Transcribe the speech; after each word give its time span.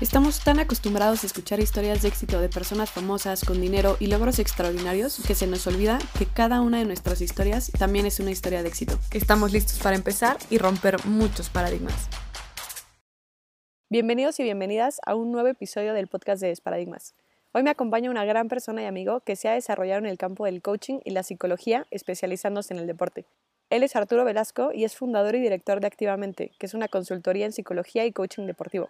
Estamos 0.00 0.42
tan 0.42 0.58
acostumbrados 0.58 1.22
a 1.22 1.26
escuchar 1.26 1.60
historias 1.60 2.00
de 2.00 2.08
éxito 2.08 2.40
de 2.40 2.48
personas 2.48 2.90
famosas 2.90 3.44
con 3.44 3.60
dinero 3.60 3.98
y 4.00 4.06
logros 4.06 4.38
extraordinarios 4.38 5.22
que 5.26 5.34
se 5.34 5.46
nos 5.46 5.66
olvida 5.66 5.98
que 6.18 6.24
cada 6.24 6.62
una 6.62 6.78
de 6.78 6.86
nuestras 6.86 7.20
historias 7.20 7.70
también 7.78 8.06
es 8.06 8.18
una 8.18 8.30
historia 8.30 8.62
de 8.62 8.68
éxito. 8.68 8.98
Estamos 9.12 9.52
listos 9.52 9.78
para 9.78 9.96
empezar 9.96 10.38
y 10.48 10.56
romper 10.56 11.04
muchos 11.04 11.50
paradigmas. 11.50 12.08
Bienvenidos 13.90 14.40
y 14.40 14.44
bienvenidas 14.44 15.00
a 15.04 15.14
un 15.14 15.32
nuevo 15.32 15.48
episodio 15.48 15.92
del 15.92 16.06
podcast 16.06 16.40
de 16.40 16.48
Desparadigmas. 16.48 17.14
Hoy 17.52 17.62
me 17.62 17.68
acompaña 17.68 18.10
una 18.10 18.24
gran 18.24 18.48
persona 18.48 18.82
y 18.82 18.86
amigo 18.86 19.20
que 19.20 19.36
se 19.36 19.50
ha 19.50 19.52
desarrollado 19.52 19.98
en 19.98 20.06
el 20.06 20.16
campo 20.16 20.46
del 20.46 20.62
coaching 20.62 21.00
y 21.04 21.10
la 21.10 21.24
psicología, 21.24 21.86
especializándose 21.90 22.72
en 22.72 22.80
el 22.80 22.86
deporte. 22.86 23.26
Él 23.68 23.82
es 23.82 23.94
Arturo 23.96 24.24
Velasco 24.24 24.72
y 24.72 24.84
es 24.84 24.96
fundador 24.96 25.34
y 25.34 25.40
director 25.40 25.78
de 25.80 25.88
Activamente, 25.88 26.52
que 26.58 26.64
es 26.64 26.72
una 26.72 26.88
consultoría 26.88 27.44
en 27.44 27.52
psicología 27.52 28.06
y 28.06 28.12
coaching 28.12 28.46
deportivo. 28.46 28.88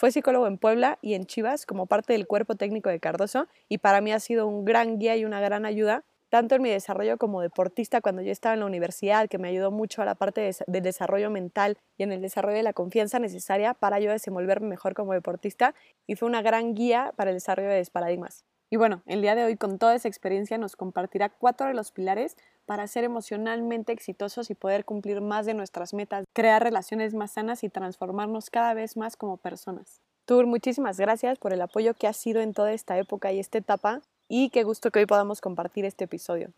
Fue 0.00 0.10
psicólogo 0.10 0.46
en 0.46 0.56
Puebla 0.56 0.98
y 1.02 1.12
en 1.12 1.26
Chivas 1.26 1.66
como 1.66 1.84
parte 1.84 2.14
del 2.14 2.26
cuerpo 2.26 2.54
técnico 2.54 2.88
de 2.88 3.00
Cardoso 3.00 3.48
y 3.68 3.76
para 3.76 4.00
mí 4.00 4.12
ha 4.12 4.18
sido 4.18 4.46
un 4.46 4.64
gran 4.64 4.98
guía 4.98 5.14
y 5.18 5.26
una 5.26 5.42
gran 5.42 5.66
ayuda, 5.66 6.04
tanto 6.30 6.54
en 6.54 6.62
mi 6.62 6.70
desarrollo 6.70 7.18
como 7.18 7.42
deportista 7.42 8.00
cuando 8.00 8.22
yo 8.22 8.32
estaba 8.32 8.54
en 8.54 8.60
la 8.60 8.66
universidad, 8.66 9.28
que 9.28 9.36
me 9.36 9.48
ayudó 9.48 9.70
mucho 9.70 10.00
a 10.00 10.06
la 10.06 10.14
parte 10.14 10.52
del 10.66 10.82
desarrollo 10.82 11.28
mental 11.28 11.76
y 11.98 12.04
en 12.04 12.12
el 12.12 12.22
desarrollo 12.22 12.56
de 12.56 12.62
la 12.62 12.72
confianza 12.72 13.18
necesaria 13.18 13.74
para 13.74 14.00
yo 14.00 14.10
desenvolverme 14.10 14.68
mejor 14.68 14.94
como 14.94 15.12
deportista 15.12 15.74
y 16.06 16.16
fue 16.16 16.28
una 16.30 16.40
gran 16.40 16.72
guía 16.72 17.12
para 17.16 17.28
el 17.32 17.36
desarrollo 17.36 17.68
de 17.68 17.86
paradigmas. 17.92 18.46
Y 18.70 18.76
bueno, 18.76 19.02
el 19.04 19.20
día 19.20 19.34
de 19.34 19.44
hoy 19.44 19.56
con 19.56 19.78
toda 19.78 19.96
esa 19.96 20.08
experiencia 20.08 20.56
nos 20.56 20.76
compartirá 20.76 21.28
cuatro 21.28 21.66
de 21.66 21.74
los 21.74 21.92
pilares 21.92 22.36
para 22.70 22.86
ser 22.86 23.02
emocionalmente 23.02 23.92
exitosos 23.92 24.48
y 24.48 24.54
poder 24.54 24.84
cumplir 24.84 25.20
más 25.20 25.44
de 25.44 25.54
nuestras 25.54 25.92
metas, 25.92 26.24
crear 26.32 26.62
relaciones 26.62 27.14
más 27.14 27.32
sanas 27.32 27.64
y 27.64 27.68
transformarnos 27.68 28.48
cada 28.48 28.74
vez 28.74 28.96
más 28.96 29.16
como 29.16 29.38
personas. 29.38 30.00
Tur, 30.24 30.46
muchísimas 30.46 30.96
gracias 30.96 31.36
por 31.40 31.52
el 31.52 31.62
apoyo 31.62 31.94
que 31.94 32.06
has 32.06 32.16
sido 32.16 32.40
en 32.40 32.54
toda 32.54 32.72
esta 32.72 32.96
época 32.96 33.32
y 33.32 33.40
esta 33.40 33.58
etapa 33.58 34.02
y 34.28 34.50
qué 34.50 34.62
gusto 34.62 34.92
que 34.92 35.00
hoy 35.00 35.06
podamos 35.06 35.40
compartir 35.40 35.84
este 35.84 36.04
episodio. 36.04 36.52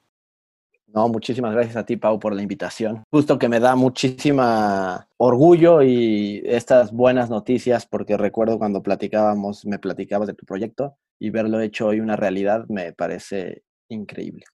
No, 0.87 1.09
muchísimas 1.09 1.55
gracias 1.55 1.77
a 1.77 1.87
ti, 1.87 1.97
Pau, 1.97 2.21
por 2.21 2.35
la 2.35 2.43
invitación. 2.43 3.05
Justo 3.11 3.39
que 3.39 3.49
me 3.49 3.59
da 3.59 3.75
muchísima 3.75 5.09
orgullo 5.17 5.81
y 5.81 6.43
estas 6.45 6.93
buenas 6.93 7.31
noticias, 7.31 7.87
porque 7.87 8.19
recuerdo 8.19 8.59
cuando 8.59 8.83
platicábamos, 8.83 9.65
me 9.65 9.79
platicabas 9.79 10.29
de 10.29 10.35
tu 10.35 10.45
proyecto 10.45 10.95
y 11.19 11.31
verlo 11.31 11.59
hecho 11.61 11.87
hoy 11.87 12.01
una 12.01 12.17
realidad 12.17 12.67
me 12.69 12.93
parece 12.93 13.63
increíble. 13.89 14.45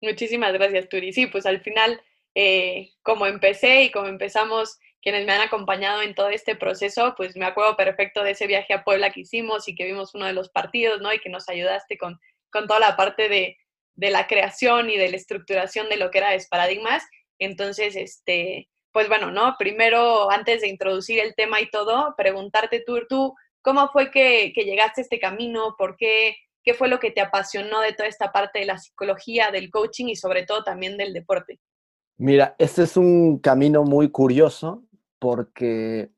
Muchísimas 0.00 0.52
gracias, 0.52 0.88
Turi. 0.88 1.12
Sí, 1.12 1.26
pues 1.26 1.46
al 1.46 1.60
final, 1.60 2.00
eh, 2.34 2.90
como 3.02 3.26
empecé 3.26 3.82
y 3.84 3.90
como 3.90 4.06
empezamos, 4.08 4.78
quienes 5.02 5.26
me 5.26 5.32
han 5.32 5.40
acompañado 5.40 6.02
en 6.02 6.14
todo 6.14 6.28
este 6.28 6.56
proceso, 6.56 7.14
pues 7.16 7.36
me 7.36 7.46
acuerdo 7.46 7.76
perfecto 7.76 8.22
de 8.22 8.32
ese 8.32 8.46
viaje 8.46 8.74
a 8.74 8.84
Puebla 8.84 9.10
que 9.10 9.20
hicimos 9.20 9.68
y 9.68 9.74
que 9.74 9.86
vimos 9.86 10.14
uno 10.14 10.26
de 10.26 10.32
los 10.32 10.50
partidos, 10.50 11.00
¿no? 11.00 11.12
Y 11.12 11.20
que 11.20 11.30
nos 11.30 11.48
ayudaste 11.48 11.96
con, 11.96 12.20
con 12.50 12.66
toda 12.66 12.80
la 12.80 12.96
parte 12.96 13.28
de, 13.28 13.56
de 13.94 14.10
la 14.10 14.26
creación 14.26 14.90
y 14.90 14.96
de 14.96 15.10
la 15.10 15.16
estructuración 15.16 15.88
de 15.88 15.96
lo 15.96 16.10
que 16.10 16.18
era 16.18 16.36
Paradigmas. 16.50 17.02
Entonces, 17.38 17.96
este, 17.96 18.68
pues 18.92 19.08
bueno, 19.08 19.30
¿no? 19.30 19.56
Primero, 19.58 20.30
antes 20.30 20.60
de 20.60 20.68
introducir 20.68 21.20
el 21.20 21.34
tema 21.34 21.60
y 21.60 21.70
todo, 21.70 22.14
preguntarte 22.16 22.82
tú, 22.86 23.00
tú 23.08 23.34
¿cómo 23.62 23.88
fue 23.88 24.10
que, 24.10 24.52
que 24.54 24.64
llegaste 24.64 25.00
a 25.00 25.04
este 25.04 25.18
camino? 25.18 25.74
¿Por 25.78 25.96
qué 25.96 26.36
¿Qué 26.70 26.74
fue 26.74 26.86
lo 26.86 27.00
que 27.00 27.10
te 27.10 27.20
apasionó 27.20 27.80
de 27.80 27.94
toda 27.94 28.08
esta 28.08 28.30
parte 28.30 28.60
de 28.60 28.64
la 28.64 28.78
psicología, 28.78 29.50
del 29.50 29.72
coaching 29.72 30.06
y 30.06 30.14
sobre 30.14 30.46
todo 30.46 30.62
también 30.62 30.96
del 30.96 31.12
deporte? 31.12 31.58
Mira, 32.16 32.54
este 32.58 32.84
es 32.84 32.96
un 32.96 33.40
camino 33.40 33.82
muy 33.82 34.12
curioso 34.12 34.84
porque 35.18 36.12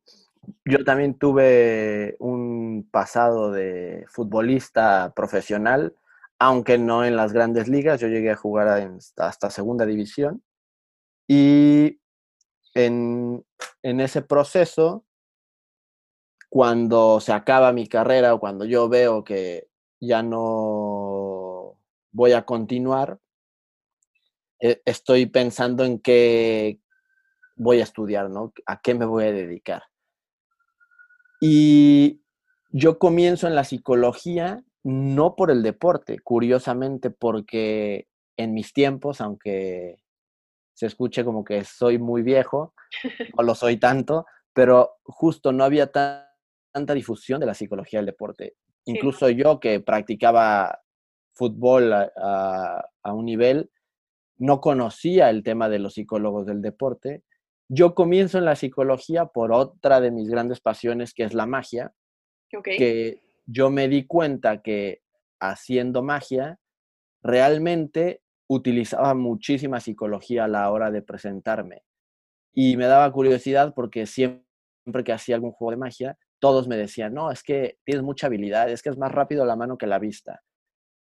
yo 0.66 0.84
también 0.84 1.14
tuve 1.14 2.16
un 2.18 2.86
pasado 2.92 3.50
de 3.50 4.04
futbolista 4.10 5.14
profesional, 5.16 5.96
aunque 6.38 6.76
no 6.76 7.02
en 7.02 7.16
las 7.16 7.32
grandes 7.32 7.66
ligas, 7.66 7.98
yo 7.98 8.08
llegué 8.08 8.32
a 8.32 8.36
jugar 8.36 8.68
hasta 9.16 9.48
segunda 9.48 9.86
división 9.86 10.42
y 11.26 11.98
en, 12.74 13.42
en 13.82 14.00
ese 14.00 14.20
proceso, 14.20 15.06
cuando 16.50 17.20
se 17.20 17.32
acaba 17.32 17.72
mi 17.72 17.86
carrera 17.86 18.34
o 18.34 18.38
cuando 18.38 18.66
yo 18.66 18.90
veo 18.90 19.24
que 19.24 19.71
ya 20.02 20.22
no 20.22 21.78
voy 22.10 22.32
a 22.32 22.44
continuar, 22.44 23.20
e, 24.60 24.82
estoy 24.84 25.26
pensando 25.26 25.84
en 25.84 26.00
qué 26.00 26.80
voy 27.54 27.80
a 27.80 27.84
estudiar, 27.84 28.28
¿no? 28.28 28.52
A 28.66 28.80
qué 28.80 28.94
me 28.94 29.06
voy 29.06 29.24
a 29.24 29.32
dedicar. 29.32 29.84
Y 31.40 32.20
yo 32.70 32.98
comienzo 32.98 33.46
en 33.46 33.54
la 33.54 33.64
psicología 33.64 34.64
no 34.82 35.36
por 35.36 35.52
el 35.52 35.62
deporte, 35.62 36.18
curiosamente, 36.18 37.10
porque 37.10 38.08
en 38.36 38.54
mis 38.54 38.72
tiempos, 38.72 39.20
aunque 39.20 40.02
se 40.74 40.86
escuche 40.86 41.24
como 41.24 41.44
que 41.44 41.62
soy 41.62 41.98
muy 41.98 42.22
viejo, 42.22 42.74
no 43.36 43.44
lo 43.44 43.54
soy 43.54 43.76
tanto, 43.76 44.26
pero 44.52 44.96
justo 45.04 45.52
no 45.52 45.62
había 45.62 45.92
tanta 45.92 46.94
difusión 46.94 47.38
de 47.38 47.46
la 47.46 47.54
psicología 47.54 48.00
del 48.00 48.06
deporte. 48.06 48.56
Incluso 48.84 49.28
yo 49.30 49.60
que 49.60 49.80
practicaba 49.80 50.80
fútbol 51.34 51.92
a, 51.92 52.84
un 53.04 53.24
nivel, 53.24 53.70
no 54.38 54.60
conocía 54.60 55.30
el 55.30 55.42
tema 55.42 55.68
de 55.68 55.78
los 55.78 55.94
psicólogos 55.94 56.46
del 56.46 56.62
deporte. 56.62 57.22
Yo 57.68 57.94
comienzo 57.94 58.38
en 58.38 58.44
la 58.44 58.56
psicología 58.56 59.26
por 59.26 59.52
otra 59.52 60.00
de 60.00 60.10
mis 60.10 60.28
grandes 60.28 60.60
pasiones, 60.60 61.14
que 61.14 61.24
es 61.24 61.32
la 61.34 61.46
magia, 61.46 61.92
que 62.62 63.22
yo 63.46 63.70
me 63.70 63.88
di 63.88 64.06
cuenta 64.06 64.62
que 64.62 65.02
haciendo 65.40 66.02
magia, 66.02 66.58
realmente 67.22 68.22
utilizaba 68.48 69.14
muchísima 69.14 69.80
psicología 69.80 70.44
a 70.44 70.48
la 70.48 70.70
hora 70.70 70.90
de 70.90 71.02
presentarme. 71.02 71.82
Y 72.52 72.76
me 72.76 72.86
daba 72.86 73.10
curiosidad 73.12 73.72
porque 73.74 74.06
siempre 74.06 74.44
que 75.04 75.12
hacía 75.12 75.36
algún 75.36 75.52
juego 75.52 75.70
de 75.70 75.76
magia, 75.78 76.18
todos 76.42 76.66
me 76.66 76.76
decían, 76.76 77.14
no, 77.14 77.30
es 77.30 77.44
que 77.44 77.78
tienes 77.84 78.02
mucha 78.02 78.26
habilidad, 78.26 78.68
es 78.68 78.82
que 78.82 78.88
es 78.88 78.98
más 78.98 79.12
rápido 79.12 79.44
la 79.44 79.54
mano 79.54 79.78
que 79.78 79.86
la 79.86 80.00
vista. 80.00 80.42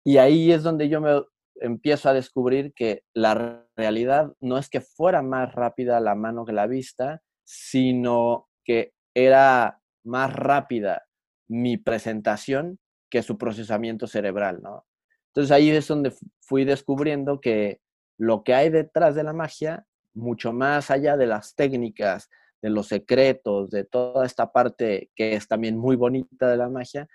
Y 0.04 0.19
ahí 0.19 0.53
es 0.53 0.62
donde 0.62 0.91
yo 0.91 1.00
me 1.00 1.22
empiezo 1.54 2.10
a 2.10 2.12
descubrir 2.12 2.75
que 2.75 3.04
la 3.15 3.65
realidad 3.75 4.34
no 4.41 4.59
es 4.59 4.69
que 4.69 4.82
fuera 4.82 5.22
más 5.22 5.54
rápida 5.54 6.00
la 6.00 6.15
mano 6.15 6.44
que 6.44 6.53
la 6.53 6.66
vista, 6.66 7.22
sino 7.44 8.50
que 8.62 8.93
era 9.15 9.81
más 10.04 10.34
rápida 10.34 11.03
mi 11.49 11.78
presentación 11.78 12.78
que 13.10 13.22
su 13.22 13.38
procesamiento 13.38 14.06
cerebral, 14.06 14.60
¿no? 14.62 14.84
Entonces 15.28 15.50
ahí 15.50 15.70
es 15.70 15.88
donde 15.88 16.12
fui 16.43 16.66
descubriendo 16.66 17.41
que 17.41 17.81
lo 18.19 18.44
que 18.44 18.53
hay 18.53 18.69
detrás 18.69 19.14
de 19.14 19.22
la 19.22 19.32
magia, 19.32 19.87
mucho 20.12 20.53
más 20.53 20.91
allá 20.91 21.16
de 21.16 21.26
las 21.26 21.54
técnicas, 21.54 22.28
de 22.62 22.71
los 22.71 22.87
secretos, 22.87 23.71
de 23.71 23.84
toda 23.84 24.25
esta 24.25 24.53
parte 24.53 25.11
que 25.17 25.34
es 25.34 25.49
también 25.49 25.77
muy 25.77 25.97
bonita 25.97 26.49
de 26.49 26.56
la 26.56 26.69
magia, 26.69 27.09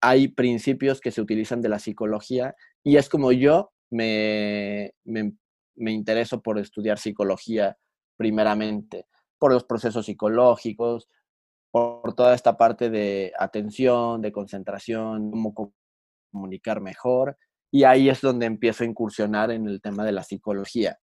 hay 0.00 0.28
principios 0.28 1.00
que 1.00 1.10
se 1.10 1.20
utilizan 1.20 1.60
de 1.60 1.68
la 1.68 1.78
psicología 1.78 2.54
y 2.82 2.96
es 2.96 3.08
como 3.08 3.32
yo 3.32 3.72
me, 3.90 4.92
me, 5.04 5.32
me 5.76 5.92
intereso 5.92 6.42
por 6.42 6.58
estudiar 6.58 6.98
psicología 6.98 7.76
primeramente, 8.16 9.06
por 9.38 9.52
los 9.52 9.64
procesos 9.64 10.06
psicológicos, 10.06 11.08
por 11.70 12.14
toda 12.14 12.34
esta 12.34 12.56
parte 12.56 12.88
de 12.88 13.32
atención, 13.36 14.22
de 14.22 14.30
concentración, 14.30 15.30
cómo 15.32 15.72
comunicar 16.30 16.80
mejor. 16.80 17.36
Y 17.72 17.82
ahí 17.82 18.08
es 18.08 18.20
donde 18.20 18.46
empiezo 18.46 18.84
a 18.84 18.86
incursionar 18.86 19.50
en 19.50 19.66
el 19.66 19.80
tema 19.80 20.04
de 20.04 20.12
la 20.12 20.22
psicología. 20.22 21.00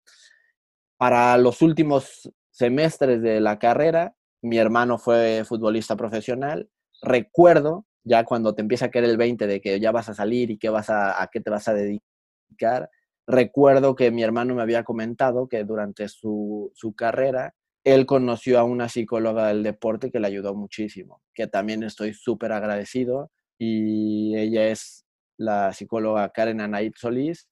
Para 0.98 1.38
los 1.38 1.62
últimos 1.62 2.32
semestres 2.56 3.20
de 3.20 3.38
la 3.38 3.58
carrera, 3.58 4.16
mi 4.42 4.56
hermano 4.56 4.96
fue 4.96 5.44
futbolista 5.44 5.94
profesional. 5.94 6.70
Recuerdo, 7.02 7.84
ya 8.02 8.24
cuando 8.24 8.54
te 8.54 8.62
empieza 8.62 8.86
a 8.86 8.90
caer 8.90 9.04
el 9.04 9.18
20 9.18 9.46
de 9.46 9.60
que 9.60 9.78
ya 9.78 9.92
vas 9.92 10.08
a 10.08 10.14
salir 10.14 10.50
y 10.50 10.56
qué 10.56 10.70
vas 10.70 10.88
a, 10.88 11.22
a 11.22 11.26
qué 11.26 11.40
te 11.40 11.50
vas 11.50 11.68
a 11.68 11.74
dedicar, 11.74 12.88
recuerdo 13.26 13.94
que 13.94 14.10
mi 14.10 14.22
hermano 14.22 14.54
me 14.54 14.62
había 14.62 14.84
comentado 14.84 15.48
que 15.48 15.64
durante 15.64 16.08
su, 16.08 16.72
su 16.74 16.94
carrera 16.94 17.54
él 17.84 18.06
conoció 18.06 18.58
a 18.58 18.64
una 18.64 18.88
psicóloga 18.88 19.48
del 19.48 19.62
deporte 19.62 20.10
que 20.10 20.18
le 20.18 20.28
ayudó 20.28 20.54
muchísimo, 20.54 21.20
que 21.34 21.48
también 21.48 21.82
estoy 21.82 22.14
súper 22.14 22.52
agradecido 22.52 23.30
y 23.58 24.34
ella 24.34 24.68
es 24.68 25.04
la 25.36 25.74
psicóloga 25.74 26.30
Karen 26.30 26.62
Anaid 26.62 26.94
Solís, 26.96 27.48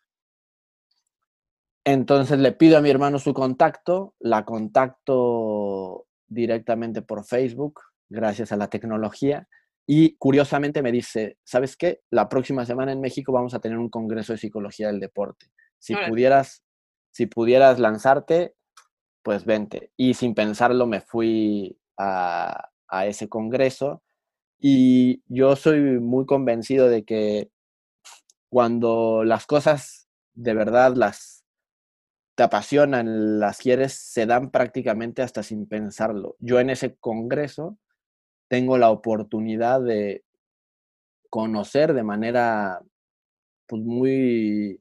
Entonces 1.85 2.39
le 2.39 2.53
pido 2.53 2.79
a 2.79 2.81
mi 2.81 2.91
hermano 2.91 3.19
su 3.19 3.35
contacto, 3.35 4.15
la 4.19 4.45
contacto 4.45 6.07
directamente 6.27 7.03
por 7.03 7.25
Facebook, 7.25 7.81
gracias 8.09 8.53
a 8.53 8.57
la 8.57 8.69
tecnología, 8.69 9.49
y 9.87 10.17
curiosamente 10.17 10.83
me 10.83 10.93
dice, 10.93 11.37
¿sabes 11.45 11.77
qué? 11.77 12.01
La 12.11 12.29
próxima 12.31 12.65
semana 12.65 12.93
en 12.93 13.03
México 13.03 13.33
vamos 13.33 13.53
a 13.53 13.61
tener 13.61 13.77
un 13.79 13.91
congreso 13.91 14.33
de 14.33 14.39
psicología 14.39 14.87
del 14.87 15.01
deporte. 15.01 15.47
Si 15.79 15.95
pudieras, 16.09 16.63
si 17.11 17.27
pudieras 17.27 17.79
lanzarte, 17.79 18.55
pues 19.23 19.45
vente. 19.45 19.93
Y 19.97 20.15
sin 20.15 20.35
pensarlo 20.35 20.87
me 20.87 21.03
fui 21.03 21.79
a, 21.99 22.71
a 22.89 23.07
ese 23.07 23.29
congreso 23.29 24.03
y 24.59 25.23
yo 25.27 25.57
soy 25.57 25.81
muy 26.01 26.25
convencido 26.25 26.89
de 26.89 27.05
que 27.05 27.51
cuando 28.49 29.25
las 29.25 29.47
cosas 29.47 30.09
de 30.33 30.55
verdad 30.55 30.95
las 30.95 31.34
te 32.35 32.43
apasionan, 32.43 33.39
las 33.39 33.59
quieres, 33.59 33.95
se 33.95 34.27
dan 34.27 34.51
prácticamente 34.51 35.23
hasta 35.23 35.43
sin 35.43 35.67
pensarlo. 35.67 36.37
Yo 36.41 36.61
en 36.61 36.71
ese 36.71 36.97
congreso 36.97 37.79
tengo 38.49 38.79
la 38.79 38.91
oportunidad 38.91 39.81
de 39.81 40.25
conocer 41.31 41.95
de 41.95 42.03
manera 42.03 42.83
pues, 43.67 43.83
muy 43.83 44.81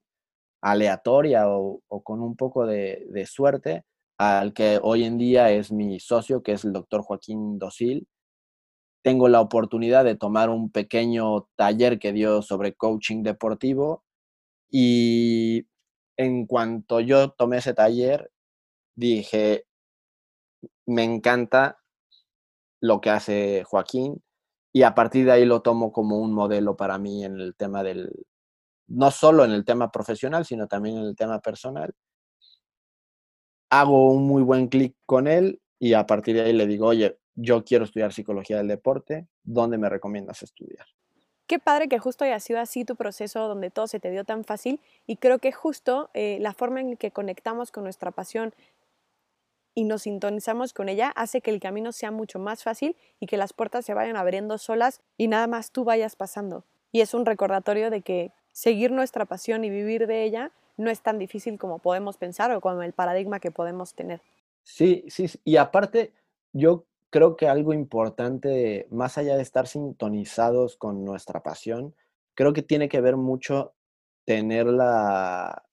aleatoria 0.61 1.47
o, 1.47 1.81
con 2.03 2.21
un 2.21 2.35
poco 2.35 2.65
de 2.65 3.25
suerte 3.27 3.85
al 4.17 4.53
que 4.53 4.79
hoy 4.81 5.03
en 5.03 5.17
día 5.17 5.51
es 5.51 5.71
mi 5.71 5.99
socio, 5.99 6.43
que 6.43 6.53
es 6.53 6.65
el 6.65 6.73
doctor 6.73 7.01
Joaquín 7.01 7.59
Dosil. 7.59 8.07
Tengo 9.03 9.27
la 9.27 9.41
oportunidad 9.41 10.05
de 10.05 10.15
tomar 10.15 10.49
un 10.49 10.71
pequeño 10.71 11.49
taller 11.55 11.99
que 11.99 12.13
dio 12.13 12.41
sobre 12.41 12.73
coaching 12.73 13.23
deportivo 13.23 14.03
y 14.71 15.67
en 16.17 16.45
cuanto 16.45 16.99
yo 16.99 17.31
tomé 17.31 17.57
ese 17.57 17.73
taller, 17.73 18.31
dije, 18.95 19.65
me 20.85 21.03
encanta 21.03 21.79
lo 22.81 23.01
que 23.01 23.09
hace 23.09 23.63
Joaquín 23.65 24.21
y 24.73 24.83
a 24.83 24.95
partir 24.95 25.25
de 25.25 25.31
ahí 25.31 25.45
lo 25.45 25.61
tomo 25.61 25.91
como 25.91 26.19
un 26.19 26.33
modelo 26.33 26.75
para 26.75 26.97
mí 26.97 27.23
en 27.23 27.39
el 27.39 27.55
tema 27.55 27.83
del, 27.83 28.11
no 28.87 29.11
solo 29.11 29.45
en 29.45 29.51
el 29.51 29.65
tema 29.65 29.91
profesional, 29.91 30.45
sino 30.45 30.67
también 30.67 30.97
en 30.97 31.03
el 31.05 31.15
tema 31.15 31.39
personal. 31.39 31.93
Hago 33.69 34.11
un 34.11 34.27
muy 34.27 34.43
buen 34.43 34.67
clic 34.67 34.95
con 35.05 35.27
él 35.27 35.61
y 35.79 35.93
a 35.93 36.05
partir 36.05 36.35
de 36.35 36.41
ahí 36.41 36.53
le 36.53 36.67
digo, 36.67 36.87
oye, 36.87 37.17
yo 37.35 37.63
quiero 37.63 37.85
estudiar 37.85 38.13
psicología 38.13 38.57
del 38.57 38.67
deporte, 38.67 39.27
¿dónde 39.43 39.77
me 39.77 39.89
recomiendas 39.89 40.43
estudiar? 40.43 40.85
Qué 41.47 41.59
padre 41.59 41.89
que 41.89 41.99
justo 41.99 42.23
haya 42.23 42.39
sido 42.39 42.59
así 42.59 42.85
tu 42.85 42.95
proceso 42.95 43.47
donde 43.47 43.69
todo 43.69 43.87
se 43.87 43.99
te 43.99 44.09
dio 44.11 44.23
tan 44.23 44.45
fácil 44.45 44.79
y 45.05 45.17
creo 45.17 45.39
que 45.39 45.51
justo 45.51 46.09
eh, 46.13 46.37
la 46.39 46.53
forma 46.53 46.79
en 46.79 46.95
que 46.95 47.11
conectamos 47.11 47.71
con 47.71 47.83
nuestra 47.83 48.11
pasión 48.11 48.53
y 49.75 49.83
nos 49.83 50.03
sintonizamos 50.03 50.73
con 50.73 50.87
ella 50.87 51.11
hace 51.15 51.41
que 51.41 51.51
el 51.51 51.59
camino 51.59 51.91
sea 51.91 52.11
mucho 52.11 52.39
más 52.39 52.63
fácil 52.63 52.95
y 53.19 53.25
que 53.25 53.37
las 53.37 53.53
puertas 53.53 53.85
se 53.85 53.93
vayan 53.93 54.15
abriendo 54.15 54.57
solas 54.57 55.01
y 55.17 55.27
nada 55.27 55.47
más 55.47 55.71
tú 55.71 55.83
vayas 55.83 56.15
pasando. 56.15 56.63
Y 56.91 57.01
es 57.01 57.13
un 57.13 57.25
recordatorio 57.25 57.89
de 57.89 58.01
que 58.01 58.31
seguir 58.51 58.91
nuestra 58.91 59.25
pasión 59.25 59.63
y 59.63 59.69
vivir 59.69 60.07
de 60.07 60.23
ella 60.23 60.51
no 60.77 60.89
es 60.89 61.01
tan 61.01 61.19
difícil 61.19 61.57
como 61.57 61.79
podemos 61.79 62.17
pensar 62.17 62.51
o 62.51 62.61
como 62.61 62.83
el 62.83 62.93
paradigma 62.93 63.39
que 63.39 63.51
podemos 63.51 63.93
tener. 63.93 64.21
Sí, 64.63 65.03
sí, 65.07 65.27
y 65.43 65.57
aparte, 65.57 66.13
yo 66.53 66.85
creo 67.13 67.37
que 67.37 67.47
algo 67.47 67.73
importante, 67.73 68.87
más 68.89 69.19
allá 69.19 69.35
de 69.35 69.43
estar 69.43 69.67
sintonizados 69.67 70.77
con 70.77 71.05
nuestra 71.05 71.43
pasión, 71.43 71.95
creo 72.33 72.53
que 72.53 72.63
tiene 72.63 72.89
que 72.89 73.01
ver 73.01 73.17
mucho 73.17 73.75
tener 74.25 74.65
la 74.65 75.63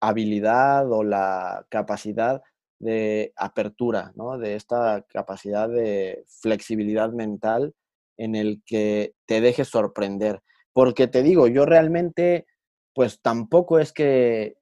habilidad 0.00 0.92
o 0.92 1.02
la 1.02 1.66
capacidad 1.70 2.40
de 2.78 3.32
apertura, 3.34 4.12
¿no? 4.14 4.38
De 4.38 4.54
esta 4.54 5.04
capacidad 5.08 5.68
de 5.68 6.22
flexibilidad 6.40 7.10
mental 7.10 7.74
en 8.16 8.36
el 8.36 8.62
que 8.64 9.16
te 9.26 9.40
dejes 9.40 9.66
sorprender. 9.66 10.40
Porque 10.72 11.08
te 11.08 11.24
digo, 11.24 11.48
yo 11.48 11.66
realmente, 11.66 12.46
pues 12.94 13.20
tampoco 13.22 13.80
es 13.80 13.92
que 13.92 14.56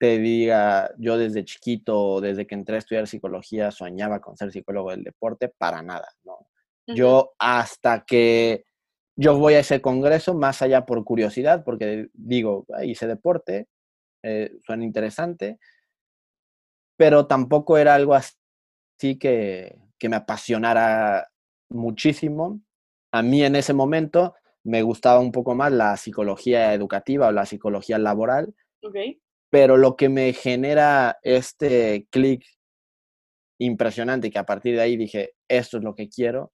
te 0.00 0.18
diga, 0.18 0.92
yo 0.98 1.18
desde 1.18 1.44
chiquito, 1.46 2.22
desde 2.22 2.48
que 2.48 2.56
entré 2.56 2.76
a 2.76 2.80
estudiar 2.80 3.08
psicología, 3.08 3.70
soñaba 3.72 4.20
con 4.20 4.36
ser 4.38 4.52
psicólogo 4.52 4.92
del 4.92 5.04
deporte, 5.04 5.50
para 5.50 5.82
nada, 5.82 6.08
¿no? 6.24 6.48
Yo 6.88 7.34
hasta 7.38 8.04
que 8.06 8.64
yo 9.16 9.38
voy 9.38 9.54
a 9.54 9.60
ese 9.60 9.82
congreso, 9.82 10.34
más 10.34 10.62
allá 10.62 10.86
por 10.86 11.04
curiosidad, 11.04 11.64
porque 11.64 12.08
digo, 12.14 12.66
"Ah, 12.74 12.84
hice 12.84 13.06
deporte, 13.08 13.68
eh, 14.24 14.52
suena 14.66 14.84
interesante, 14.84 15.58
pero 16.96 17.26
tampoco 17.26 17.78
era 17.78 17.94
algo 17.94 18.14
así 18.14 19.18
que, 19.18 19.78
que 19.98 20.08
me 20.08 20.16
apasionara 20.16 21.28
muchísimo. 21.70 22.60
A 23.12 23.22
mí 23.22 23.42
en 23.42 23.56
ese 23.56 23.72
momento 23.72 24.34
me 24.64 24.82
gustaba 24.82 25.20
un 25.20 25.32
poco 25.32 25.54
más 25.54 25.72
la 25.72 25.96
psicología 25.96 26.74
educativa 26.74 27.28
o 27.28 27.32
la 27.32 27.46
psicología 27.46 27.98
laboral, 27.98 28.54
Ok. 28.82 28.96
Pero 29.50 29.76
lo 29.76 29.96
que 29.96 30.08
me 30.08 30.32
genera 30.32 31.18
este 31.22 32.06
clic 32.10 32.44
impresionante, 33.58 34.30
que 34.30 34.38
a 34.38 34.46
partir 34.46 34.76
de 34.76 34.80
ahí 34.80 34.96
dije, 34.96 35.34
esto 35.48 35.78
es 35.78 35.84
lo 35.84 35.94
que 35.94 36.08
quiero, 36.08 36.52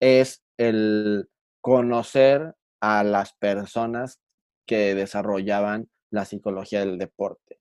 es 0.00 0.42
el 0.58 1.28
conocer 1.60 2.54
a 2.80 3.02
las 3.02 3.34
personas 3.34 4.20
que 4.66 4.94
desarrollaban 4.94 5.90
la 6.10 6.24
psicología 6.24 6.80
del 6.80 6.98
deporte. 6.98 7.58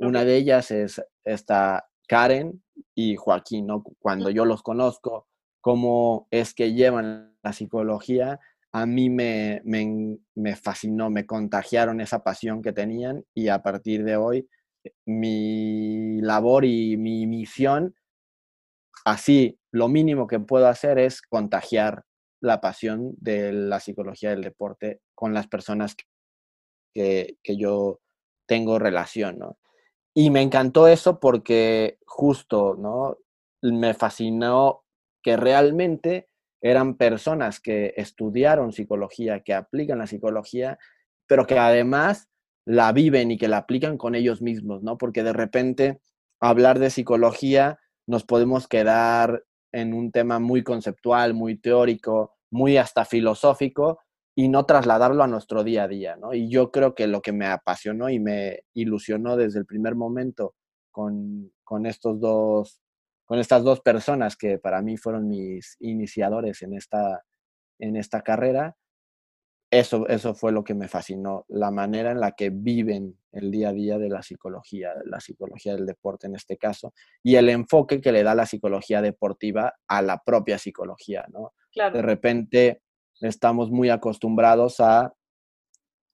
Una 0.00 0.24
de 0.24 0.36
ellas 0.36 0.70
es 0.70 1.02
esta 1.24 1.88
Karen 2.08 2.62
y 2.94 3.16
Joaquín, 3.16 3.66
¿no? 3.66 3.84
Cuando 4.00 4.30
yo 4.30 4.44
los 4.44 4.62
conozco, 4.62 5.28
cómo 5.60 6.26
es 6.30 6.54
que 6.54 6.72
llevan 6.72 7.36
la 7.42 7.52
psicología, 7.52 8.40
a 8.72 8.86
mí 8.86 9.10
me, 9.10 9.60
me, 9.64 10.18
me 10.34 10.56
fascinó, 10.56 11.10
me 11.10 11.26
contagiaron 11.26 12.00
esa 12.00 12.22
pasión 12.22 12.62
que 12.62 12.72
tenían 12.72 13.24
y 13.34 13.48
a 13.48 13.62
partir 13.62 14.04
de 14.04 14.16
hoy 14.16 14.48
eh, 14.84 14.92
mi 15.06 16.20
labor 16.20 16.64
y 16.64 16.96
mi 16.96 17.26
misión, 17.26 17.94
así, 19.04 19.58
lo 19.72 19.88
mínimo 19.88 20.26
que 20.26 20.40
puedo 20.40 20.68
hacer 20.68 20.98
es 20.98 21.22
contagiar 21.22 22.04
la 22.40 22.60
pasión 22.60 23.14
de 23.18 23.52
la 23.52 23.80
psicología 23.80 24.30
del 24.30 24.42
deporte 24.42 25.00
con 25.14 25.34
las 25.34 25.48
personas 25.48 25.96
que, 26.94 27.36
que 27.42 27.56
yo 27.56 28.00
tengo 28.46 28.78
relación, 28.78 29.38
¿no? 29.38 29.58
Y 30.14 30.30
me 30.30 30.42
encantó 30.42 30.88
eso 30.88 31.20
porque 31.20 31.98
justo, 32.06 32.74
¿no? 32.76 33.18
Me 33.62 33.94
fascinó 33.94 34.84
que 35.22 35.36
realmente 35.36 36.27
eran 36.60 36.96
personas 36.96 37.60
que 37.60 37.94
estudiaron 37.96 38.72
psicología, 38.72 39.40
que 39.40 39.54
aplican 39.54 39.98
la 39.98 40.06
psicología, 40.06 40.78
pero 41.26 41.46
que 41.46 41.58
además 41.58 42.28
la 42.64 42.92
viven 42.92 43.30
y 43.30 43.38
que 43.38 43.48
la 43.48 43.58
aplican 43.58 43.96
con 43.96 44.14
ellos 44.14 44.42
mismos, 44.42 44.82
¿no? 44.82 44.98
Porque 44.98 45.22
de 45.22 45.32
repente 45.32 46.00
hablar 46.40 46.78
de 46.78 46.90
psicología 46.90 47.78
nos 48.06 48.24
podemos 48.24 48.68
quedar 48.68 49.44
en 49.72 49.94
un 49.94 50.12
tema 50.12 50.38
muy 50.38 50.62
conceptual, 50.62 51.34
muy 51.34 51.58
teórico, 51.58 52.34
muy 52.50 52.76
hasta 52.76 53.04
filosófico 53.04 54.00
y 54.34 54.48
no 54.48 54.66
trasladarlo 54.66 55.22
a 55.22 55.28
nuestro 55.28 55.64
día 55.64 55.84
a 55.84 55.88
día, 55.88 56.16
¿no? 56.16 56.32
Y 56.34 56.48
yo 56.48 56.70
creo 56.70 56.94
que 56.94 57.06
lo 57.06 57.22
que 57.22 57.32
me 57.32 57.46
apasionó 57.46 58.08
y 58.08 58.18
me 58.18 58.60
ilusionó 58.74 59.36
desde 59.36 59.58
el 59.58 59.66
primer 59.66 59.94
momento 59.94 60.54
con, 60.90 61.52
con 61.64 61.86
estos 61.86 62.20
dos, 62.20 62.80
con 63.28 63.38
estas 63.38 63.62
dos 63.62 63.80
personas 63.80 64.38
que 64.38 64.58
para 64.58 64.80
mí 64.80 64.96
fueron 64.96 65.28
mis 65.28 65.76
iniciadores 65.80 66.62
en 66.62 66.72
esta, 66.72 67.22
en 67.78 67.96
esta 67.96 68.22
carrera, 68.22 68.74
eso, 69.70 70.08
eso 70.08 70.34
fue 70.34 70.50
lo 70.50 70.64
que 70.64 70.72
me 70.72 70.88
fascinó, 70.88 71.44
la 71.48 71.70
manera 71.70 72.10
en 72.10 72.20
la 72.20 72.32
que 72.32 72.48
viven 72.48 73.18
el 73.32 73.50
día 73.50 73.68
a 73.68 73.72
día 73.74 73.98
de 73.98 74.08
la 74.08 74.22
psicología, 74.22 74.94
la 75.04 75.20
psicología 75.20 75.74
del 75.74 75.84
deporte 75.84 76.26
en 76.26 76.36
este 76.36 76.56
caso, 76.56 76.94
y 77.22 77.34
el 77.34 77.50
enfoque 77.50 78.00
que 78.00 78.12
le 78.12 78.22
da 78.22 78.34
la 78.34 78.46
psicología 78.46 79.02
deportiva 79.02 79.74
a 79.86 80.00
la 80.00 80.22
propia 80.24 80.56
psicología, 80.56 81.26
¿no? 81.28 81.52
De 81.74 82.00
repente 82.00 82.80
estamos 83.20 83.70
muy 83.70 83.90
acostumbrados 83.90 84.80
a 84.80 85.12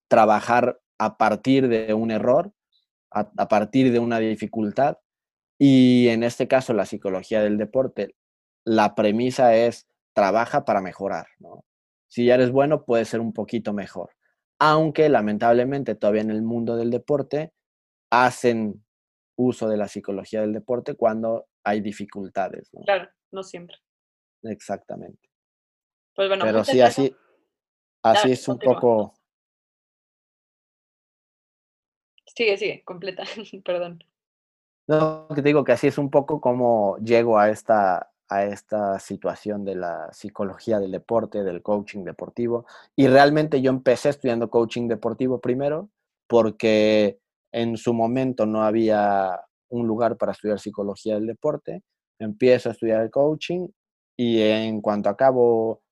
trabajar 0.09 0.81
a 0.99 1.17
partir 1.17 1.69
de 1.69 1.95
un 1.95 2.11
error, 2.11 2.53
a, 3.13 3.31
a 3.37 3.47
partir 3.47 3.93
de 3.93 4.01
una 4.01 4.19
dificultad, 4.19 4.97
y 5.59 6.09
en 6.09 6.23
este 6.23 6.49
caso 6.49 6.73
la 6.73 6.87
psicología 6.87 7.43
del 7.43 7.59
deporte, 7.59 8.15
la 8.65 8.95
premisa 8.95 9.55
es 9.55 9.87
trabaja 10.15 10.65
para 10.65 10.81
mejorar, 10.81 11.27
¿no? 11.39 11.65
Si 12.09 12.27
ya 12.27 12.35
eres 12.35 12.51
bueno, 12.51 12.85
puedes 12.85 13.09
ser 13.09 13.21
un 13.21 13.33
poquito 13.33 13.73
mejor. 13.73 14.11
Aunque 14.61 15.09
lamentablemente 15.09 15.97
todavía 15.97 16.23
en 16.23 16.31
el 16.31 16.43
mundo 16.43 16.77
del 16.77 16.91
deporte 16.91 17.53
hacen 18.11 18.85
uso 19.37 19.69
de 19.69 19.77
la 19.77 19.89
psicología 19.89 20.41
del 20.41 20.53
deporte 20.53 20.95
cuando 20.95 21.47
hay 21.65 21.81
dificultades, 21.81 22.73
¿no? 22.73 22.83
Claro, 22.83 23.09
no 23.33 23.43
siempre. 23.43 23.77
Exactamente. 24.45 25.29
Pues 26.15 26.29
bueno, 26.29 26.45
Pero 26.45 26.63
sí, 26.65 26.81
así, 26.81 27.15
así 28.03 28.23
Dale, 28.23 28.33
es 28.35 28.49
un 28.49 28.55
continúa. 28.55 28.75
poco 28.77 29.15
Sigue, 32.37 32.57
sigue, 32.57 32.83
completa, 32.85 33.25
perdón. 33.65 34.05
No, 34.87 35.27
que 35.29 35.37
te 35.37 35.49
digo 35.49 35.65
que 35.65 35.73
así 35.73 35.87
es 35.87 35.99
un 35.99 36.11
poco 36.11 36.41
como 36.41 36.99
llego 36.99 37.39
a 37.39 37.51
esta, 37.51 38.11
a 38.29 38.45
esta 38.45 38.99
situación 38.99 39.65
de 39.65 39.77
la 39.77 40.13
psicología 40.13 40.79
del 40.79 40.93
deporte, 40.93 41.43
del 41.43 41.63
coaching 41.63 42.05
deportivo. 42.05 42.67
Y 42.95 43.07
realmente 43.07 43.63
yo 43.63 43.71
empecé 43.71 44.11
estudiando 44.11 44.51
coaching 44.51 44.89
deportivo 44.89 45.41
primero 45.41 45.89
porque 46.29 47.19
en 47.53 47.77
su 47.77 47.95
momento 47.95 48.47
no 48.47 48.63
había 48.63 49.41
un 49.71 49.87
lugar 49.87 50.17
para 50.17 50.33
estudiar 50.33 50.59
psicología 50.59 51.15
del 51.15 51.27
deporte. 51.27 51.83
Empiezo 52.19 52.69
a 52.69 52.73
estudiar 52.73 53.03
el 53.03 53.11
coaching 53.11 53.69
y 54.17 54.41
en 54.43 54.81
cuanto 54.81 55.09
acabo, 55.09 55.83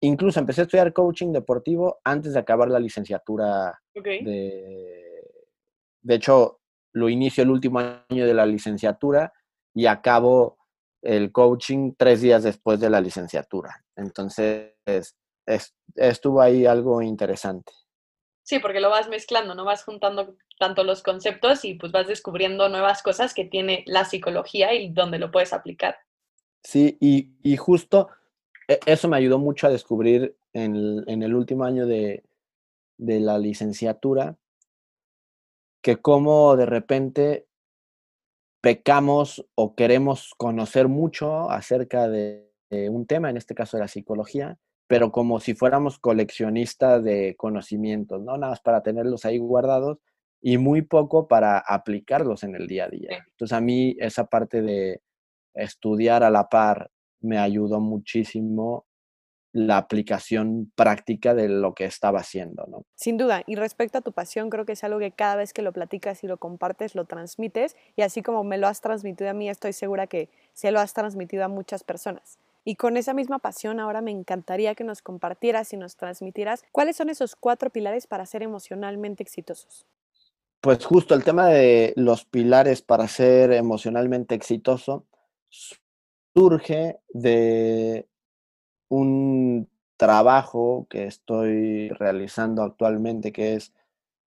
incluso 0.00 0.38
empecé 0.38 0.62
a 0.62 0.64
estudiar 0.64 0.92
coaching 0.92 1.32
deportivo 1.32 1.98
antes 2.04 2.34
de 2.34 2.40
acabar 2.40 2.68
la 2.68 2.78
licenciatura. 2.78 3.80
De, 3.94 5.24
de 6.02 6.14
hecho, 6.14 6.60
lo 6.94 7.08
inicio 7.08 7.42
el 7.42 7.50
último 7.50 7.80
año 7.80 8.26
de 8.26 8.34
la 8.34 8.46
licenciatura 8.46 9.32
y 9.74 9.86
acabo 9.86 10.56
el 11.02 11.32
coaching 11.32 11.92
tres 11.98 12.22
días 12.22 12.44
después 12.44 12.80
de 12.80 12.88
la 12.88 13.00
licenciatura. 13.00 13.84
Entonces, 13.96 14.72
estuvo 15.96 16.40
ahí 16.40 16.64
algo 16.64 17.02
interesante. 17.02 17.72
Sí, 18.42 18.58
porque 18.58 18.80
lo 18.80 18.90
vas 18.90 19.08
mezclando, 19.08 19.54
no 19.54 19.64
vas 19.64 19.84
juntando 19.84 20.36
tanto 20.58 20.84
los 20.84 21.02
conceptos 21.02 21.64
y 21.64 21.74
pues 21.74 21.92
vas 21.92 22.06
descubriendo 22.06 22.68
nuevas 22.68 23.02
cosas 23.02 23.34
que 23.34 23.44
tiene 23.44 23.84
la 23.86 24.04
psicología 24.04 24.72
y 24.74 24.90
donde 24.90 25.18
lo 25.18 25.30
puedes 25.30 25.52
aplicar. 25.52 25.96
Sí, 26.62 26.96
y, 27.00 27.56
justo 27.56 28.08
e, 28.68 28.78
eso 28.86 29.08
me 29.08 29.16
ayudó 29.16 29.38
mucho 29.38 29.66
a 29.66 29.70
descubrir 29.70 30.36
en 30.52 30.76
el, 31.22 31.34
último 31.34 31.64
año 31.64 31.86
de, 31.86 32.22
de 32.96 33.20
la 33.20 33.38
licenciatura 33.38 34.36
que 35.84 35.98
como 35.98 36.56
de 36.56 36.64
repente 36.64 37.46
pecamos 38.62 39.46
o 39.54 39.74
queremos 39.74 40.32
conocer 40.38 40.88
mucho 40.88 41.50
acerca 41.50 42.08
de, 42.08 42.50
un 42.70 43.06
tema, 43.06 43.28
en 43.28 43.36
este 43.36 43.54
caso 43.54 43.76
de 43.76 43.82
la 43.82 43.88
psicología, 43.88 44.58
pero 44.88 45.12
como 45.12 45.38
si 45.38 45.54
fuéramos 45.54 45.98
coleccionistas 45.98 47.04
de 47.04 47.36
conocimientos, 47.36 48.22
¿no? 48.22 48.38
Nada 48.38 48.52
más 48.52 48.60
para 48.62 48.82
tenerlos 48.82 49.26
ahí 49.26 49.36
guardados 49.36 49.98
y 50.40 50.56
muy 50.56 50.80
poco 50.80 51.28
para 51.28 51.58
aplicarlos 51.58 52.42
en 52.42 52.54
el 52.54 52.66
día 52.66 52.86
a 52.86 52.88
día. 52.88 53.24
Entonces 53.32 53.56
a 53.56 53.60
mí 53.60 53.94
esa 54.00 54.24
parte 54.24 54.62
de 54.62 55.02
estudiar 55.52 56.24
a 56.24 56.30
la 56.30 56.48
par 56.48 56.90
me 57.20 57.38
ayudó 57.38 57.80
muchísimo 57.80 58.86
la 59.54 59.76
aplicación 59.76 60.72
práctica 60.74 61.32
de 61.32 61.48
lo 61.48 61.74
que 61.74 61.84
estaba 61.84 62.18
haciendo, 62.18 62.66
¿no? 62.66 62.84
Sin 62.96 63.16
duda, 63.16 63.44
y 63.46 63.54
respecto 63.54 63.98
a 63.98 64.00
tu 64.00 64.10
pasión, 64.10 64.50
creo 64.50 64.66
que 64.66 64.72
es 64.72 64.82
algo 64.82 64.98
que 64.98 65.12
cada 65.12 65.36
vez 65.36 65.52
que 65.52 65.62
lo 65.62 65.72
platicas 65.72 66.24
y 66.24 66.26
lo 66.26 66.38
compartes, 66.38 66.96
lo 66.96 67.04
transmites, 67.04 67.76
y 67.94 68.02
así 68.02 68.20
como 68.20 68.42
me 68.42 68.58
lo 68.58 68.66
has 68.66 68.80
transmitido 68.80 69.30
a 69.30 69.32
mí, 69.32 69.48
estoy 69.48 69.72
segura 69.72 70.08
que 70.08 70.28
se 70.54 70.72
lo 70.72 70.80
has 70.80 70.92
transmitido 70.92 71.44
a 71.44 71.48
muchas 71.48 71.84
personas. 71.84 72.40
Y 72.64 72.74
con 72.74 72.96
esa 72.96 73.14
misma 73.14 73.38
pasión, 73.38 73.78
ahora 73.78 74.00
me 74.00 74.10
encantaría 74.10 74.74
que 74.74 74.82
nos 74.82 75.02
compartieras 75.02 75.72
y 75.72 75.76
nos 75.76 75.94
transmitieras 75.94 76.64
cuáles 76.72 76.96
son 76.96 77.08
esos 77.08 77.36
cuatro 77.36 77.70
pilares 77.70 78.08
para 78.08 78.26
ser 78.26 78.42
emocionalmente 78.42 79.22
exitosos. 79.22 79.86
Pues 80.60 80.84
justo 80.84 81.14
el 81.14 81.22
tema 81.22 81.46
de 81.46 81.92
los 81.94 82.24
pilares 82.24 82.82
para 82.82 83.06
ser 83.06 83.52
emocionalmente 83.52 84.34
exitoso 84.34 85.06
surge 86.34 86.98
de 87.10 88.08
un 88.94 89.68
trabajo 89.96 90.86
que 90.88 91.06
estoy 91.06 91.88
realizando 91.88 92.62
actualmente, 92.62 93.32
que 93.32 93.54
es 93.54 93.72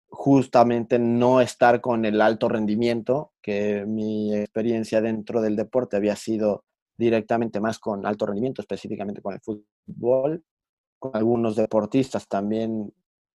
justamente 0.08 0.98
no 0.98 1.40
estar 1.40 1.80
con 1.80 2.04
el 2.04 2.20
alto 2.20 2.48
rendimiento, 2.48 3.32
que 3.42 3.84
mi 3.86 4.34
experiencia 4.34 5.00
dentro 5.00 5.40
del 5.42 5.56
deporte 5.56 5.96
había 5.96 6.16
sido 6.16 6.64
directamente 6.96 7.60
más 7.60 7.78
con 7.78 8.06
alto 8.06 8.26
rendimiento, 8.26 8.62
específicamente 8.62 9.20
con 9.20 9.34
el 9.34 9.40
fútbol, 9.40 10.44
con 10.98 11.14
algunos 11.14 11.56
deportistas 11.56 12.26
también, 12.28 12.92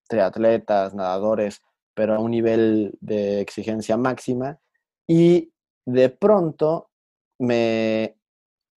triatletas, 0.07 0.95
nadadores, 0.95 1.61
pero 1.93 2.15
a 2.15 2.19
un 2.19 2.31
nivel 2.31 2.97
de 2.99 3.41
exigencia 3.41 3.97
máxima. 3.97 4.59
Y 5.07 5.51
de 5.85 6.09
pronto 6.09 6.89
me 7.37 8.15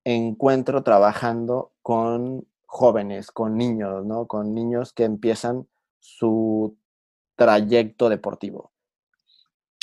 encuentro 0.04 0.82
trabajando 0.82 1.72
con 1.82 2.46
jóvenes, 2.66 3.30
con 3.30 3.56
niños, 3.56 4.04
¿no? 4.04 4.26
Con 4.26 4.54
niños 4.54 4.92
que 4.92 5.04
empiezan 5.04 5.66
su 6.00 6.76
trayecto 7.36 8.08
deportivo. 8.08 8.72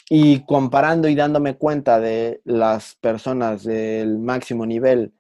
Y 0.10 0.46
comparando 0.46 1.08
y 1.08 1.16
dándome 1.16 1.58
cuenta 1.58 2.00
de 2.00 2.42
las 2.44 2.96
personas 2.96 3.63
del 3.63 4.20
máximo 4.20 4.66
nivel, 4.66 5.13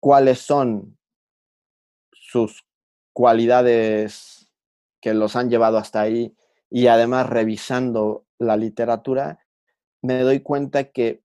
cuáles 0.00 0.38
son 0.38 0.96
sus 2.12 2.64
cualidades 3.12 4.48
que 5.00 5.14
los 5.14 5.36
han 5.36 5.50
llevado 5.50 5.78
hasta 5.78 6.00
ahí 6.00 6.36
y 6.70 6.86
además 6.86 7.28
revisando 7.28 8.24
la 8.38 8.56
literatura, 8.56 9.40
me 10.02 10.20
doy 10.20 10.40
cuenta 10.40 10.84
que 10.84 11.22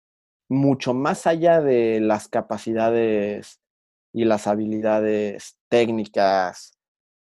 mucho 0.50 0.94
más 0.94 1.28
allá 1.28 1.60
de 1.60 2.00
las 2.00 2.26
capacidades 2.26 3.60
y 4.12 4.24
las 4.24 4.48
habilidades 4.48 5.56
técnicas, 5.68 6.76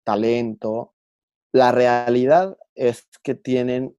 talento, 0.03 0.95
la 1.53 1.71
realidad 1.71 2.57
es 2.73 3.07
que 3.21 3.35
tienen 3.35 3.95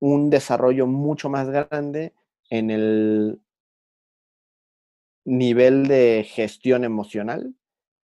un 0.00 0.28
desarrollo 0.28 0.88
mucho 0.88 1.30
más 1.30 1.48
grande 1.48 2.14
en 2.50 2.70
el 2.72 3.40
nivel 5.24 5.86
de 5.86 6.26
gestión 6.28 6.82
emocional 6.82 7.54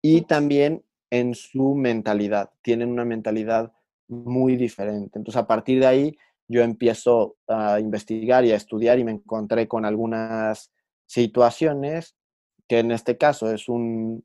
y 0.02 0.22
también 0.22 0.84
en 1.10 1.34
su 1.34 1.74
mentalidad. 1.74 2.50
Tienen 2.62 2.90
una 2.90 3.04
mentalidad 3.04 3.72
muy 4.06 4.54
diferente. 4.54 5.18
Entonces, 5.18 5.42
a 5.42 5.48
partir 5.48 5.80
de 5.80 5.86
ahí, 5.86 6.18
yo 6.48 6.62
empiezo 6.62 7.36
a 7.48 7.80
investigar 7.80 8.44
y 8.44 8.52
a 8.52 8.56
estudiar 8.56 8.98
y 8.98 9.04
me 9.04 9.12
encontré 9.12 9.68
con 9.68 9.84
algunas 9.84 10.72
situaciones 11.06 12.14
que 12.68 12.78
en 12.78 12.90
este 12.90 13.18
caso 13.18 13.50
es 13.52 13.68
un, 13.68 14.24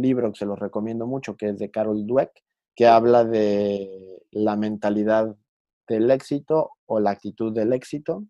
libro 0.00 0.30
que 0.32 0.38
se 0.38 0.46
los 0.46 0.58
recomiendo 0.58 1.06
mucho, 1.06 1.36
que 1.36 1.48
es 1.48 1.58
de 1.58 1.70
Carol 1.70 2.06
Dweck, 2.06 2.30
que 2.76 2.86
habla 2.86 3.24
de 3.24 4.22
la 4.30 4.54
mentalidad 4.54 5.34
del 5.88 6.10
éxito 6.10 6.72
o 6.86 7.00
la 7.00 7.10
actitud 7.10 7.52
del 7.52 7.72
éxito. 7.72 8.24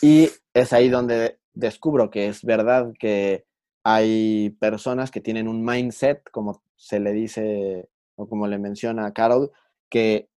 Y 0.00 0.28
es 0.54 0.72
ahí 0.72 0.88
donde 0.88 1.38
descubro 1.52 2.10
que 2.10 2.28
es 2.28 2.42
verdad 2.44 2.92
que 2.98 3.44
hay 3.84 4.50
personas 4.58 5.10
que 5.10 5.20
tienen 5.20 5.48
un 5.48 5.64
mindset, 5.64 6.22
como 6.30 6.62
se 6.76 6.98
le 6.98 7.12
dice 7.12 7.88
o 8.16 8.28
como 8.28 8.46
le 8.46 8.58
menciona 8.58 9.12
Carol, 9.12 9.52
que 9.88 10.30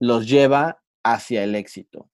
los 0.00 0.28
lleva 0.28 0.82
hacia 1.04 1.44
el 1.44 1.54
éxito 1.54 2.10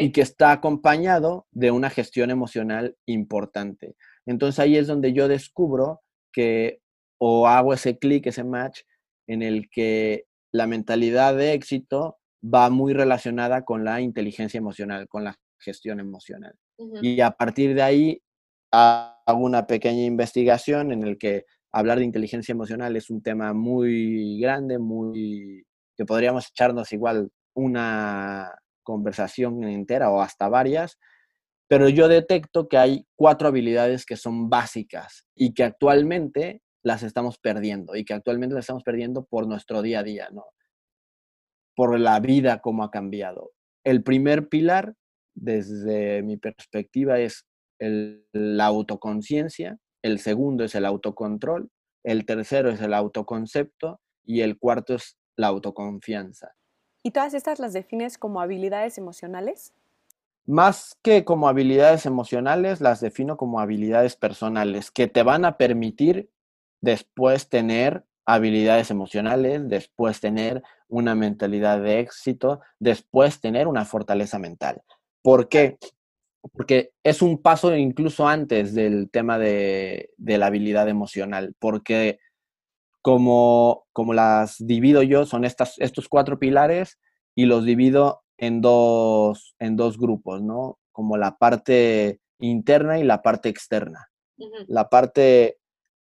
y 0.00 0.12
que 0.12 0.20
está 0.20 0.52
acompañado 0.52 1.46
de 1.50 1.70
una 1.70 1.90
gestión 1.90 2.30
emocional 2.30 2.96
importante. 3.06 3.96
Entonces 4.24 4.60
ahí 4.60 4.76
es 4.76 4.86
donde 4.86 5.12
yo 5.12 5.28
descubro 5.28 6.02
que 6.32 6.80
o 7.18 7.48
hago 7.48 7.74
ese 7.74 7.98
clic, 7.98 8.26
ese 8.26 8.44
match 8.44 8.82
en 9.26 9.42
el 9.42 9.68
que 9.70 10.26
la 10.52 10.66
mentalidad 10.66 11.36
de 11.36 11.52
éxito 11.52 12.18
va 12.42 12.70
muy 12.70 12.92
relacionada 12.92 13.64
con 13.64 13.84
la 13.84 14.00
inteligencia 14.00 14.58
emocional, 14.58 15.08
con 15.08 15.24
la 15.24 15.36
gestión 15.58 16.00
emocional. 16.00 16.54
Y 17.02 17.20
a 17.20 17.30
partir 17.30 17.74
de 17.74 17.82
ahí 17.82 18.22
hago 18.70 19.38
una 19.38 19.66
pequeña 19.66 20.04
investigación 20.04 20.92
en 20.92 21.04
el 21.04 21.18
que 21.18 21.44
hablar 21.72 21.98
de 21.98 22.04
inteligencia 22.04 22.52
emocional 22.52 22.96
es 22.96 23.10
un 23.10 23.22
tema 23.22 23.52
muy 23.52 24.38
grande, 24.40 24.78
muy 24.78 25.64
que 25.96 26.04
podríamos 26.04 26.48
echarnos 26.48 26.92
igual 26.92 27.30
una 27.54 28.52
conversación 28.82 29.64
entera 29.64 30.10
o 30.10 30.20
hasta 30.20 30.48
varias, 30.48 30.98
pero 31.68 31.88
yo 31.88 32.08
detecto 32.08 32.68
que 32.68 32.76
hay 32.76 33.06
cuatro 33.16 33.48
habilidades 33.48 34.04
que 34.04 34.16
son 34.16 34.50
básicas 34.50 35.26
y 35.34 35.54
que 35.54 35.64
actualmente 35.64 36.62
las 36.84 37.02
estamos 37.02 37.38
perdiendo 37.38 37.96
y 37.96 38.04
que 38.04 38.14
actualmente 38.14 38.54
las 38.54 38.64
estamos 38.64 38.82
perdiendo 38.82 39.24
por 39.24 39.48
nuestro 39.48 39.80
día 39.80 40.00
a 40.00 40.02
día, 40.02 40.28
¿no? 40.30 40.44
Por 41.74 41.98
la 41.98 42.20
vida 42.20 42.60
como 42.60 42.84
ha 42.84 42.90
cambiado. 42.90 43.52
El 43.84 44.02
primer 44.02 44.48
pilar, 44.48 44.94
desde 45.34 46.22
mi 46.22 46.36
perspectiva, 46.36 47.18
es 47.18 47.46
la 47.80 48.66
autoconciencia, 48.66 49.78
el 50.02 50.18
segundo 50.18 50.64
es 50.64 50.74
el 50.74 50.84
autocontrol, 50.84 51.70
el 52.04 52.26
tercero 52.26 52.70
es 52.70 52.80
el 52.80 52.94
autoconcepto 52.94 54.00
y 54.24 54.42
el 54.42 54.58
cuarto 54.58 54.94
es 54.94 55.16
la 55.36 55.48
autoconfianza. 55.48 56.54
¿Y 57.02 57.10
todas 57.10 57.34
estas 57.34 57.58
las 57.58 57.72
defines 57.72 58.16
como 58.18 58.40
habilidades 58.40 58.96
emocionales? 58.98 59.74
Más 60.46 60.96
que 61.02 61.24
como 61.24 61.48
habilidades 61.48 62.06
emocionales, 62.06 62.80
las 62.80 63.00
defino 63.00 63.36
como 63.36 63.60
habilidades 63.60 64.16
personales 64.16 64.90
que 64.90 65.06
te 65.06 65.22
van 65.22 65.44
a 65.44 65.56
permitir 65.56 66.30
después 66.80 67.48
tener 67.48 68.04
habilidades 68.26 68.90
emocionales, 68.90 69.68
después 69.68 70.20
tener 70.20 70.62
una 70.88 71.14
mentalidad 71.14 71.80
de 71.80 72.00
éxito, 72.00 72.60
después 72.78 73.40
tener 73.40 73.68
una 73.68 73.84
fortaleza 73.84 74.38
mental. 74.38 74.82
¿Por 75.22 75.48
qué? 75.48 75.78
Porque 76.52 76.92
es 77.02 77.22
un 77.22 77.40
paso 77.40 77.74
incluso 77.74 78.28
antes 78.28 78.74
del 78.74 79.10
tema 79.10 79.38
de, 79.38 80.10
de 80.16 80.38
la 80.38 80.46
habilidad 80.46 80.88
emocional, 80.88 81.54
porque 81.58 82.18
como, 83.04 83.84
como 83.92 84.14
las 84.14 84.56
divido 84.58 85.02
yo, 85.02 85.26
son 85.26 85.44
estas, 85.44 85.78
estos 85.78 86.08
cuatro 86.08 86.38
pilares 86.38 86.98
y 87.34 87.44
los 87.44 87.66
divido 87.66 88.22
en 88.38 88.62
dos, 88.62 89.54
en 89.58 89.76
dos 89.76 89.98
grupos, 89.98 90.40
¿no? 90.40 90.78
Como 90.90 91.18
la 91.18 91.36
parte 91.36 92.22
interna 92.38 92.98
y 92.98 93.04
la 93.04 93.20
parte 93.20 93.50
externa. 93.50 94.08
La 94.68 94.88
parte, 94.88 95.58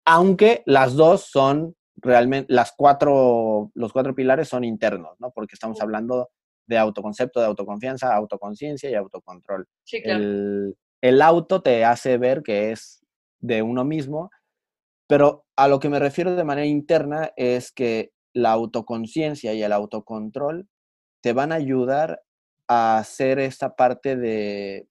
aunque 0.03 0.61
las 0.65 0.95
dos 0.95 1.21
son 1.21 1.73
realmente, 1.95 2.53
las 2.53 2.73
cuatro, 2.75 3.71
los 3.75 3.93
cuatro 3.93 4.13
pilares 4.13 4.49
son 4.49 4.65
internos, 4.65 5.15
¿no? 5.19 5.31
Porque 5.31 5.55
estamos 5.55 5.79
hablando 5.79 6.31
de 6.67 6.77
autoconcepto, 6.77 7.39
de 7.39 7.45
autoconfianza, 7.45 8.13
autoconciencia 8.13 8.89
y 8.89 8.95
autocontrol. 8.95 9.65
Sí, 9.85 10.01
claro. 10.01 10.21
El, 10.21 10.77
el 11.01 11.21
auto 11.21 11.61
te 11.61 11.85
hace 11.85 12.17
ver 12.17 12.43
que 12.43 12.71
es 12.71 13.05
de 13.39 13.61
uno 13.61 13.85
mismo, 13.85 14.29
pero 15.09 15.47
a 15.55 15.67
lo 15.67 15.79
que 15.79 15.89
me 15.89 15.97
refiero 15.97 16.35
de 16.35 16.43
manera 16.43 16.67
interna 16.67 17.31
es 17.35 17.71
que 17.71 18.11
la 18.31 18.51
autoconciencia 18.51 19.55
y 19.55 19.63
el 19.63 19.73
autocontrol 19.73 20.69
te 21.23 21.33
van 21.33 21.51
a 21.51 21.55
ayudar 21.55 22.21
a 22.67 22.99
hacer 22.99 23.39
esta 23.39 23.75
parte 23.75 24.15
de 24.15 24.87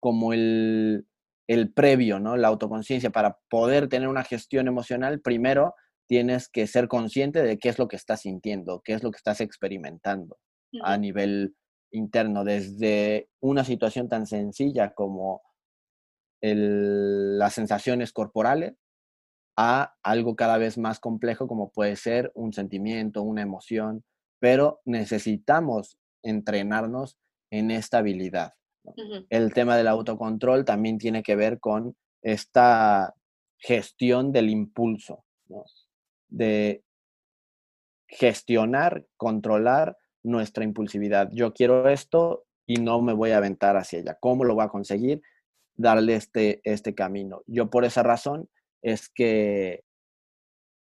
como 0.00 0.32
el, 0.32 1.06
el 1.46 1.72
previo, 1.72 2.18
¿no? 2.18 2.36
La 2.36 2.48
autoconciencia. 2.48 3.10
Para 3.10 3.38
poder 3.48 3.88
tener 3.88 4.08
una 4.08 4.24
gestión 4.24 4.66
emocional, 4.66 5.20
primero 5.20 5.76
tienes 6.08 6.48
que 6.48 6.66
ser 6.66 6.88
consciente 6.88 7.40
de 7.40 7.58
qué 7.60 7.68
es 7.68 7.78
lo 7.78 7.86
que 7.86 7.94
estás 7.94 8.22
sintiendo, 8.22 8.82
qué 8.84 8.94
es 8.94 9.04
lo 9.04 9.12
que 9.12 9.18
estás 9.18 9.40
experimentando 9.40 10.38
a 10.82 10.98
nivel 10.98 11.54
interno, 11.92 12.42
desde 12.42 13.28
una 13.40 13.62
situación 13.62 14.08
tan 14.08 14.26
sencilla 14.26 14.92
como 14.92 15.40
el, 16.42 17.38
las 17.38 17.54
sensaciones 17.54 18.12
corporales 18.12 18.74
a 19.56 19.94
algo 20.02 20.36
cada 20.36 20.58
vez 20.58 20.76
más 20.76 21.00
complejo 21.00 21.46
como 21.46 21.70
puede 21.70 21.96
ser 21.96 22.32
un 22.34 22.52
sentimiento, 22.52 23.22
una 23.22 23.42
emoción, 23.42 24.04
pero 24.40 24.80
necesitamos 24.84 25.98
entrenarnos 26.22 27.18
en 27.50 27.70
esta 27.70 27.98
habilidad. 27.98 28.52
El 29.30 29.54
tema 29.54 29.76
del 29.76 29.86
autocontrol 29.86 30.64
también 30.64 30.98
tiene 30.98 31.22
que 31.22 31.36
ver 31.36 31.60
con 31.60 31.96
esta 32.22 33.14
gestión 33.58 34.32
del 34.32 34.50
impulso, 34.50 35.24
de 36.28 36.82
gestionar, 38.08 39.06
controlar 39.16 39.96
nuestra 40.24 40.64
impulsividad. 40.64 41.30
Yo 41.32 41.52
quiero 41.52 41.88
esto 41.88 42.44
y 42.66 42.76
no 42.76 43.00
me 43.02 43.12
voy 43.12 43.30
a 43.30 43.36
aventar 43.36 43.76
hacia 43.76 44.00
ella. 44.00 44.16
¿Cómo 44.20 44.44
lo 44.44 44.54
voy 44.54 44.64
a 44.64 44.68
conseguir? 44.68 45.22
Darle 45.76 46.16
este, 46.16 46.60
este 46.64 46.94
camino. 46.94 47.42
Yo 47.46 47.70
por 47.70 47.84
esa 47.84 48.02
razón 48.02 48.48
es 48.82 49.08
que, 49.08 49.84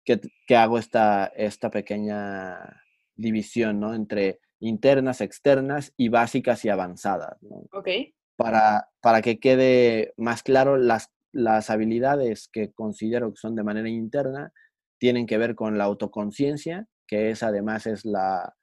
que, 0.04 0.56
hago 0.56 0.78
esta, 0.78 1.26
esta 1.36 1.70
pequeña 1.70 2.82
división 3.14 3.80
¿no? 3.80 3.94
entre 3.94 4.40
internas, 4.58 5.20
externas 5.20 5.92
y 5.96 6.08
básicas 6.08 6.64
y 6.64 6.68
avanzadas. 6.68 7.38
Ok. 7.72 7.88
Para, 8.36 8.88
para 9.00 9.22
que 9.22 9.38
quede 9.38 10.12
más 10.16 10.42
claro, 10.42 10.76
las, 10.76 11.12
las 11.32 11.70
habilidades 11.70 12.48
que 12.48 12.72
considero 12.72 13.30
que 13.30 13.36
son 13.36 13.54
de 13.54 13.62
manera 13.62 13.88
interna 13.88 14.52
tienen 14.98 15.26
que 15.26 15.38
ver 15.38 15.54
con 15.54 15.78
la 15.78 15.84
autoconciencia, 15.84 16.86
que 17.06 17.30
es 17.30 17.42
además 17.42 17.86
es 17.86 18.04
la, 18.04 18.54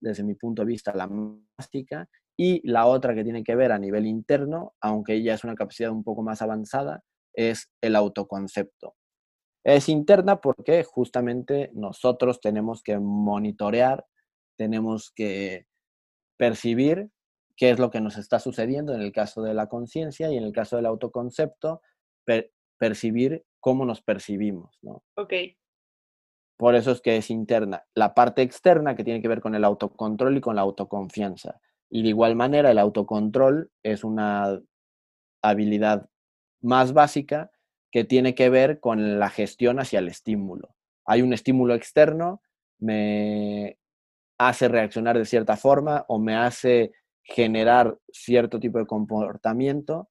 desde 0.00 0.24
mi 0.24 0.34
punto 0.34 0.62
de 0.62 0.66
vista, 0.66 0.94
la 0.94 1.08
básica, 1.58 2.08
y 2.40 2.66
la 2.66 2.86
otra 2.86 3.16
que 3.16 3.24
tiene 3.24 3.42
que 3.42 3.56
ver 3.56 3.72
a 3.72 3.80
nivel 3.80 4.06
interno, 4.06 4.74
aunque 4.80 5.14
ella 5.14 5.34
es 5.34 5.42
una 5.42 5.56
capacidad 5.56 5.90
un 5.90 6.04
poco 6.04 6.22
más 6.22 6.40
avanzada, 6.40 7.02
es 7.34 7.68
el 7.80 7.96
autoconcepto. 7.96 8.94
Es 9.64 9.88
interna 9.88 10.40
porque 10.40 10.84
justamente 10.84 11.70
nosotros 11.74 12.40
tenemos 12.40 12.82
que 12.84 12.96
monitorear, 13.00 14.06
tenemos 14.56 15.10
que 15.10 15.66
percibir 16.36 17.10
qué 17.56 17.70
es 17.70 17.80
lo 17.80 17.90
que 17.90 18.00
nos 18.00 18.16
está 18.16 18.38
sucediendo 18.38 18.94
en 18.94 19.00
el 19.00 19.10
caso 19.10 19.42
de 19.42 19.52
la 19.52 19.68
conciencia 19.68 20.30
y 20.30 20.36
en 20.36 20.44
el 20.44 20.52
caso 20.52 20.76
del 20.76 20.86
autoconcepto, 20.86 21.82
percibir 22.78 23.44
cómo 23.58 23.84
nos 23.84 24.00
percibimos. 24.00 24.78
¿no? 24.82 25.02
Ok. 25.16 25.32
Por 26.56 26.76
eso 26.76 26.92
es 26.92 27.00
que 27.00 27.16
es 27.16 27.30
interna. 27.30 27.84
La 27.94 28.14
parte 28.14 28.42
externa 28.42 28.94
que 28.94 29.02
tiene 29.02 29.20
que 29.20 29.28
ver 29.28 29.40
con 29.40 29.56
el 29.56 29.64
autocontrol 29.64 30.36
y 30.36 30.40
con 30.40 30.54
la 30.54 30.62
autoconfianza. 30.62 31.60
Y 31.90 32.02
de 32.02 32.08
igual 32.08 32.36
manera, 32.36 32.70
el 32.70 32.78
autocontrol 32.78 33.70
es 33.82 34.04
una 34.04 34.60
habilidad 35.42 36.08
más 36.60 36.92
básica 36.92 37.50
que 37.90 38.04
tiene 38.04 38.34
que 38.34 38.50
ver 38.50 38.80
con 38.80 39.18
la 39.18 39.30
gestión 39.30 39.80
hacia 39.80 40.00
el 40.00 40.08
estímulo. 40.08 40.74
Hay 41.06 41.22
un 41.22 41.32
estímulo 41.32 41.74
externo, 41.74 42.42
me 42.78 43.78
hace 44.38 44.68
reaccionar 44.68 45.18
de 45.18 45.24
cierta 45.24 45.56
forma 45.56 46.04
o 46.08 46.18
me 46.18 46.36
hace 46.36 46.92
generar 47.22 47.98
cierto 48.10 48.60
tipo 48.60 48.78
de 48.78 48.86
comportamiento 48.86 50.08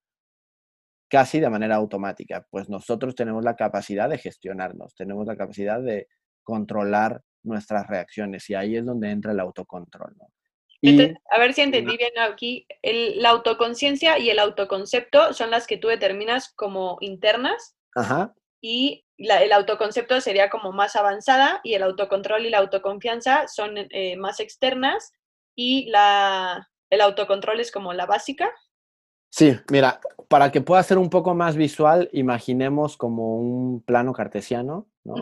casi 1.10 1.40
de 1.40 1.50
manera 1.50 1.76
automática. 1.76 2.46
Pues 2.50 2.70
nosotros 2.70 3.16
tenemos 3.16 3.44
la 3.44 3.56
capacidad 3.56 4.10
de 4.10 4.18
gestionarnos, 4.18 4.96
tenemos 4.96 5.26
la 5.26 5.38
capacidad 5.38 5.82
de 5.82 6.08
controlar 6.44 7.22
nuestras 7.44 7.88
reacciones 7.88 8.50
y 8.50 8.56
ahí 8.56 8.76
es 8.76 8.86
donde 8.86 9.10
entra 9.12 9.32
el 9.32 9.40
autocontrol. 9.40 10.16
A 10.84 11.40
ver 11.40 11.54
si 11.54 11.62
entendí 11.62 11.98
bien 11.98 12.18
aquí, 12.20 12.68
la 12.84 13.30
autoconciencia 13.30 14.20
y 14.20 14.30
el 14.30 14.40
autoconcepto 14.40 15.34
son 15.34 15.52
las 15.52 15.68
que 15.68 15.78
tú 15.78 15.88
determinas 15.88 16.54
como 16.54 16.98
internas 17.02 17.76
Ajá. 17.96 18.36
y 18.62 19.06
el 19.18 19.52
autoconcepto 19.52 20.22
sería 20.22 20.50
como 20.50 20.72
más 20.72 20.96
avanzada 20.96 21.62
y 21.64 21.74
el 21.74 21.84
autocontrol 21.84 22.46
y 22.46 22.50
la 22.50 22.60
autoconfianza 22.60 23.48
son 23.48 23.78
eh, 23.78 24.16
más 24.18 24.40
externas 24.40 25.14
y 25.56 25.90
la, 25.90 26.70
el 26.92 27.02
autocontrol 27.02 27.60
es 27.60 27.72
como 27.72 27.94
la 27.94 28.06
básica. 28.06 28.52
Sí, 29.32 29.58
mira, 29.72 30.00
para 30.30 30.52
que 30.52 30.62
pueda 30.62 30.82
ser 30.84 30.98
un 30.98 31.10
poco 31.10 31.34
más 31.34 31.56
visual, 31.56 32.10
imaginemos 32.14 32.96
como 32.96 33.38
un 33.38 33.82
plano 33.82 34.14
cartesiano, 34.14 34.88
¿no? 35.04 35.16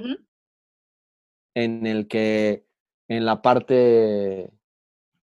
En 1.55 1.85
el 1.87 2.07
que 2.07 2.65
en 3.07 3.25
la 3.25 3.41
parte 3.41 4.51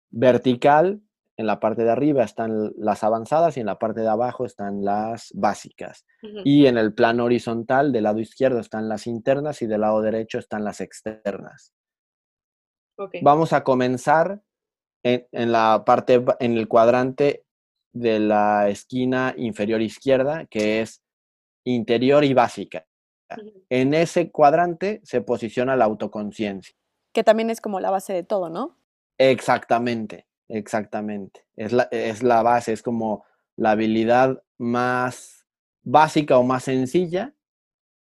vertical, 0.09 1.01
en 1.37 1.45
la 1.45 1.59
parte 1.59 1.83
de 1.83 1.91
arriba 1.91 2.23
están 2.23 2.71
las 2.77 3.03
avanzadas 3.03 3.57
y 3.57 3.59
en 3.59 3.67
la 3.67 3.77
parte 3.77 4.01
de 4.01 4.07
abajo 4.07 4.43
están 4.45 4.83
las 4.83 5.31
básicas. 5.35 6.03
Y 6.43 6.65
en 6.65 6.79
el 6.79 6.93
plano 6.95 7.25
horizontal, 7.25 7.91
del 7.91 8.03
lado 8.03 8.19
izquierdo 8.19 8.59
están 8.59 8.89
las 8.89 9.05
internas 9.05 9.61
y 9.61 9.67
del 9.67 9.81
lado 9.81 10.01
derecho 10.01 10.39
están 10.39 10.63
las 10.63 10.81
externas. 10.81 11.73
Vamos 13.21 13.53
a 13.53 13.63
comenzar 13.63 14.41
en, 15.03 15.51
la 15.51 15.83
parte, 15.85 16.25
en 16.39 16.57
el 16.57 16.67
cuadrante 16.67 17.45
de 17.93 18.19
la 18.19 18.69
esquina 18.69 19.35
inferior 19.37 19.81
izquierda, 19.81 20.47
que 20.47 20.81
es 20.81 21.03
interior 21.63 22.23
y 22.23 22.33
básica. 22.33 22.87
En 23.69 23.93
ese 23.93 24.31
cuadrante 24.31 25.01
se 25.03 25.21
posiciona 25.21 25.75
la 25.75 25.85
autoconciencia. 25.85 26.75
Que 27.13 27.23
también 27.23 27.51
es 27.51 27.61
como 27.61 27.79
la 27.79 27.91
base 27.91 28.13
de 28.13 28.23
todo, 28.23 28.49
¿no? 28.49 28.77
Exactamente, 29.17 30.27
exactamente. 30.47 31.45
Es 31.55 31.71
la, 31.71 31.83
es 31.91 32.23
la 32.23 32.43
base, 32.43 32.73
es 32.73 32.83
como 32.83 33.25
la 33.55 33.71
habilidad 33.71 34.43
más 34.57 35.45
básica 35.83 36.37
o 36.37 36.43
más 36.43 36.63
sencilla 36.63 37.33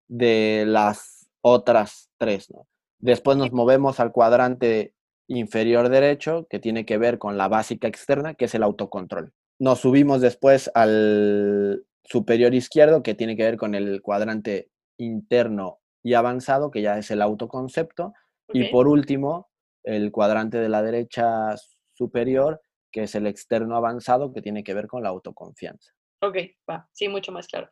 de 0.08 0.64
las 0.66 1.28
otras 1.40 2.10
tres. 2.18 2.50
¿no? 2.50 2.66
Después 2.98 3.36
nos 3.36 3.52
movemos 3.52 4.00
al 4.00 4.12
cuadrante 4.12 4.94
inferior 5.26 5.88
derecho, 5.88 6.46
que 6.48 6.58
tiene 6.58 6.84
que 6.84 6.98
ver 6.98 7.18
con 7.18 7.36
la 7.36 7.48
básica 7.48 7.88
externa, 7.88 8.34
que 8.34 8.46
es 8.46 8.54
el 8.54 8.62
autocontrol. 8.62 9.32
Nos 9.58 9.80
subimos 9.80 10.20
después 10.20 10.70
al 10.74 11.84
superior 12.02 12.54
izquierdo, 12.54 13.02
que 13.02 13.14
tiene 13.14 13.36
que 13.36 13.44
ver 13.44 13.56
con 13.56 13.74
el 13.74 14.02
cuadrante 14.02 14.70
interno 14.98 15.80
y 16.02 16.14
avanzado, 16.14 16.70
que 16.70 16.82
ya 16.82 16.98
es 16.98 17.10
el 17.10 17.22
autoconcepto. 17.22 18.12
Y 18.52 18.64
por 18.64 18.88
último, 18.88 19.48
el 19.84 20.10
cuadrante 20.10 20.58
de 20.58 20.68
la 20.68 20.82
derecha 20.82 21.54
superior, 21.92 22.60
que 22.90 23.04
es 23.04 23.14
el 23.14 23.26
externo 23.26 23.76
avanzado, 23.76 24.32
que 24.32 24.42
tiene 24.42 24.64
que 24.64 24.74
ver 24.74 24.86
con 24.86 25.02
la 25.02 25.10
autoconfianza. 25.10 25.92
Ok, 26.20 26.36
va, 26.68 26.88
sí, 26.92 27.08
mucho 27.08 27.32
más 27.32 27.46
claro. 27.46 27.70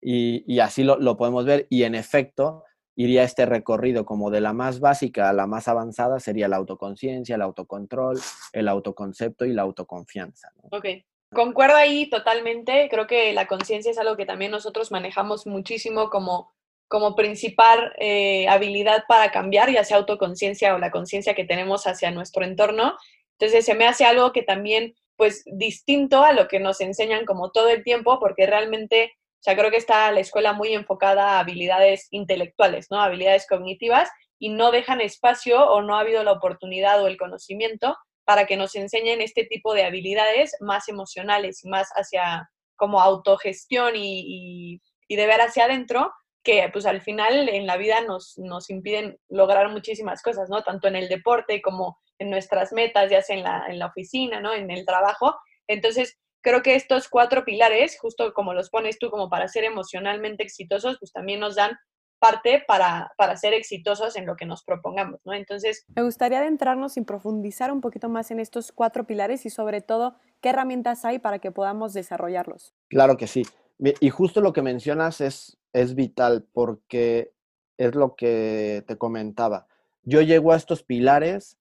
Y, 0.00 0.60
así 0.60 0.84
lo, 0.84 1.16
podemos 1.16 1.44
ver 1.44 1.66
y 1.70 1.82
en 1.82 1.94
efecto 1.94 2.64
iría 2.96 3.24
este 3.24 3.46
recorrido 3.46 4.04
como 4.04 4.30
de 4.30 4.40
la 4.40 4.52
más 4.52 4.80
básica 4.80 5.28
a 5.28 5.32
la 5.32 5.46
más 5.46 5.68
avanzada 5.68 6.20
sería 6.20 6.48
la 6.48 6.56
autoconciencia, 6.56 7.36
el 7.36 7.42
autocontrol, 7.42 8.18
el 8.52 8.68
autoconcepto 8.68 9.44
y 9.44 9.52
la 9.52 9.62
autoconfianza. 9.62 10.52
Ok, 10.70 10.86
concuerdo 11.32 11.76
ahí 11.76 12.08
totalmente. 12.10 12.88
Creo 12.90 13.06
que 13.06 13.32
la 13.32 13.46
conciencia 13.46 13.90
es 13.90 13.98
algo 13.98 14.16
que 14.16 14.26
también 14.26 14.50
nosotros 14.50 14.90
manejamos 14.90 15.46
muchísimo 15.46 16.10
como 16.10 16.52
como 16.88 17.14
principal 17.14 17.92
eh, 17.98 18.48
habilidad 18.48 19.04
para 19.06 19.30
cambiar, 19.30 19.70
ya 19.70 19.84
sea 19.84 19.98
autoconciencia 19.98 20.74
o 20.74 20.78
la 20.78 20.90
conciencia 20.90 21.34
que 21.34 21.44
tenemos 21.44 21.86
hacia 21.86 22.10
nuestro 22.10 22.44
entorno. 22.44 22.96
Entonces 23.38 23.64
se 23.66 23.74
me 23.74 23.86
hace 23.86 24.04
algo 24.04 24.32
que 24.32 24.42
también, 24.42 24.94
pues, 25.16 25.44
distinto 25.46 26.24
a 26.24 26.32
lo 26.32 26.48
que 26.48 26.60
nos 26.60 26.80
enseñan 26.80 27.26
como 27.26 27.50
todo 27.50 27.68
el 27.68 27.84
tiempo, 27.84 28.18
porque 28.18 28.46
realmente, 28.46 29.12
o 29.14 29.42
sea, 29.42 29.54
creo 29.54 29.70
que 29.70 29.76
está 29.76 30.10
la 30.10 30.20
escuela 30.20 30.54
muy 30.54 30.72
enfocada 30.72 31.32
a 31.32 31.40
habilidades 31.40 32.08
intelectuales, 32.10 32.88
¿no? 32.90 33.00
Habilidades 33.00 33.46
cognitivas 33.46 34.08
y 34.38 34.48
no 34.48 34.70
dejan 34.70 35.00
espacio 35.00 35.62
o 35.70 35.82
no 35.82 35.96
ha 35.96 36.00
habido 36.00 36.24
la 36.24 36.32
oportunidad 36.32 37.02
o 37.02 37.06
el 37.06 37.18
conocimiento 37.18 37.96
para 38.24 38.46
que 38.46 38.56
nos 38.56 38.74
enseñen 38.74 39.20
este 39.20 39.44
tipo 39.44 39.74
de 39.74 39.84
habilidades 39.84 40.56
más 40.60 40.88
emocionales 40.88 41.64
y 41.64 41.68
más 41.68 41.88
hacia 41.94 42.50
como 42.76 43.00
autogestión 43.00 43.94
y, 43.96 44.80
y 45.08 45.16
de 45.16 45.26
ver 45.26 45.40
hacia 45.40 45.64
adentro, 45.64 46.12
que 46.42 46.68
pues 46.72 46.86
al 46.86 47.00
final 47.00 47.48
en 47.48 47.66
la 47.66 47.76
vida 47.76 48.00
nos, 48.00 48.38
nos 48.38 48.70
impiden 48.70 49.18
lograr 49.28 49.68
muchísimas 49.70 50.22
cosas, 50.22 50.48
¿no? 50.48 50.62
Tanto 50.62 50.88
en 50.88 50.96
el 50.96 51.08
deporte 51.08 51.60
como 51.60 51.98
en 52.18 52.30
nuestras 52.30 52.72
metas, 52.72 53.10
ya 53.10 53.22
sea 53.22 53.36
en 53.36 53.42
la, 53.44 53.66
en 53.68 53.78
la 53.78 53.86
oficina, 53.86 54.40
¿no? 54.40 54.52
En 54.52 54.70
el 54.70 54.84
trabajo. 54.84 55.36
Entonces, 55.66 56.18
creo 56.42 56.62
que 56.62 56.74
estos 56.74 57.08
cuatro 57.08 57.44
pilares, 57.44 57.98
justo 58.00 58.32
como 58.32 58.54
los 58.54 58.70
pones 58.70 58.98
tú, 58.98 59.10
como 59.10 59.28
para 59.28 59.48
ser 59.48 59.64
emocionalmente 59.64 60.42
exitosos, 60.42 60.96
pues 60.98 61.12
también 61.12 61.40
nos 61.40 61.56
dan 61.56 61.76
parte 62.18 62.62
para, 62.66 63.12
para 63.16 63.36
ser 63.36 63.54
exitosos 63.54 64.16
en 64.16 64.26
lo 64.26 64.36
que 64.36 64.46
nos 64.46 64.64
propongamos, 64.64 65.20
¿no? 65.24 65.32
Entonces... 65.32 65.84
Me 65.94 66.02
gustaría 66.02 66.38
adentrarnos 66.38 66.96
y 66.96 67.02
profundizar 67.02 67.72
un 67.72 67.80
poquito 67.80 68.08
más 68.08 68.30
en 68.30 68.40
estos 68.40 68.72
cuatro 68.72 69.06
pilares 69.06 69.46
y 69.46 69.50
sobre 69.50 69.80
todo, 69.80 70.16
¿qué 70.40 70.50
herramientas 70.50 71.04
hay 71.04 71.18
para 71.18 71.38
que 71.38 71.52
podamos 71.52 71.92
desarrollarlos? 71.92 72.74
Claro 72.88 73.16
que 73.16 73.26
sí. 73.26 73.42
Y 73.78 74.10
justo 74.10 74.40
lo 74.40 74.52
que 74.52 74.62
mencionas 74.62 75.20
es, 75.20 75.58
es 75.72 75.94
vital 75.94 76.46
porque 76.52 77.32
es 77.76 77.94
lo 77.94 78.16
que 78.16 78.84
te 78.86 78.98
comentaba. 78.98 79.68
Yo 80.02 80.20
llego 80.20 80.52
a 80.52 80.56
estos 80.56 80.82
pilares 80.82 81.58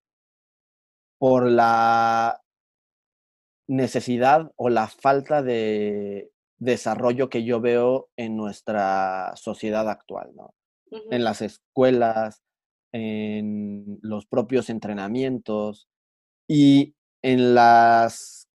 por 1.20 1.46
la 1.48 2.42
necesidad 3.68 4.52
o 4.56 4.70
la 4.70 4.88
falta 4.88 5.44
de 5.44 6.32
desarrollo 6.58 7.30
que 7.30 7.44
yo 7.44 7.62
veo 7.62 8.10
en 8.18 8.36
nuestra 8.36 9.34
sociedad 9.36 9.90
actual, 9.90 10.32
¿no? 10.36 10.54
En 11.12 11.24
las 11.24 11.42
escuelas, 11.42 12.42
en 12.94 14.00
los 14.02 14.26
propios 14.26 14.70
entrenamientos 14.70 15.88
y 16.48 16.96
en 17.22 17.54
las 17.54 18.48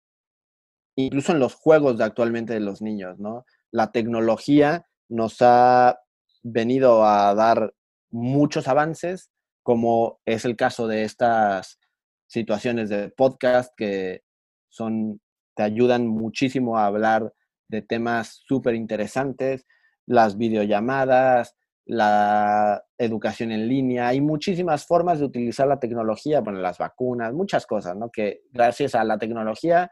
incluso 0.96 1.32
en 1.32 1.38
los 1.38 1.54
juegos 1.54 1.98
de 1.98 2.04
actualmente 2.04 2.52
de 2.52 2.60
los 2.60 2.82
niños, 2.82 3.18
¿no? 3.18 3.44
La 3.70 3.90
tecnología 3.92 4.86
nos 5.08 5.36
ha 5.40 5.98
venido 6.42 7.04
a 7.04 7.34
dar 7.34 7.74
muchos 8.10 8.68
avances, 8.68 9.30
como 9.62 10.20
es 10.24 10.44
el 10.44 10.56
caso 10.56 10.86
de 10.86 11.04
estas 11.04 11.78
situaciones 12.26 12.88
de 12.88 13.10
podcast 13.10 13.72
que 13.76 14.22
son, 14.68 15.20
te 15.54 15.62
ayudan 15.62 16.06
muchísimo 16.06 16.78
a 16.78 16.86
hablar 16.86 17.32
de 17.70 17.82
temas 17.82 18.42
súper 18.46 18.74
interesantes, 18.74 19.66
las 20.06 20.36
videollamadas, 20.36 21.56
la 21.86 22.82
educación 22.98 23.52
en 23.52 23.68
línea, 23.68 24.08
hay 24.08 24.20
muchísimas 24.20 24.86
formas 24.86 25.18
de 25.18 25.24
utilizar 25.24 25.66
la 25.66 25.80
tecnología, 25.80 26.40
bueno, 26.40 26.60
las 26.60 26.78
vacunas, 26.78 27.32
muchas 27.32 27.66
cosas, 27.66 27.96
¿no? 27.96 28.10
Que 28.10 28.42
gracias 28.50 28.94
a 28.94 29.04
la 29.04 29.18
tecnología 29.18 29.90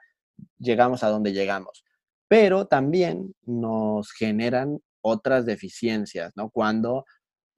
llegamos 0.59 1.03
a 1.03 1.09
donde 1.09 1.33
llegamos. 1.33 1.85
Pero 2.29 2.67
también 2.67 3.35
nos 3.43 4.13
generan 4.13 4.81
otras 5.01 5.47
deficiencias, 5.47 6.33
¿no? 6.37 6.51
Cuando 6.51 7.05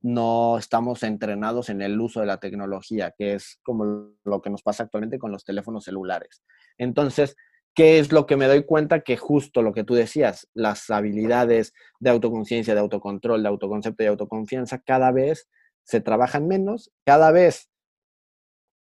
no 0.03 0.57
estamos 0.59 1.03
entrenados 1.03 1.69
en 1.69 1.83
el 1.83 2.01
uso 2.01 2.21
de 2.21 2.27
la 2.27 2.39
tecnología, 2.39 3.13
que 3.17 3.35
es 3.35 3.59
como 3.63 4.15
lo 4.25 4.41
que 4.41 4.51
nos 4.51 4.63
pasa 4.63 4.85
actualmente 4.85 5.19
con 5.19 5.33
los 5.33 5.45
teléfonos 5.45 5.85
celulares. 5.85 6.43
Entonces, 6.79 7.37
¿qué 7.81 7.99
es 7.99 8.13
lo 8.13 8.27
que 8.27 8.37
me 8.37 8.47
doy 8.47 8.65
cuenta? 8.65 9.01
Que 9.01 9.17
justo 9.17 9.63
lo 9.63 9.73
que 9.73 9.85
tú 9.85 9.95
decías, 9.95 10.49
las 10.53 10.91
habilidades 10.91 11.73
de 11.99 12.11
autoconciencia, 12.11 12.75
de 12.75 12.81
autocontrol, 12.81 13.43
de 13.43 13.49
autoconcepto 13.49 14.03
y 14.03 14.07
autoconfianza 14.07 14.81
cada 14.81 15.13
vez 15.13 15.49
se 15.85 16.03
trabajan 16.03 16.47
menos, 16.47 16.93
cada 17.07 17.33
vez 17.33 17.71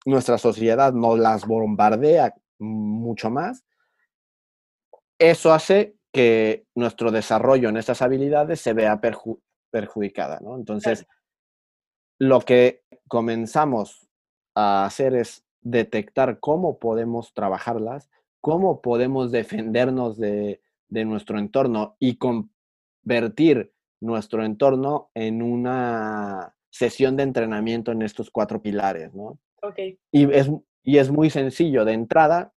nuestra 0.06 0.38
sociedad 0.38 0.92
nos 0.92 1.18
las 1.18 1.46
bombardea 1.46 2.36
mucho 2.60 3.30
más 3.30 3.64
eso 5.18 5.54
hace 5.54 5.96
que 6.12 6.66
nuestro 6.76 7.10
desarrollo 7.10 7.70
en 7.70 7.78
estas 7.78 8.02
habilidades 8.02 8.60
se 8.60 8.74
vea 8.74 9.00
perjudicada, 9.72 10.42
¿no? 10.42 10.58
Entonces, 10.58 11.08
lo 12.20 12.42
que 12.42 12.84
comenzamos 13.08 14.10
a 14.56 14.84
hacer 14.84 15.16
es 15.16 15.46
detectar 15.62 16.42
cómo 16.42 16.78
podemos 16.78 17.34
trabajarlas, 17.34 18.10
cómo 18.44 18.82
podemos 18.82 19.32
defendernos 19.32 20.18
de, 20.18 20.60
nuestro 20.90 21.40
entorno 21.40 21.96
y 21.98 22.18
convertir 22.18 23.74
nuestro 24.00 24.44
entorno 24.44 25.10
en 25.16 25.42
una 25.42 26.54
sesión 26.70 27.16
de 27.16 27.24
entrenamiento 27.24 27.92
en 27.92 28.02
estos 28.04 28.30
cuatro 28.30 28.62
pilares, 28.62 29.16
¿no? 29.16 29.40
Y, 30.12 30.32
es, 30.32 30.52
y 30.84 30.98
es 30.98 31.10
muy 31.10 31.30
sencillo 31.30 31.86
de 31.86 31.94
entrada, 31.94 32.54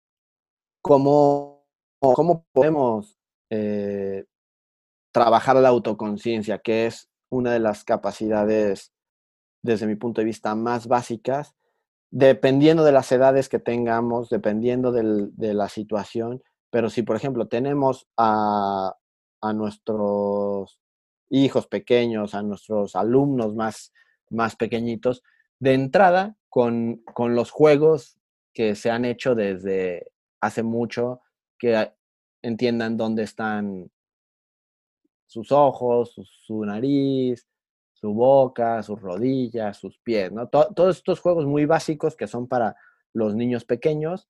cómo 0.81 1.55
cómo 2.13 2.45
podemos 2.51 3.17
eh, 3.49 4.25
trabajar 5.11 5.55
la 5.57 5.69
autoconciencia, 5.69 6.59
que 6.59 6.87
es 6.87 7.09
una 7.29 7.53
de 7.53 7.59
las 7.59 7.83
capacidades, 7.83 8.91
desde 9.63 9.87
mi 9.87 9.95
punto 9.95 10.21
de 10.21 10.25
vista, 10.25 10.55
más 10.55 10.87
básicas, 10.87 11.55
dependiendo 12.15 12.85
de 12.85 12.93
las 12.93 13.11
edades 13.11 13.49
que 13.49 13.59
tengamos, 13.59 14.29
dependiendo 14.29 14.93
de 14.93 15.53
la 15.53 15.67
situación. 15.67 16.41
Pero 16.69 16.89
si, 16.89 17.01
por 17.01 17.17
ejemplo, 17.17 17.49
tenemos 17.49 18.07
a, 18.15 18.95
nuestros 19.53 20.79
hijos 21.29 21.67
pequeños, 21.67 22.33
a 22.33 22.41
nuestros 22.41 22.95
alumnos 22.95 23.53
más, 23.53 23.91
más 24.29 24.55
pequeñitos, 24.55 25.23
de 25.59 25.73
entrada, 25.73 26.37
con, 26.47 27.01
con 27.13 27.35
los 27.35 27.51
juegos 27.51 28.17
que 28.53 28.75
se 28.75 28.89
han 28.89 29.03
hecho 29.03 29.35
desde 29.35 30.07
hace 30.39 30.63
mucho, 30.63 31.19
que 31.59 31.91
entiendan 32.41 32.95
dónde 32.95 33.23
están 33.23 33.91
sus 35.25 35.51
ojos, 35.51 36.15
su, 36.45 36.63
nariz, 36.63 37.45
su 37.95 38.13
boca, 38.13 38.83
sus 38.83 39.01
rodillas, 39.01 39.77
sus 39.77 39.97
pies, 39.99 40.31
¿no? 40.31 40.47
todos 40.47 40.97
estos 40.97 41.19
juegos 41.19 41.45
muy 41.45 41.65
básicos 41.65 42.15
que 42.15 42.27
son 42.27 42.47
para 42.47 42.75
los 43.13 43.35
niños 43.35 43.65
pequeños 43.65 44.27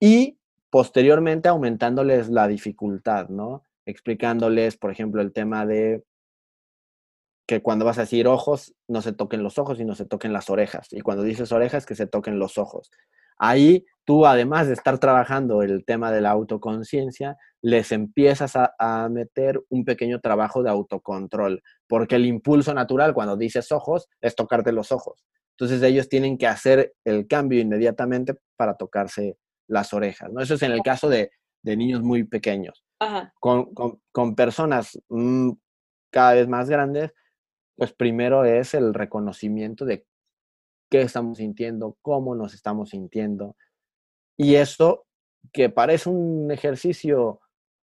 y 0.00 0.38
posteriormente 0.70 1.48
aumentándoles 1.48 2.28
la 2.30 2.48
dificultad, 2.48 3.28
¿no? 3.28 3.62
Explicándoles, 3.86 4.76
por 4.76 4.90
ejemplo, 4.90 5.22
el 5.22 5.32
tema 5.32 5.66
de 5.66 6.02
que 7.46 7.62
cuando 7.62 7.84
vas 7.84 7.98
a 7.98 8.02
decir 8.02 8.26
ojos, 8.26 8.74
no 8.88 9.02
se 9.02 9.12
toquen 9.12 9.42
los 9.42 9.58
ojos 9.58 9.78
y 9.78 9.84
no 9.84 9.94
se 9.94 10.06
toquen 10.06 10.32
las 10.32 10.48
orejas. 10.50 10.88
Y 10.92 11.02
cuando 11.02 11.22
dices 11.22 11.52
orejas, 11.52 11.86
que 11.86 11.94
se 11.94 12.06
toquen 12.06 12.38
los 12.38 12.58
ojos. 12.58 12.90
Ahí 13.36 13.84
tú, 14.04 14.26
además 14.26 14.66
de 14.66 14.74
estar 14.74 14.98
trabajando 14.98 15.62
el 15.62 15.84
tema 15.84 16.10
de 16.10 16.20
la 16.20 16.30
autoconciencia, 16.30 17.36
les 17.60 17.92
empiezas 17.92 18.54
a, 18.56 19.08
meter 19.10 19.62
un 19.68 19.84
pequeño 19.84 20.20
trabajo 20.20 20.62
de 20.62 20.70
autocontrol, 20.70 21.62
porque 21.88 22.16
el 22.16 22.26
impulso 22.26 22.72
natural 22.74 23.14
cuando 23.14 23.36
dices 23.36 23.70
ojos 23.72 24.08
es 24.20 24.34
tocarte 24.34 24.72
los 24.72 24.92
ojos. 24.92 25.24
Entonces 25.56 25.82
ellos 25.82 26.08
tienen 26.08 26.36
que 26.36 26.46
hacer 26.46 26.94
el 27.04 27.26
cambio 27.26 27.60
inmediatamente 27.60 28.34
para 28.56 28.76
tocarse 28.76 29.38
las 29.68 29.92
orejas. 29.92 30.30
¿no? 30.32 30.40
Eso 30.40 30.54
es 30.54 30.62
en 30.62 30.72
el 30.72 30.82
caso 30.82 31.08
de, 31.08 31.30
niños 31.62 32.02
muy 32.02 32.24
pequeños. 32.24 32.84
Con, 33.40 34.34
personas 34.34 34.98
mm, 35.08 35.52
cada 36.10 36.34
vez 36.34 36.48
más 36.48 36.68
grandes, 36.68 37.12
pues 37.76 37.92
primero 37.92 38.44
es 38.44 38.74
el 38.74 38.94
reconocimiento 38.94 39.84
de 39.84 40.06
qué 40.90 41.02
estamos 41.02 41.38
sintiendo, 41.38 41.96
cómo 42.02 42.34
nos 42.34 42.54
estamos 42.54 42.90
sintiendo. 42.90 43.56
Y 44.36 44.56
eso 44.56 45.06
que 45.52 45.70
parece 45.70 46.10
un 46.10 46.50
ejercicio 46.50 47.40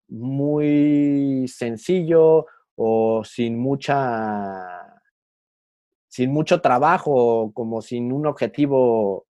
muy 0.08 1.47
sencillo 1.47 2.45
o 2.75 3.23
sin 3.23 3.57
mucha 3.57 4.85
sin 6.07 6.31
mucho 6.31 6.61
trabajo, 6.61 7.51
como 7.53 7.81
sin 7.81 8.13
un 8.13 8.25
objetivo 8.25 9.27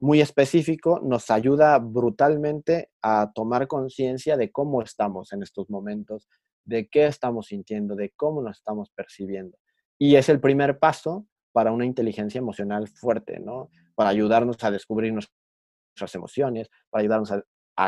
muy 0.00 0.20
específico, 0.20 1.00
nos 1.02 1.30
ayuda 1.30 1.78
brutalmente 1.78 2.90
a 3.02 3.32
tomar 3.34 3.66
conciencia 3.66 4.36
de 4.36 4.52
cómo 4.52 4.82
estamos 4.82 5.32
en 5.32 5.42
estos 5.42 5.70
momentos, 5.70 6.28
de 6.64 6.86
qué 6.88 7.06
estamos 7.06 7.46
sintiendo, 7.46 7.96
de 7.96 8.10
cómo 8.14 8.42
nos 8.42 8.58
estamos 8.58 8.90
percibiendo. 8.90 9.56
Y 9.98 10.16
es 10.16 10.28
el 10.28 10.38
primer 10.38 10.78
paso 10.78 11.26
para 11.52 11.72
una 11.72 11.86
inteligencia 11.86 12.38
emocional 12.38 12.88
fuerte, 12.88 13.40
¿no? 13.40 13.70
Para 13.94 14.10
ayudarnos 14.10 14.62
a 14.62 14.70
descubrir 14.70 15.12
nuestras 15.12 16.14
emociones, 16.14 16.68
para 16.90 17.00
ayudarnos 17.00 17.32
a, 17.32 17.42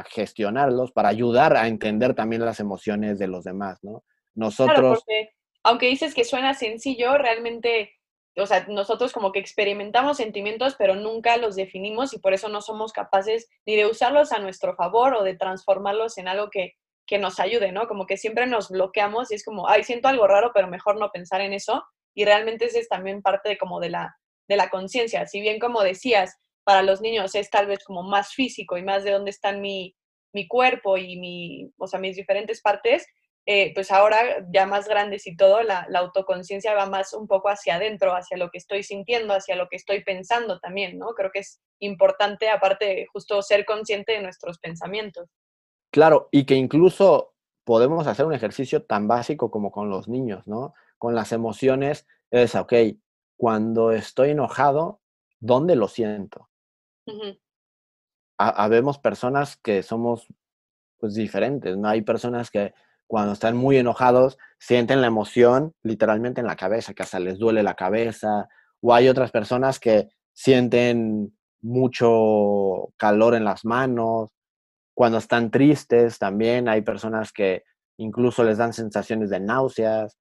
gestionarlos, 0.04 0.92
para 0.92 1.08
ayudar 1.08 1.56
a 1.56 1.68
entender 1.68 2.14
también 2.14 2.44
las 2.44 2.60
emociones 2.60 3.18
de 3.18 3.26
los 3.26 3.44
demás, 3.44 3.78
¿no? 3.82 4.02
Nosotros... 4.40 4.74
Claro, 4.74 4.94
porque 4.94 5.30
aunque 5.62 5.86
dices 5.86 6.14
que 6.14 6.24
suena 6.24 6.54
sencillo, 6.54 7.18
realmente, 7.18 7.92
o 8.36 8.46
sea, 8.46 8.64
nosotros 8.68 9.12
como 9.12 9.32
que 9.32 9.38
experimentamos 9.38 10.16
sentimientos, 10.16 10.74
pero 10.78 10.94
nunca 10.94 11.36
los 11.36 11.56
definimos 11.56 12.14
y 12.14 12.18
por 12.18 12.32
eso 12.32 12.48
no 12.48 12.62
somos 12.62 12.92
capaces 12.92 13.48
ni 13.66 13.76
de 13.76 13.86
usarlos 13.86 14.32
a 14.32 14.38
nuestro 14.38 14.74
favor 14.74 15.14
o 15.14 15.22
de 15.22 15.36
transformarlos 15.36 16.16
en 16.16 16.28
algo 16.28 16.48
que, 16.48 16.72
que 17.06 17.18
nos 17.18 17.38
ayude, 17.38 17.70
¿no? 17.70 17.86
Como 17.86 18.06
que 18.06 18.16
siempre 18.16 18.46
nos 18.46 18.70
bloqueamos 18.70 19.30
y 19.30 19.34
es 19.34 19.44
como, 19.44 19.68
ay, 19.68 19.84
siento 19.84 20.08
algo 20.08 20.26
raro, 20.26 20.52
pero 20.54 20.68
mejor 20.68 20.98
no 20.98 21.10
pensar 21.10 21.42
en 21.42 21.52
eso. 21.52 21.84
Y 22.14 22.24
realmente 22.24 22.64
ese 22.64 22.80
es 22.80 22.88
también 22.88 23.20
parte 23.20 23.50
de 23.50 23.58
como 23.58 23.78
de 23.78 23.90
la, 23.90 24.16
de 24.48 24.56
la 24.56 24.70
conciencia. 24.70 25.26
Si 25.26 25.42
bien 25.42 25.58
como 25.58 25.82
decías, 25.82 26.38
para 26.64 26.82
los 26.82 27.02
niños 27.02 27.34
es 27.34 27.50
tal 27.50 27.66
vez 27.66 27.84
como 27.84 28.02
más 28.02 28.32
físico 28.32 28.78
y 28.78 28.82
más 28.82 29.04
de 29.04 29.10
dónde 29.10 29.30
están 29.30 29.60
mi, 29.60 29.94
mi 30.32 30.48
cuerpo 30.48 30.96
y 30.96 31.18
mi, 31.18 31.70
o 31.76 31.86
sea, 31.86 32.00
mis 32.00 32.16
diferentes 32.16 32.62
partes, 32.62 33.06
eh, 33.46 33.72
pues 33.74 33.90
ahora 33.90 34.46
ya 34.52 34.66
más 34.66 34.88
grandes 34.88 35.26
y 35.26 35.36
todo, 35.36 35.62
la, 35.62 35.86
la 35.88 36.00
autoconciencia 36.00 36.74
va 36.74 36.86
más 36.86 37.12
un 37.14 37.26
poco 37.26 37.48
hacia 37.48 37.76
adentro, 37.76 38.14
hacia 38.14 38.36
lo 38.36 38.50
que 38.50 38.58
estoy 38.58 38.82
sintiendo, 38.82 39.34
hacia 39.34 39.56
lo 39.56 39.68
que 39.68 39.76
estoy 39.76 40.04
pensando 40.04 40.60
también, 40.60 40.98
¿no? 40.98 41.14
Creo 41.14 41.30
que 41.32 41.40
es 41.40 41.60
importante, 41.80 42.48
aparte 42.48 42.84
de 42.84 43.06
justo 43.12 43.42
ser 43.42 43.64
consciente 43.64 44.12
de 44.12 44.22
nuestros 44.22 44.58
pensamientos. 44.58 45.28
Claro, 45.90 46.28
y 46.30 46.44
que 46.44 46.54
incluso 46.54 47.34
podemos 47.64 48.06
hacer 48.06 48.26
un 48.26 48.34
ejercicio 48.34 48.84
tan 48.84 49.08
básico 49.08 49.50
como 49.50 49.70
con 49.70 49.90
los 49.90 50.08
niños, 50.08 50.46
¿no? 50.46 50.74
Con 50.98 51.14
las 51.14 51.32
emociones, 51.32 52.06
es, 52.30 52.54
ok, 52.54 52.72
cuando 53.36 53.90
estoy 53.90 54.30
enojado, 54.30 55.00
¿dónde 55.40 55.74
lo 55.74 55.88
siento? 55.88 56.48
Habemos 58.38 58.98
personas 58.98 59.56
que 59.56 59.82
somos 59.82 60.26
pues 60.98 61.14
diferentes, 61.14 61.76
¿no? 61.76 61.88
Hay 61.88 62.02
personas 62.02 62.50
que 62.50 62.74
cuando 63.10 63.32
están 63.32 63.56
muy 63.56 63.76
enojados 63.76 64.38
sienten 64.60 65.00
la 65.00 65.08
emoción 65.08 65.74
literalmente 65.82 66.40
en 66.40 66.46
la 66.46 66.54
cabeza, 66.54 66.94
que 66.94 67.02
hasta 67.02 67.18
les 67.18 67.40
duele 67.40 67.64
la 67.64 67.74
cabeza, 67.74 68.48
o 68.80 68.94
hay 68.94 69.08
otras 69.08 69.32
personas 69.32 69.80
que 69.80 70.10
sienten 70.32 71.36
mucho 71.60 72.92
calor 72.96 73.34
en 73.34 73.42
las 73.42 73.64
manos, 73.64 74.28
cuando 74.94 75.18
están 75.18 75.50
tristes 75.50 76.20
también 76.20 76.68
hay 76.68 76.82
personas 76.82 77.32
que 77.32 77.64
incluso 77.96 78.44
les 78.44 78.58
dan 78.58 78.72
sensaciones 78.72 79.28
de 79.28 79.40
náuseas, 79.40 80.16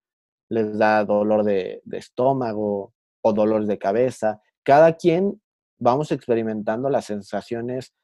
les 0.48 0.76
da 0.76 1.04
dolor 1.04 1.44
de, 1.44 1.82
de 1.84 1.98
estómago 1.98 2.92
o 3.22 3.32
dolores 3.32 3.68
de 3.68 3.78
cabeza. 3.78 4.40
Cada 4.64 4.96
quien 4.96 5.40
vamos 5.78 6.10
experimentando 6.10 6.90
las 6.90 7.04
sensaciones 7.04 7.94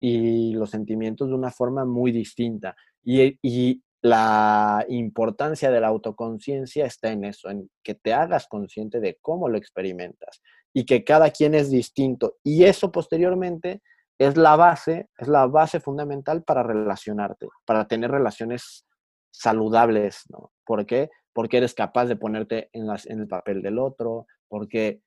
y 0.00 0.54
los 0.54 0.70
sentimientos 0.70 1.28
de 1.28 1.34
una 1.34 1.50
forma 1.50 1.84
muy 1.84 2.12
distinta. 2.12 2.74
Y, 3.04 3.38
y 3.42 3.82
la 4.02 4.84
importancia 4.88 5.70
de 5.70 5.80
la 5.80 5.86
autoconciencia 5.86 6.86
está 6.86 7.12
en 7.12 7.24
eso, 7.24 7.48
en 7.48 7.70
que 7.84 7.94
te 7.94 8.12
hagas 8.12 8.48
consciente 8.48 8.98
de 9.00 9.16
cómo 9.22 9.48
lo 9.48 9.56
experimentas 9.56 10.42
y 10.74 10.84
que 10.84 11.04
cada 11.04 11.30
quien 11.30 11.54
es 11.54 11.70
distinto. 11.70 12.36
Y 12.42 12.64
eso 12.64 12.90
posteriormente 12.90 13.80
es 14.18 14.36
la 14.36 14.56
base, 14.56 15.08
es 15.16 15.28
la 15.28 15.46
base 15.46 15.78
fundamental 15.78 16.42
para 16.42 16.64
relacionarte, 16.64 17.46
para 17.64 17.86
tener 17.86 18.10
relaciones 18.10 18.84
saludables, 19.30 20.24
¿no? 20.28 20.52
¿Por 20.64 20.84
qué? 20.84 21.08
Porque 21.32 21.58
eres 21.58 21.72
capaz 21.72 22.06
de 22.06 22.16
ponerte 22.16 22.70
en, 22.72 22.88
las, 22.88 23.06
en 23.06 23.20
el 23.20 23.28
papel 23.28 23.62
del 23.62 23.78
otro, 23.78 24.26
porque 24.48 25.00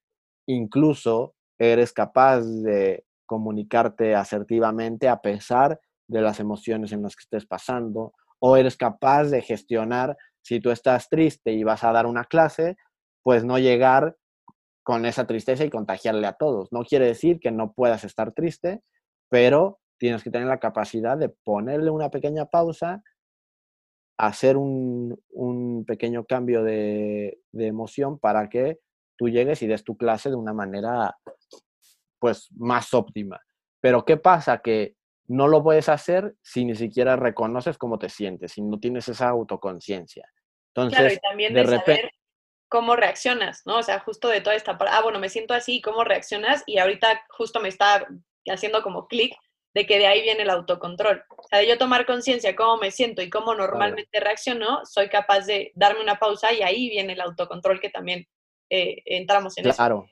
incluso 0.48 1.36
eres 1.60 1.92
capaz 1.92 2.42
de 2.42 3.06
comunicarte 3.26 4.16
asertivamente 4.16 5.10
a 5.10 5.22
pesar 5.22 5.80
de 6.08 6.22
las 6.22 6.40
emociones 6.40 6.92
en 6.92 7.02
las 7.02 7.16
que 7.16 7.24
estés 7.24 7.46
pasando, 7.46 8.14
o 8.40 8.58
eres 8.58 8.78
capaz 8.78 9.26
de 9.26 9.42
gestionar 9.42 10.18
si 10.42 10.60
tú 10.60 10.70
estás 10.70 11.10
triste 11.10 11.52
y 11.52 11.64
vas 11.64 11.84
a 11.84 11.92
dar 11.92 12.06
una 12.06 12.26
clase, 12.26 12.78
pues 13.24 13.44
no 13.44 13.58
llegar 13.58 14.16
con 14.84 15.06
esa 15.06 15.26
tristeza 15.26 15.66
y 15.66 15.72
contagiarle 15.72 16.28
a 16.28 16.34
todos. 16.34 16.72
No 16.72 16.84
quiere 16.84 17.08
decir 17.08 17.40
que 17.40 17.52
no 17.52 17.74
puedas 17.74 18.04
estar 18.04 18.34
triste, 18.34 18.84
pero 19.30 19.80
tienes 19.98 20.24
que 20.24 20.30
tener 20.30 20.48
la 20.48 20.60
capacidad 20.60 21.18
de 21.18 21.30
ponerle 21.30 21.90
una 21.90 22.12
pequeña 22.12 22.46
pausa, 22.46 23.02
hacer 24.18 24.58
un, 24.58 25.18
pequeño 25.88 26.26
cambio 26.26 26.64
de, 26.64 27.40
de 27.52 27.68
emoción 27.68 28.20
para 28.20 28.48
que 28.48 28.80
tú 29.18 29.30
llegues 29.30 29.62
y 29.64 29.68
des 29.68 29.84
tu 29.84 29.98
clase 29.98 30.30
de 30.30 30.36
una 30.36 30.54
manera 30.54 31.16
pues 32.20 32.50
más 32.56 32.94
óptima. 32.94 33.40
Pero 33.82 34.06
¿qué 34.06 34.18
pasa? 34.18 34.60
Que 34.60 34.96
no 35.28 35.48
lo 35.48 35.64
puedes 35.64 35.90
hacer 35.90 36.36
si 36.42 36.66
ni 36.66 36.76
siquiera 36.76 37.16
reconoces 37.16 37.78
cómo 37.78 37.98
te 37.98 38.10
sientes, 38.10 38.54
si 38.54 38.62
no 38.62 38.80
tienes 38.80 39.08
esa 39.08 39.30
autoconciencia. 39.30 40.30
Claro, 40.74 40.90
y 40.90 40.94
Entonces, 40.94 41.22
también 41.22 41.54
de 41.54 41.62
de 41.62 41.66
repente, 41.66 41.96
saber 42.02 42.12
cómo 42.68 42.96
reaccionas, 42.96 43.62
¿no? 43.66 43.78
O 43.78 43.84
sea, 43.84 44.00
justo 44.00 44.28
de 44.28 44.42
toda 44.42 44.56
esta 44.56 44.78
parte, 44.78 44.94
ah, 44.96 45.02
bueno, 45.02 45.20
me 45.20 45.30
siento 45.30 45.54
así, 45.54 45.82
¿cómo 45.82 46.04
reaccionas? 46.04 46.64
Y 46.66 46.78
ahorita 46.78 47.22
justo 47.30 47.60
me 47.60 47.70
está 47.70 48.06
haciendo 48.48 48.82
como 48.84 49.08
clic 49.08 49.36
de 49.74 49.86
que 49.86 49.98
de 49.98 50.08
ahí 50.08 50.22
viene 50.22 50.44
el 50.44 50.50
autocontrol. 50.50 51.24
O 51.30 51.48
sea, 51.50 51.60
de 51.60 51.68
yo 51.68 51.78
tomar 51.78 52.06
conciencia 52.06 52.52
de 52.52 52.56
cómo 52.56 52.78
me 52.78 52.92
siento 52.92 53.22
y 53.22 53.30
cómo 53.30 53.56
normalmente 53.56 54.20
reacciono, 54.20 54.82
soy 54.86 55.10
capaz 55.10 55.46
de 55.46 55.72
darme 55.76 56.02
una 56.02 56.18
pausa 56.18 56.54
y 56.54 56.62
ahí 56.62 56.90
viene 56.90 57.14
el 57.14 57.22
autocontrol 57.22 57.80
que 57.80 57.90
también 57.90 58.26
eh, 58.70 59.02
entramos 59.06 59.58
en 59.58 59.68
eso. 59.68 59.76
claro, 59.76 60.10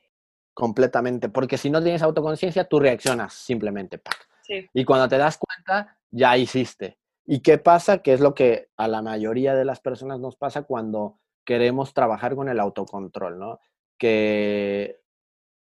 completamente, 0.52 1.28
porque 1.28 1.58
si 1.58 1.70
no 1.70 1.82
tienes 1.82 2.02
autoconciencia, 2.02 2.64
tú 2.64 2.78
reaccionas 2.78 3.32
simplemente. 3.32 3.98
¡pac! 3.98 4.28
Sí, 4.44 4.68
Y 4.74 4.84
cuando 4.84 5.08
te 5.08 5.16
das 5.16 5.38
cuenta, 5.38 5.96
ya 6.10 6.36
hiciste. 6.36 6.98
¿Y 7.26 7.40
qué 7.40 7.56
pasa? 7.56 8.02
Que 8.02 8.12
es 8.12 8.20
lo 8.20 8.34
que 8.34 8.68
a 8.76 8.88
la 8.88 9.00
mayoría 9.00 9.54
de 9.54 9.64
las 9.64 9.80
personas 9.80 10.20
nos 10.20 10.36
pasa 10.36 10.64
cuando 10.64 11.18
queremos 11.46 11.94
trabajar 11.94 12.36
con 12.36 12.50
el 12.50 12.60
autocontrol, 12.60 13.38
¿no? 13.38 13.60
Que 13.98 15.00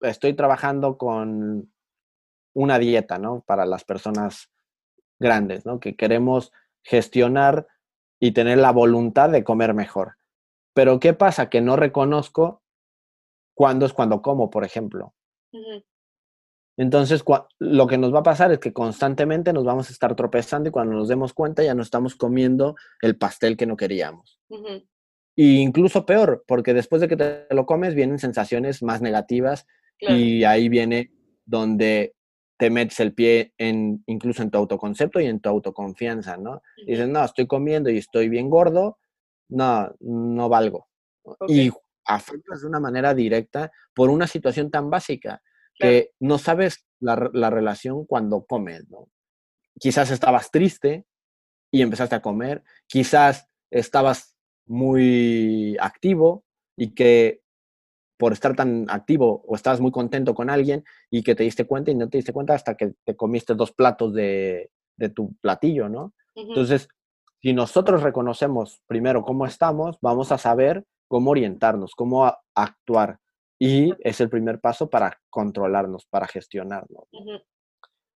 estoy 0.01 0.33
trabajando 0.33 0.97
con 0.97 1.71
una 2.55 2.79
dieta, 2.79 3.19
¿no? 3.19 3.41
Para 3.41 3.67
las 3.67 3.83
personas 3.83 4.49
grandes, 5.19 5.65
¿no? 5.65 5.79
Que 5.79 5.95
queremos 5.95 6.51
gestionar 6.83 7.67
y 8.19 8.31
tener 8.31 8.57
la 8.57 8.71
voluntad 8.71 9.29
de 9.29 9.43
comer 9.43 9.75
mejor. 9.75 10.17
Pero 10.73 10.99
¿qué 10.99 11.13
pasa? 11.13 11.49
Que 11.49 11.61
no 11.61 11.75
reconozco 11.75 12.63
cuándo 13.53 13.85
es 13.85 13.93
cuando 13.93 14.23
como, 14.23 14.49
por 14.49 14.63
ejemplo. 14.63 15.13
Entonces, 16.77 17.23
lo 17.59 17.87
que 17.87 17.97
nos 17.97 18.13
va 18.13 18.19
a 18.19 18.23
pasar 18.23 18.51
es 18.51 18.59
que 18.59 18.73
constantemente 18.73 19.53
nos 19.53 19.63
vamos 19.63 19.89
a 19.89 19.93
estar 19.93 20.15
tropezando 20.15 20.69
y 20.69 20.71
cuando 20.71 20.95
nos 20.95 21.07
demos 21.07 21.33
cuenta 21.33 21.63
ya 21.63 21.73
no 21.73 21.81
estamos 21.81 22.15
comiendo 22.15 22.75
el 23.01 23.17
pastel 23.17 23.55
que 23.55 23.65
no 23.65 23.77
queríamos. 23.77 24.39
Y 25.35 25.59
incluso 25.59 26.05
peor, 26.05 26.43
porque 26.47 26.73
después 26.73 27.01
de 27.01 27.07
que 27.07 27.17
te 27.17 27.47
lo 27.51 27.65
comes 27.65 27.95
vienen 27.95 28.19
sensaciones 28.19 28.83
más 28.83 29.01
negativas 29.01 29.65
claro, 29.97 30.17
y 30.17 30.43
ahí 30.43 30.67
viene 30.67 31.11
donde 31.45 32.13
te 32.57 32.69
metes 32.69 32.99
el 32.99 33.13
pie 33.13 33.53
en 33.57 34.03
incluso 34.05 34.41
en 34.41 34.49
tu 34.49 34.57
autoconcepto 34.57 35.19
y 35.19 35.25
en 35.25 35.39
tu 35.39 35.49
autoconfianza, 35.49 36.37
¿no? 36.37 36.61
Dices, 36.85 37.07
no, 37.07 37.23
estoy 37.23 37.47
comiendo 37.47 37.89
y 37.89 37.97
estoy 37.97 38.29
bien 38.29 38.49
gordo, 38.49 38.97
no, 39.49 39.93
no 39.99 40.49
valgo. 40.49 40.87
¿no? 41.25 41.33
ok, 41.39 41.49
Y 41.49 41.71
afectas 42.05 42.61
de 42.61 42.67
una 42.67 42.79
manera 42.79 43.13
directa 43.13 43.71
por 43.93 44.09
una 44.09 44.27
situación 44.27 44.71
tan 44.71 44.89
básica 44.89 45.41
claro, 45.77 45.93
que 45.93 46.11
no 46.19 46.37
sabes 46.37 46.85
la, 46.99 47.29
la 47.33 47.49
relación 47.49 48.05
cuando 48.05 48.45
comes, 48.45 48.89
¿no? 48.89 49.09
Quizás 49.79 50.11
estabas 50.11 50.51
triste 50.51 51.05
y 51.71 51.81
empezaste 51.81 52.15
a 52.15 52.21
comer, 52.21 52.63
quizás 52.87 53.47
estabas 53.69 54.35
muy 54.65 55.77
activo 55.79 56.45
y 56.77 56.93
que 56.93 57.41
por 58.17 58.33
estar 58.33 58.55
tan 58.55 58.85
activo 58.89 59.43
o 59.45 59.55
estabas 59.55 59.81
muy 59.81 59.91
contento 59.91 60.33
con 60.33 60.49
alguien 60.49 60.83
y 61.11 61.23
que 61.23 61.35
te 61.35 61.43
diste 61.43 61.65
cuenta 61.65 61.91
y 61.91 61.95
no 61.95 62.09
te 62.09 62.17
diste 62.17 62.33
cuenta 62.33 62.53
hasta 62.53 62.75
que 62.75 62.93
te 63.03 63.15
comiste 63.15 63.55
dos 63.55 63.71
platos 63.71 64.13
de, 64.13 64.71
de 64.97 65.09
tu 65.09 65.35
platillo, 65.41 65.89
¿no? 65.89 66.13
Entonces, 66.35 66.87
si 67.41 67.53
nosotros 67.53 68.03
reconocemos 68.03 68.81
primero 68.87 69.23
cómo 69.23 69.45
estamos, 69.45 69.97
vamos 70.01 70.31
a 70.31 70.37
saber 70.37 70.85
cómo 71.07 71.31
orientarnos, 71.31 71.93
cómo 71.95 72.31
actuar. 72.55 73.19
Y 73.59 73.93
es 73.99 74.19
el 74.21 74.29
primer 74.29 74.59
paso 74.59 74.89
para 74.89 75.19
controlarnos, 75.29 76.05
para 76.07 76.27
gestionarnos. 76.27 77.07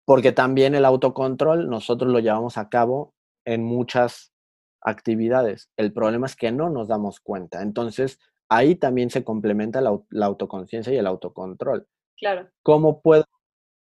Porque 0.04 0.32
también 0.32 0.74
el 0.74 0.84
autocontrol 0.84 1.68
nosotros 1.68 2.10
lo 2.12 2.18
llevamos 2.18 2.58
a 2.58 2.68
cabo 2.68 3.14
en 3.44 3.62
muchas 3.62 4.32
actividades. 4.80 5.70
El 5.76 5.92
problema 5.92 6.26
es 6.26 6.34
que 6.36 6.50
no 6.50 6.70
nos 6.70 6.88
damos 6.88 7.20
cuenta. 7.20 7.62
Entonces, 7.62 8.18
ahí 8.48 8.74
también 8.74 9.10
se 9.10 9.22
complementa 9.24 9.80
la, 9.80 9.90
au- 9.90 10.06
la 10.10 10.26
autoconciencia 10.26 10.92
y 10.92 10.96
el 10.96 11.06
autocontrol. 11.06 11.86
claro, 12.16 12.48
¿Cómo 12.62 13.00
puedo 13.00 13.24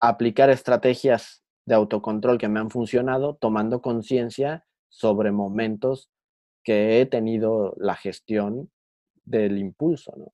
aplicar 0.01 0.49
estrategias 0.49 1.43
de 1.65 1.75
autocontrol 1.75 2.37
que 2.37 2.47
me 2.47 2.59
han 2.59 2.69
funcionado 2.71 3.35
tomando 3.35 3.81
conciencia 3.81 4.65
sobre 4.89 5.31
momentos 5.31 6.09
que 6.63 6.99
he 7.01 7.05
tenido 7.05 7.75
la 7.77 7.95
gestión 7.95 8.71
del 9.25 9.57
impulso, 9.59 10.13
¿no? 10.17 10.33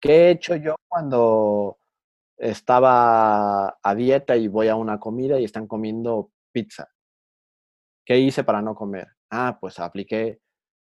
¿Qué 0.00 0.28
he 0.28 0.30
hecho 0.30 0.54
yo 0.56 0.76
cuando 0.86 1.78
estaba 2.38 3.78
a 3.82 3.94
dieta 3.96 4.36
y 4.36 4.48
voy 4.48 4.68
a 4.68 4.76
una 4.76 5.00
comida 5.00 5.40
y 5.40 5.44
están 5.44 5.66
comiendo 5.66 6.32
pizza? 6.52 6.88
¿Qué 8.06 8.18
hice 8.18 8.44
para 8.44 8.62
no 8.62 8.74
comer? 8.74 9.08
Ah, 9.30 9.58
pues 9.60 9.78
apliqué, 9.80 10.40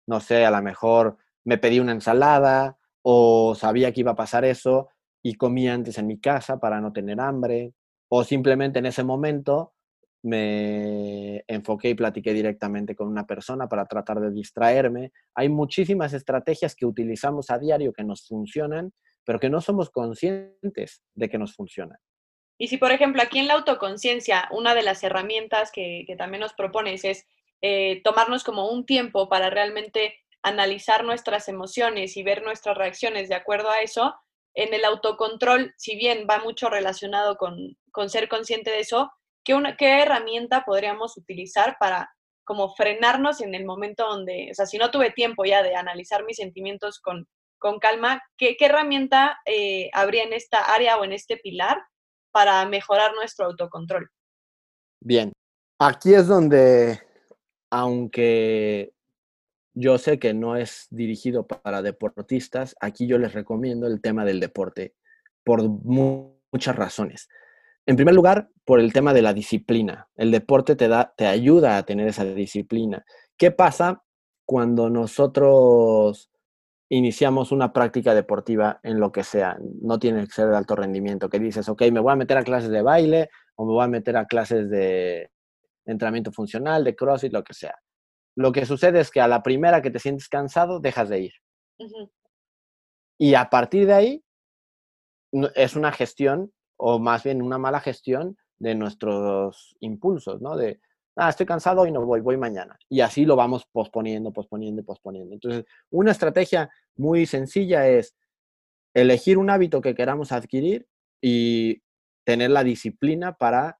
no 0.08 0.20
sé, 0.20 0.46
a 0.46 0.52
lo 0.52 0.62
mejor 0.62 1.18
me 1.44 1.58
pedí 1.58 1.80
una 1.80 1.92
ensalada 1.92 2.78
o 3.02 3.54
sabía 3.56 3.92
que 3.92 4.00
iba 4.00 4.12
a 4.12 4.16
pasar 4.16 4.44
eso 4.44 4.88
y 5.22 5.36
comí 5.36 5.68
antes 5.68 5.98
en 5.98 6.08
mi 6.08 6.20
casa 6.20 6.60
para 6.60 6.80
no 6.82 6.92
tener 6.92 7.20
hambre 7.20 7.74
o 8.10 8.24
simplemente 8.24 8.80
en 8.80 8.86
ese 8.86 9.04
momento 9.04 9.74
me 10.26 11.44
enfoqué 11.46 11.90
y 11.90 11.94
platiqué 11.94 12.32
directamente 12.32 12.96
con 12.96 13.06
una 13.06 13.26
persona 13.26 13.68
para 13.68 13.86
tratar 13.86 14.18
de 14.18 14.32
distraerme. 14.32 15.12
Hay 15.36 15.48
muchísimas 15.48 16.12
estrategias 16.12 16.74
que 16.74 16.84
utilizamos 16.84 17.48
a 17.50 17.58
diario 17.58 17.92
que 17.92 18.02
nos 18.02 18.26
funcionan, 18.26 18.92
pero 19.24 19.38
que 19.38 19.48
no 19.48 19.60
somos 19.60 19.88
conscientes 19.90 21.02
de 21.14 21.28
que 21.28 21.38
nos 21.38 21.54
funcionan. 21.54 21.98
Y 22.58 22.66
si, 22.68 22.76
por 22.76 22.90
ejemplo, 22.90 23.22
aquí 23.22 23.38
en 23.38 23.46
la 23.46 23.54
autoconciencia, 23.54 24.48
una 24.50 24.74
de 24.74 24.82
las 24.82 25.04
herramientas 25.04 25.70
que, 25.70 26.04
también 26.18 26.40
nos 26.40 26.54
propones 26.54 27.04
es 27.04 27.24
eh, 27.62 28.00
tomarnos 28.02 28.42
como 28.42 28.68
un 28.68 28.84
tiempo 28.84 29.28
para 29.28 29.48
realmente 29.48 30.16
analizar 30.42 31.04
nuestras 31.04 31.48
emociones 31.48 32.16
y 32.16 32.24
ver 32.24 32.42
nuestras 32.42 32.76
reacciones 32.76 33.28
de 33.28 33.36
acuerdo 33.36 33.70
a 33.70 33.80
eso, 33.80 34.16
en 34.54 34.74
el 34.74 34.84
autocontrol, 34.84 35.72
si 35.76 35.94
bien 35.96 36.26
va 36.28 36.40
mucho 36.40 36.68
relacionado 36.68 37.36
con, 37.36 37.76
con 37.92 38.08
ser 38.10 38.28
consciente 38.28 38.70
de 38.70 38.80
eso, 38.80 39.12
¿qué, 39.46 39.54
una, 39.54 39.76
¿qué 39.76 40.02
herramienta 40.02 40.64
podríamos 40.66 41.16
utilizar 41.16 41.76
para 41.80 42.10
como 42.44 42.74
frenarnos 42.74 43.40
en 43.40 43.54
el 43.54 43.64
momento 43.64 44.06
donde, 44.06 44.48
o 44.50 44.54
sea, 44.54 44.66
si 44.66 44.76
no 44.76 44.90
tuve 44.90 45.10
tiempo 45.12 45.44
ya 45.44 45.62
de 45.62 45.74
analizar 45.74 46.24
mis 46.24 46.36
sentimientos 46.36 47.00
con, 47.00 47.26
con 47.58 47.78
calma, 47.78 48.22
¿qué, 48.36 48.56
qué 48.58 48.66
herramienta 48.66 49.38
eh, 49.46 49.88
habría 49.94 50.24
en 50.24 50.32
esta 50.32 50.74
área 50.74 50.98
o 50.98 51.04
en 51.04 51.12
este 51.12 51.38
pilar 51.38 51.78
para 52.36 52.66
mejorar 52.66 53.14
nuestro 53.14 53.46
autocontrol. 53.46 54.10
Bien, 55.00 55.32
aquí 55.80 56.12
es 56.12 56.26
donde, 56.26 57.00
aunque 57.70 58.92
yo 59.72 59.96
sé 59.96 60.18
que 60.18 60.34
no 60.34 60.54
es 60.54 60.86
dirigido 60.90 61.46
para 61.46 61.80
deportistas, 61.80 62.76
aquí 62.78 63.06
yo 63.06 63.16
les 63.16 63.32
recomiendo 63.32 63.86
el 63.86 64.02
tema 64.02 64.26
del 64.26 64.38
deporte 64.38 64.94
por 65.44 65.62
muchas 65.62 66.76
razones. 66.76 67.26
En 67.86 67.96
primer 67.96 68.14
lugar, 68.14 68.50
por 68.64 68.80
el 68.80 68.92
tema 68.92 69.14
de 69.14 69.22
la 69.22 69.32
disciplina. 69.32 70.08
El 70.16 70.30
deporte 70.32 70.74
te, 70.74 70.88
da, 70.88 71.14
te 71.16 71.26
ayuda 71.26 71.76
a 71.76 71.84
tener 71.84 72.08
esa 72.08 72.24
disciplina. 72.24 73.04
¿Qué 73.36 73.52
pasa 73.52 74.02
cuando 74.44 74.90
nosotros 74.90 76.30
iniciamos 76.88 77.52
una 77.52 77.72
práctica 77.72 78.14
deportiva 78.14 78.80
en 78.82 79.00
lo 79.00 79.10
que 79.10 79.24
sea, 79.24 79.58
no 79.82 79.98
tiene 79.98 80.24
que 80.24 80.32
ser 80.32 80.48
de 80.48 80.56
alto 80.56 80.76
rendimiento, 80.76 81.28
que 81.28 81.38
dices, 81.38 81.68
ok, 81.68 81.82
me 81.92 82.00
voy 82.00 82.12
a 82.12 82.16
meter 82.16 82.36
a 82.38 82.44
clases 82.44 82.70
de 82.70 82.82
baile 82.82 83.28
o 83.56 83.66
me 83.66 83.72
voy 83.72 83.84
a 83.84 83.88
meter 83.88 84.16
a 84.16 84.26
clases 84.26 84.70
de 84.70 85.30
entrenamiento 85.84 86.32
funcional, 86.32 86.84
de 86.84 86.94
crossfit, 86.94 87.32
lo 87.32 87.42
que 87.42 87.54
sea. 87.54 87.74
Lo 88.36 88.52
que 88.52 88.66
sucede 88.66 89.00
es 89.00 89.10
que 89.10 89.20
a 89.20 89.28
la 89.28 89.42
primera 89.42 89.82
que 89.82 89.90
te 89.90 89.98
sientes 89.98 90.28
cansado, 90.28 90.78
dejas 90.78 91.08
de 91.08 91.20
ir. 91.20 91.32
Y 93.18 93.34
a 93.34 93.48
partir 93.48 93.86
de 93.86 93.92
ahí, 93.94 94.24
es 95.54 95.74
una 95.74 95.90
gestión, 95.92 96.52
o 96.76 96.98
más 96.98 97.22
bien 97.22 97.42
una 97.42 97.58
mala 97.58 97.80
gestión 97.80 98.36
de 98.58 98.74
nuestros 98.74 99.76
impulsos, 99.80 100.40
¿no? 100.40 100.56
De, 100.56 100.80
ah, 101.16 101.30
estoy 101.30 101.46
cansado 101.46 101.86
y 101.86 101.92
no 101.92 102.04
voy, 102.04 102.20
voy 102.20 102.36
mañana. 102.36 102.78
Y 102.88 103.00
así 103.00 103.24
lo 103.24 103.36
vamos 103.36 103.66
posponiendo, 103.70 104.32
posponiendo, 104.32 104.82
posponiendo. 104.84 105.34
Entonces, 105.34 105.64
una 105.90 106.12
estrategia 106.12 106.70
muy 106.96 107.26
sencilla 107.26 107.88
es 107.88 108.16
elegir 108.94 109.38
un 109.38 109.50
hábito 109.50 109.80
que 109.80 109.94
queramos 109.94 110.32
adquirir 110.32 110.86
y 111.20 111.82
tener 112.24 112.50
la 112.50 112.64
disciplina 112.64 113.34
para 113.34 113.78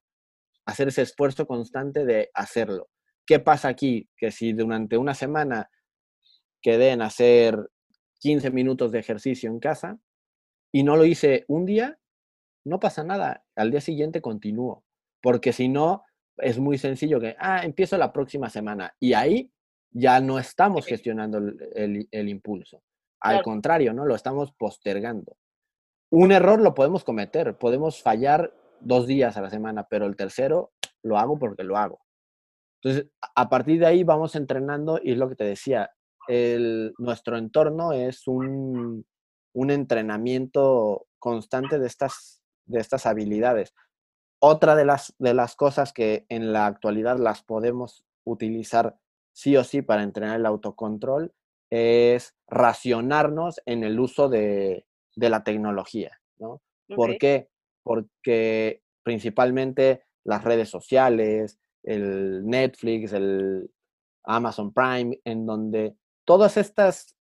hacer 0.67 0.89
ese 0.89 1.03
esfuerzo 1.03 1.47
constante 1.47 2.05
de 2.05 2.31
hacerlo. 2.35 2.89
¿Qué 3.25 3.41
pasa 3.41 3.69
aquí? 3.69 4.09
Que 4.17 4.31
si 4.31 4.53
durante 4.53 4.97
una 4.97 5.15
semana 5.15 5.71
quedé 6.61 6.91
en 6.91 7.03
hacer 7.03 7.71
15 8.21 8.51
minutos 8.51 8.93
de 8.93 8.99
ejercicio 8.99 9.51
en 9.51 9.59
casa 9.59 9.99
y 10.73 10.83
no 10.83 10.97
lo 10.97 11.05
hice 11.05 11.45
un 11.49 11.65
día, 11.65 11.99
no 12.67 12.81
pasa 12.81 13.05
nada. 13.05 13.45
Al 13.55 13.71
día 13.71 13.81
siguiente 13.81 14.21
continúo. 14.21 14.85
Porque 15.23 15.53
si 15.53 15.69
no, 15.69 16.05
es 16.37 16.59
muy 16.59 16.79
sencillo 16.79 17.21
que, 17.21 17.37
ah, 17.39 17.65
empiezo 17.65 17.97
la 17.97 18.13
próxima 18.13 18.51
semana. 18.51 18.95
Y 19.01 19.15
ahí 19.15 19.53
ya 19.91 20.21
no 20.21 20.39
estamos 20.39 20.87
gestionando 20.87 21.39
el, 21.39 22.09
el, 22.11 22.29
impulso. 22.29 22.83
Al 23.21 23.43
contrario, 23.43 23.93
¿no? 23.93 24.05
Lo 24.05 24.15
estamos 24.15 24.53
postergando. 24.53 25.37
Un 26.11 26.33
error 26.33 26.61
lo 26.61 26.75
podemos 26.75 27.03
cometer, 27.03 27.57
podemos 27.57 28.03
fallar 28.03 28.53
dos 28.81 29.07
días 29.07 29.37
a 29.37 29.43
la 29.43 29.51
semana, 29.51 29.87
pero 29.89 30.07
el 30.07 30.17
tercero 30.17 30.73
lo 31.03 31.19
hago 31.19 31.39
porque 31.39 31.65
lo 31.65 31.77
hago. 31.77 32.01
Entonces, 32.83 33.11
a 33.35 33.49
partir 33.49 33.81
de 33.81 33.87
ahí 33.87 34.05
vamos 34.05 34.37
entrenando 34.37 35.01
y 35.03 35.13
es 35.13 35.19
lo 35.19 35.29
que 35.29 35.37
te 35.37 35.45
decía, 35.45 35.91
el, 36.29 36.95
nuestro 36.99 37.39
entorno 37.39 37.93
es 37.93 38.29
un, 38.29 39.07
un 39.55 39.71
entrenamiento 39.71 41.07
constante 41.19 41.79
de 41.79 41.87
estas, 41.87 42.43
de 42.67 42.81
estas 42.81 43.07
habilidades. 43.07 43.75
Otra 44.39 44.75
de 44.75 44.85
las, 44.85 45.15
de 45.19 45.35
las 45.35 45.57
cosas 45.57 45.93
que 45.93 46.27
en 46.29 46.53
la 46.53 46.67
actualidad 46.67 47.19
las 47.19 47.43
podemos 47.43 48.05
utilizar 48.25 48.99
sí 49.33 49.57
o 49.57 49.65
sí 49.65 49.83
para 49.83 50.03
entrenar 50.03 50.37
el 50.37 50.47
autocontrol 50.47 51.33
es 51.71 52.35
racionarnos 52.47 53.61
en 53.67 53.85
el 53.85 53.99
uso 53.99 54.29
de, 54.29 54.87
la 55.17 55.45
tecnología. 55.45 56.21
¿no? 56.39 56.63
¿Por 56.95 57.19
qué? 57.19 57.49
Porque 57.83 58.83
principalmente 59.03 60.05
las 60.25 60.45
redes 60.45 60.69
sociales, 60.69 61.59
el 61.83 62.47
Netflix, 62.47 63.13
el 63.13 63.71
Amazon 64.25 64.73
Prime, 64.73 65.21
en 65.25 65.47
donde 65.47 65.97
todas 66.25 66.57
estas 66.57 67.17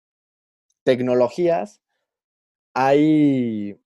tecnologías 0.84 1.82
hay 2.74 3.80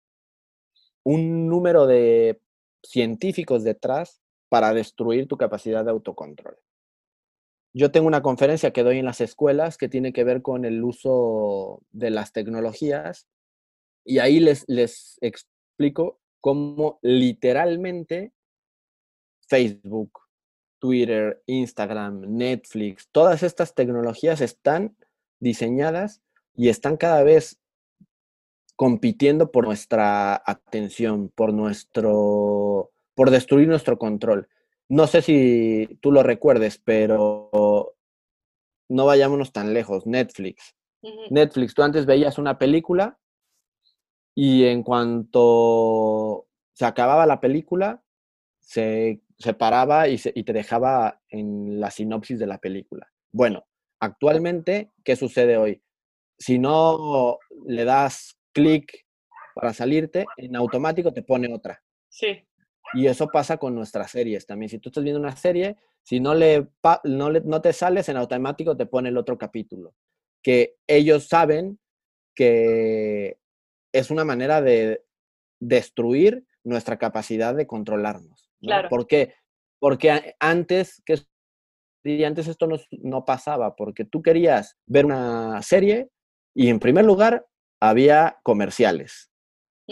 un 1.03 1.47
número 1.47 1.87
de 1.87 2.41
científicos 2.83 3.63
detrás 3.63 4.21
para 4.49 4.73
destruir 4.73 5.27
tu 5.27 5.37
capacidad 5.37 5.85
de 5.85 5.91
autocontrol. 5.91 6.57
Yo 7.73 7.91
tengo 7.91 8.07
una 8.07 8.21
conferencia 8.21 8.71
que 8.71 8.83
doy 8.83 8.97
en 8.97 9.05
las 9.05 9.21
escuelas 9.21 9.77
que 9.77 9.89
tiene 9.89 10.11
que 10.11 10.23
ver 10.23 10.41
con 10.41 10.65
el 10.65 10.83
uso 10.83 11.83
de 11.91 12.09
las 12.09 12.33
tecnologías 12.33 13.27
y 14.03 14.19
ahí 14.19 14.39
les, 14.39 14.65
les 14.67 15.17
explico 15.21 16.19
cómo 16.41 16.99
literalmente 17.03 18.33
Facebook, 19.47 20.19
Twitter, 20.79 21.43
Instagram, 21.45 22.21
Netflix, 22.21 23.07
todas 23.11 23.43
estas 23.43 23.75
tecnologías 23.75 24.41
están 24.41 24.95
diseñadas 25.39 26.21
y 26.55 26.69
están 26.69 26.97
cada 26.97 27.23
vez 27.23 27.59
compitiendo 28.79 29.51
por 29.51 29.65
nuestra 29.65 30.41
atención, 30.45 31.27
por 31.35 31.53
nuestro, 31.53 32.93
por 33.13 33.29
destruir 33.29 33.67
nuestro 33.67 33.99
control. 33.99 34.47
No 34.87 35.05
sé 35.05 35.21
si 35.21 35.99
tú 35.99 36.13
lo 36.13 36.23
recuerdes, 36.23 36.81
pero 36.81 37.97
no 38.87 39.05
vayámonos 39.05 39.51
tan 39.51 39.73
lejos. 39.73 40.07
Netflix. 40.07 40.77
Netflix, 41.29 41.73
tú 41.73 41.83
antes 41.83 42.05
veías 42.05 42.37
una 42.37 42.57
película 42.57 43.19
y 44.33 44.63
en 44.63 44.83
cuanto 44.83 46.47
se 46.71 46.85
acababa 46.85 47.25
la 47.25 47.41
película, 47.41 48.01
se, 48.61 49.21
paraba 49.57 50.07
y, 50.07 50.21
y 50.35 50.43
te 50.45 50.53
dejaba 50.53 51.19
en 51.27 51.81
la 51.81 51.91
sinopsis 51.91 52.39
de 52.39 52.47
la 52.47 52.59
película. 52.59 53.11
Bueno, 53.33 53.67
actualmente, 53.99 54.93
¿qué 55.03 55.17
sucede 55.17 55.57
hoy? 55.57 55.83
Si 56.37 56.59
no 56.59 57.39
le 57.65 57.83
das 57.83 58.38
clic 58.53 59.05
para 59.55 59.73
salirte, 59.73 60.25
en 60.37 60.55
automático 60.55 61.13
te 61.13 61.23
pone 61.23 61.53
otra. 61.53 61.81
Sí. 62.09 62.45
Y 62.93 63.07
eso 63.07 63.27
pasa 63.27 63.57
con 63.57 63.75
nuestras 63.75 64.11
series 64.11 64.45
también. 64.45 64.69
Si 64.69 64.79
tú 64.79 64.89
estás 64.89 65.03
viendo 65.03 65.19
una 65.19 65.35
serie, 65.35 65.77
si 66.03 66.19
no, 66.19 66.33
le, 66.33 66.67
no, 67.03 67.29
le, 67.29 67.41
no 67.41 67.61
te 67.61 67.73
sales, 67.73 68.09
en 68.09 68.17
automático 68.17 68.75
te 68.75 68.85
pone 68.85 69.09
el 69.09 69.17
otro 69.17 69.37
capítulo. 69.37 69.93
Que 70.41 70.77
ellos 70.87 71.27
saben 71.27 71.79
que 72.35 73.37
es 73.93 74.09
una 74.09 74.23
manera 74.23 74.61
de 74.61 75.03
destruir 75.59 76.45
nuestra 76.63 76.97
capacidad 76.97 77.53
de 77.53 77.67
controlarnos. 77.67 78.49
Claro. 78.61 78.89
¿Por 78.89 79.07
qué? 79.07 79.33
Porque 79.79 80.35
antes, 80.39 81.01
que 81.05 81.19
antes 82.25 82.47
esto 82.47 82.67
no, 82.67 82.77
no 82.91 83.25
pasaba, 83.25 83.75
porque 83.75 84.05
tú 84.05 84.21
querías 84.21 84.77
ver 84.85 85.05
una 85.05 85.61
serie 85.61 86.09
y 86.55 86.69
en 86.69 86.79
primer 86.79 87.05
lugar 87.05 87.45
había 87.79 88.37
comerciales. 88.43 89.29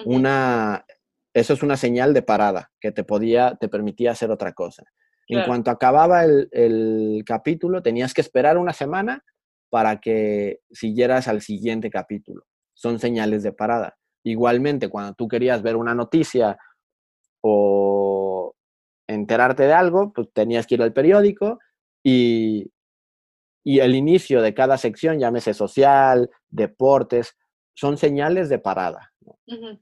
Una, 0.06 0.86
eso 1.34 1.54
es 1.54 1.64
una 1.64 1.76
señal 1.76 2.14
de 2.14 2.22
parada 2.22 2.72
que 2.80 2.92
te 2.92 3.04
podía, 3.04 3.56
te 3.56 3.68
permitía 3.68 4.12
hacer 4.12 4.30
otra 4.30 4.54
cosa. 4.54 4.84
En 5.30 5.44
cuanto 5.44 5.72
acababa 5.72 6.24
el, 6.24 7.24
capítulo, 7.26 7.82
tenías 7.82 8.14
que 8.14 8.22
esperar 8.22 8.58
una 8.58 8.72
semana 8.72 9.24
para 9.70 10.00
que 10.00 10.60
siguieras 10.72 11.28
al 11.28 11.42
siguiente 11.42 11.90
capítulo. 11.90 12.46
Son 12.74 13.00
señales 13.00 13.44
de 13.44 13.52
parada. 13.52 13.98
Igualmente, 14.24 14.88
cuando 14.88 15.14
tú 15.16 15.28
querías 15.28 15.62
ver 15.62 15.76
una 15.76 15.94
noticia 15.94 16.58
o 17.42 18.56
enterarte 19.08 19.64
de 19.64 19.74
algo, 19.74 20.14
pues 20.14 20.30
tenías 20.32 20.66
que 20.66 20.76
ir 20.76 20.82
al 20.82 20.94
periódico 20.94 21.60
y, 22.04 22.72
y 23.66 23.80
el 23.80 23.96
inicio 23.96 24.42
de 24.42 24.54
cada 24.54 24.78
sección, 24.78 25.20
llámese 25.20 25.54
social, 25.54 26.30
deportes, 26.50 27.36
son 27.78 27.96
señales 27.98 28.50
de 28.50 28.58
parada. 28.58 29.14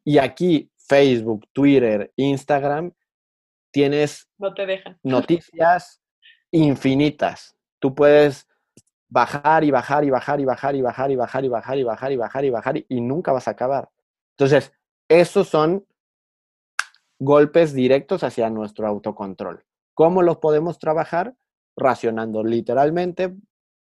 Y 0.03 0.17
aquí 0.17 0.69
Facebook, 0.75 1.47
Twitter, 1.53 2.11
Instagram, 2.17 2.91
tienes 3.71 4.27
No 4.37 4.53
te 4.53 4.65
dejan. 4.65 4.99
noticias 5.01 6.01
infinitas. 6.51 7.55
Tú 7.79 7.95
puedes 7.95 8.47
bajar 9.07 9.63
y 9.63 9.71
bajar 9.71 10.03
y 10.03 10.09
bajar 10.09 10.41
y 10.41 10.45
bajar 10.45 10.75
y 10.75 10.81
bajar 10.81 11.11
y 11.11 11.15
bajar 11.15 11.45
y 11.45 11.47
bajar 11.47 11.77
y 11.77 11.83
bajar 11.85 12.11
y 12.11 12.17
bajar 12.17 12.45
y 12.45 12.49
bajar 12.49 12.77
y 12.89 13.01
nunca 13.01 13.31
vas 13.31 13.47
a 13.47 13.51
acabar. 13.51 13.89
Entonces, 14.37 14.73
esos 15.07 15.47
son 15.47 15.85
golpes 17.17 17.73
directos 17.73 18.25
hacia 18.25 18.49
nuestro 18.49 18.87
autocontrol. 18.87 19.63
¿Cómo 19.93 20.21
los 20.21 20.37
podemos 20.37 20.79
trabajar? 20.79 21.33
Racionando 21.77 22.43
literalmente, 22.43 23.33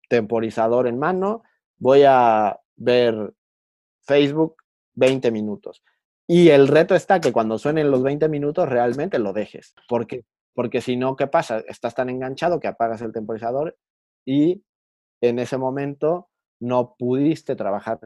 temporizador 0.07 0.85
en 0.85 0.99
mano, 0.99 1.41
voy 1.77 2.03
a 2.03 2.59
ver 2.75 3.33
Facebook 4.03 4.57
20 4.95 5.31
minutos. 5.31 5.83
Y 6.27 6.49
el 6.49 6.67
reto 6.67 6.95
está 6.95 7.19
que 7.19 7.33
cuando 7.33 7.57
suenen 7.57 7.91
los 7.91 8.03
20 8.03 8.29
minutos 8.29 8.69
realmente 8.69 9.19
lo 9.19 9.33
dejes. 9.33 9.75
Porque, 9.89 10.25
porque 10.53 10.81
si 10.81 10.95
no, 10.95 11.15
¿qué 11.15 11.27
pasa? 11.27 11.59
Estás 11.67 11.95
tan 11.95 12.09
enganchado 12.09 12.59
que 12.59 12.67
apagas 12.67 13.01
el 13.01 13.11
temporizador 13.11 13.77
y 14.25 14.63
en 15.21 15.39
ese 15.39 15.57
momento 15.57 16.29
no 16.59 16.95
pudiste 16.97 17.55
trabajar 17.55 17.99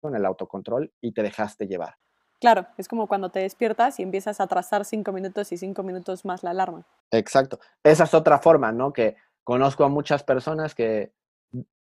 con 0.00 0.16
el 0.16 0.24
autocontrol 0.24 0.92
y 1.00 1.12
te 1.12 1.22
dejaste 1.22 1.66
llevar. 1.66 1.96
Claro, 2.40 2.66
es 2.76 2.88
como 2.88 3.06
cuando 3.06 3.30
te 3.30 3.40
despiertas 3.40 3.98
y 3.98 4.02
empiezas 4.02 4.40
a 4.40 4.44
atrasar 4.44 4.84
cinco 4.84 5.12
minutos 5.12 5.52
y 5.52 5.56
cinco 5.56 5.82
minutos 5.82 6.24
más 6.24 6.42
la 6.42 6.50
alarma. 6.50 6.86
Exacto. 7.10 7.58
Esa 7.82 8.04
es 8.04 8.12
otra 8.12 8.38
forma, 8.38 8.72
¿no? 8.72 8.92
Que 8.92 9.16
conozco 9.42 9.84
a 9.84 9.88
muchas 9.88 10.22
personas 10.22 10.74
que 10.74 11.12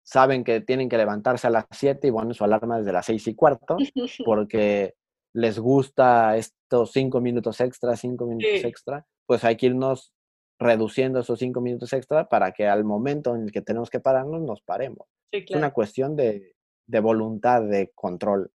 saben 0.03 0.43
que 0.43 0.61
tienen 0.61 0.89
que 0.89 0.97
levantarse 0.97 1.47
a 1.47 1.49
las 1.51 1.65
7 1.71 2.07
y 2.07 2.11
bueno, 2.11 2.33
su 2.33 2.43
alarma 2.43 2.79
desde 2.79 2.93
las 2.93 3.05
6 3.05 3.27
y 3.27 3.35
cuarto, 3.35 3.77
porque 4.25 4.95
les 5.33 5.59
gusta 5.59 6.35
estos 6.37 6.91
5 6.91 7.21
minutos 7.21 7.59
extra, 7.61 7.95
5 7.95 8.25
minutos 8.25 8.49
Sí. 8.61 8.67
extra, 8.67 9.05
pues 9.25 9.43
hay 9.43 9.55
que 9.57 9.67
irnos 9.67 10.13
reduciendo 10.59 11.19
esos 11.19 11.39
5 11.39 11.61
minutos 11.61 11.91
extra 11.93 12.27
para 12.29 12.51
que 12.51 12.67
al 12.67 12.83
momento 12.83 13.35
en 13.35 13.43
el 13.43 13.51
que 13.51 13.61
tenemos 13.61 13.89
que 13.89 13.99
pararnos, 13.99 14.41
nos 14.41 14.61
paremos. 14.61 15.07
Sí, 15.31 15.45
Es 15.47 15.55
una 15.55 15.71
cuestión 15.71 16.15
de, 16.15 16.55
de 16.87 16.99
voluntad, 16.99 17.63
de 17.63 17.91
control. 17.95 18.51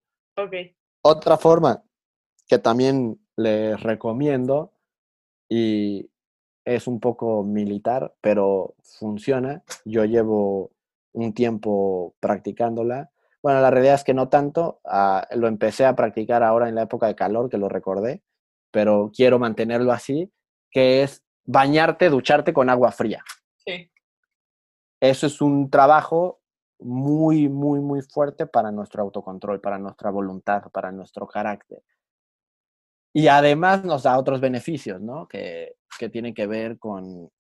Otra 1.01 1.37
forma 1.37 1.83
que 2.47 2.59
también 2.59 3.19
les 3.37 3.81
recomiendo 3.81 4.73
y 5.49 6.09
es 6.65 6.87
un 6.87 6.99
poco 6.99 7.43
militar, 7.43 8.13
pero 8.21 8.75
funciona. 8.83 9.63
Yo 9.85 10.03
llevo 10.05 10.71
un 11.15 11.33
tiempo 11.33 12.15
practicándola. 12.19 13.09
Bueno, 13.41 13.61
la 13.61 13.71
realidad 13.71 13.95
es 13.95 14.03
que 14.03 14.13
no 14.13 14.29
tanto. 14.29 14.81
ah, 14.85 15.27
lo 15.31 15.47
empecé 15.47 15.85
a 15.85 15.95
practicar 15.95 16.43
ahora 16.43 16.69
en 16.69 16.75
la 16.75 16.83
época 16.83 17.07
de 17.07 17.15
calor, 17.15 17.49
que 17.49 17.57
lo 17.57 17.69
recordé, 17.69 18.21
pero 18.71 19.11
quiero 19.15 19.39
mantenerlo 19.39 19.91
así, 19.91 20.31
que 20.71 21.03
es 21.03 21.23
bañarte, 21.45 22.09
ducharte 22.09 22.53
con 22.53 22.69
agua 22.69 22.91
fría. 22.91 23.23
Sí. 23.65 23.91
Eso 24.99 25.27
es 25.27 25.41
un 25.41 25.69
trabajo 25.69 26.41
muy, 26.79 27.47
muy, 27.47 27.79
muy 27.79 28.01
fuerte 28.01 28.47
para 28.47 28.71
nuestro 28.71 29.03
autocontrol, 29.03 29.61
para 29.61 29.79
nuestra 29.79 30.09
voluntad, 30.09 30.63
para 30.71 30.91
nuestro 30.91 31.27
carácter. 31.27 31.81
Y 33.13 33.27
además 33.27 33.85
nos 33.85 34.03
da 34.03 34.17
otros 34.17 34.41
beneficios, 34.41 34.99
¿no? 34.99 35.27
Que, 35.27 35.77
que 35.97 36.09
tienen 36.09 36.33
que 36.33 36.47
ver 36.47 36.77
con, 36.77 37.31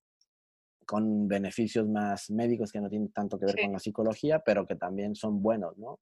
con 0.85 1.27
beneficios 1.27 1.87
más 1.87 2.29
médicos 2.29 2.71
que 2.71 2.79
no 2.79 2.89
tienen 2.89 3.11
tanto 3.11 3.37
que 3.39 3.45
ver 3.45 3.55
Sí. 3.55 3.61
con 3.63 3.73
la 3.73 3.79
psicología, 3.79 4.39
pero 4.39 4.65
que 4.67 4.75
también 4.75 5.15
son 5.15 5.41
buenos, 5.41 5.77
¿no? 5.77 5.99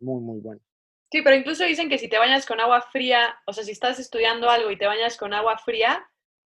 Muy, 0.00 0.20
muy 0.20 0.40
buenos. 0.40 0.62
Sí, 1.10 1.22
pero 1.22 1.36
incluso 1.36 1.64
dicen 1.64 1.88
que 1.88 1.98
si 1.98 2.08
te 2.08 2.18
bañas 2.18 2.44
con 2.44 2.60
agua 2.60 2.82
fría, 2.82 3.34
o 3.46 3.52
sea, 3.52 3.64
si 3.64 3.70
estás 3.72 3.98
estudiando 3.98 4.50
algo 4.50 4.70
y 4.70 4.76
te 4.76 4.86
bañas 4.86 5.16
con 5.16 5.32
agua 5.32 5.56
fría, 5.58 6.06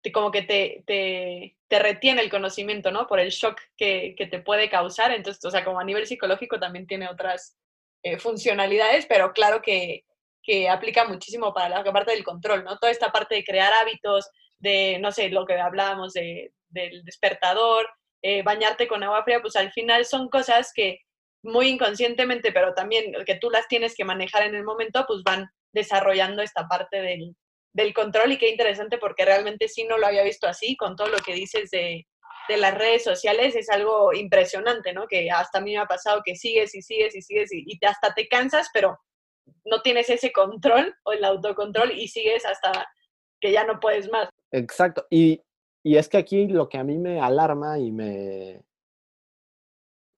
te- 0.02 0.12
como 0.12 0.30
que 0.32 0.42
te, 0.42 0.84
te, 0.86 1.58
te 1.70 1.80
retiene 1.80 2.22
el 2.22 2.30
conocimiento, 2.30 2.92
¿no? 2.92 3.08
Por 3.08 3.20
el 3.22 3.30
shock 3.30 3.58
que, 3.78 4.14
que 4.18 4.28
te 4.28 4.40
puede 4.42 4.70
causar. 4.70 5.12
Entonces, 5.12 5.44
o 5.46 5.52
sea, 5.52 5.64
como 5.64 5.80
a 5.80 5.84
nivel 5.86 6.06
psicológico 6.06 6.60
también 6.60 6.86
tiene 6.86 7.08
otras 7.08 7.58
eh, 8.04 8.18
funcionalidades, 8.20 9.06
pero 9.06 9.32
claro 9.32 9.62
que, 9.62 10.04
que 10.44 10.68
aplica 10.68 11.08
muchísimo 11.08 11.54
para 11.54 11.70
la 11.70 11.84
parte 11.94 12.12
del 12.12 12.24
control, 12.26 12.64
¿no? 12.66 12.78
Toda 12.78 12.92
esta 12.92 13.12
parte 13.12 13.36
de 13.36 13.44
crear 13.46 13.72
hábitos, 13.82 14.30
de, 14.60 14.98
no 15.00 15.12
sé, 15.14 15.30
lo 15.30 15.46
que 15.46 15.54
hablábamos 15.54 16.12
de, 16.14 16.52
del 16.72 17.04
despertador, 17.04 17.88
eh, 18.22 18.44
bañarte 18.44 18.88
con 18.88 19.04
agua 19.04 19.24
fría, 19.24 19.42
pues 19.42 19.56
al 19.56 19.72
final 19.72 20.06
son 20.06 20.30
cosas 20.30 20.72
que 20.74 21.00
muy 21.44 21.70
inconscientemente, 21.70 22.52
pero 22.52 22.74
también 22.74 23.14
que 23.26 23.36
tú 23.36 23.50
las 23.50 23.68
tienes 23.68 23.96
que 23.96 24.06
manejar 24.06 24.44
en 24.44 24.56
el 24.56 24.64
momento, 24.64 25.06
pues 25.08 25.24
van 25.24 25.50
desarrollando 25.74 26.42
esta 26.42 26.68
parte 26.68 27.02
del, 27.02 27.36
del 27.74 27.94
control 27.94 28.34
y 28.34 28.38
qué 28.38 28.50
interesante 28.50 28.98
porque 28.98 29.26
realmente 29.26 29.68
sí 29.68 29.86
no 29.86 29.98
lo 29.98 30.06
había 30.06 30.24
visto 30.24 30.48
así, 30.48 30.76
con 30.76 30.96
todo 30.96 31.08
lo 31.08 31.18
que 31.18 31.34
dices 31.34 31.72
de, 31.72 32.06
de 32.48 32.58
las 32.58 32.78
redes 32.78 33.04
sociales, 33.04 33.56
es 33.56 33.70
algo 33.70 34.14
impresionante, 34.14 34.94
¿no? 34.94 35.08
Que 35.08 35.32
hasta 35.32 35.60
a 35.60 35.62
mí 35.62 35.74
me 35.74 35.80
ha 35.80 35.86
pasado 35.86 36.22
que 36.24 36.36
sigues 36.36 36.76
y 36.76 36.82
sigues 36.82 37.16
y 37.16 37.22
sigues 37.22 37.52
y, 37.54 37.64
y 37.66 37.86
hasta 37.86 38.14
te 38.14 38.28
cansas, 38.28 38.70
pero 38.74 39.00
no 39.66 39.82
tienes 39.82 40.10
ese 40.10 40.32
control 40.32 40.96
o 41.04 41.14
el 41.14 41.24
autocontrol 41.24 41.92
y 41.92 42.08
sigues 42.08 42.46
hasta 42.46 42.88
que 43.40 43.52
ya 43.52 43.64
no 43.64 43.80
puedes 43.80 44.10
más. 44.12 44.30
Exacto. 44.52 45.06
Y, 45.10 45.42
y 45.84 45.96
es 45.96 46.10
que 46.10 46.18
aquí 46.18 46.48
lo 46.48 46.70
que 46.70 46.78
a 46.78 46.84
mí 46.84 46.98
me 46.98 47.20
alarma 47.20 47.80
y 47.80 47.92
me, 47.92 48.64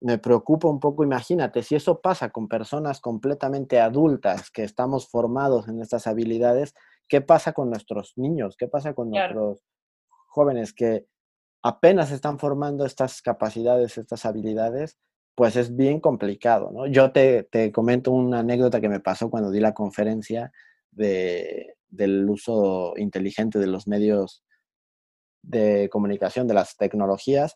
me 0.02 0.18
preocupa 0.18 0.68
un 0.68 0.80
poco, 0.80 1.04
imagínate, 1.04 1.64
si 1.64 1.76
eso 1.76 2.02
pasa 2.02 2.30
con 2.30 2.48
personas 2.50 3.00
completamente 3.00 3.80
adultas 3.80 4.52
que 4.52 4.64
estamos 4.64 5.08
formados 5.08 5.68
en 5.70 5.82
estas 5.82 6.08
habilidades, 6.08 6.74
¿qué 7.08 7.22
pasa 7.22 7.54
con 7.54 7.70
nuestros 7.70 8.14
niños? 8.18 8.58
¿Qué 8.58 8.68
pasa 8.68 8.94
con 8.94 9.12
Claro. 9.12 9.34
nuestros 9.34 9.66
jóvenes 10.28 10.74
que 10.74 11.06
apenas 11.62 12.12
están 12.12 12.38
formando 12.38 12.86
estas 12.86 13.22
capacidades, 13.22 13.98
estas 13.98 14.26
habilidades? 14.26 14.98
Pues 15.36 15.56
es 15.56 15.76
bien 15.76 16.00
complicado, 16.02 16.70
¿no? 16.72 16.86
Yo 16.86 17.12
te, 17.12 17.44
te 17.44 17.72
comento 17.72 18.12
una 18.12 18.40
anécdota 18.40 18.82
que 18.82 18.90
me 18.90 19.00
pasó 19.00 19.30
cuando 19.30 19.52
di 19.52 19.62
la 19.62 19.74
conferencia 19.74 20.52
de, 20.92 21.76
del 21.88 22.30
uso 22.30 22.94
inteligente 22.98 23.58
de 23.58 23.68
los 23.68 23.88
medios 23.88 24.44
de 25.44 25.90
comunicación, 25.92 26.48
de 26.48 26.56
las 26.56 26.78
tecnologías. 26.78 27.56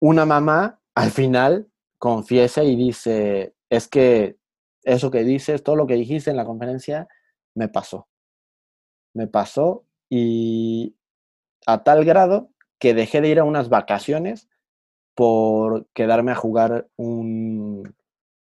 Una 0.00 0.26
mamá 0.26 0.80
al 0.94 1.10
final 1.10 1.68
confiesa 1.98 2.62
y 2.62 2.76
dice, 2.76 3.54
es 3.70 3.88
que 3.88 4.36
eso 4.82 5.10
que 5.10 5.24
dices, 5.24 5.62
todo 5.62 5.76
lo 5.76 5.86
que 5.86 5.94
dijiste 5.94 6.30
en 6.30 6.36
la 6.36 6.44
conferencia, 6.44 7.08
me 7.54 7.68
pasó. 7.68 8.08
Me 9.14 9.26
pasó 9.26 9.86
y 10.10 10.96
a 11.66 11.82
tal 11.82 12.04
grado 12.04 12.50
que 12.78 12.92
dejé 12.92 13.20
de 13.20 13.28
ir 13.28 13.40
a 13.40 13.44
unas 13.44 13.68
vacaciones 13.68 14.48
por 15.14 15.86
quedarme 15.94 16.32
a 16.32 16.36
jugar 16.36 16.88
un, 16.96 17.94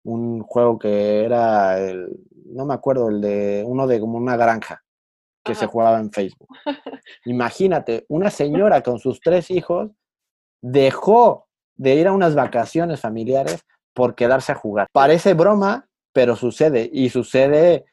un 0.04 0.42
juego 0.44 0.78
que 0.78 1.24
era, 1.24 1.80
el, 1.80 2.20
no 2.46 2.66
me 2.66 2.74
acuerdo, 2.74 3.10
el 3.10 3.22
de 3.22 3.64
uno 3.66 3.88
de 3.88 4.00
como 4.00 4.18
una 4.18 4.36
granja 4.36 4.84
que 5.48 5.56
se 5.56 5.66
jugaba 5.66 6.00
en 6.00 6.12
Facebook. 6.12 6.48
Imagínate, 7.26 8.06
una 8.10 8.30
señora 8.30 8.82
con 8.84 9.00
sus 9.00 9.20
tres 9.22 9.50
hijos 9.52 9.92
dejó 10.62 11.48
de 11.76 11.96
ir 11.96 12.08
a 12.08 12.12
unas 12.14 12.36
vacaciones 12.36 13.00
familiares 13.02 13.64
por 13.94 14.16
quedarse 14.16 14.52
a 14.52 14.56
jugar. 14.56 14.88
Parece 14.92 15.34
broma, 15.34 15.88
pero 16.14 16.36
sucede. 16.36 16.90
Y 16.92 17.10
sucede 17.10 17.86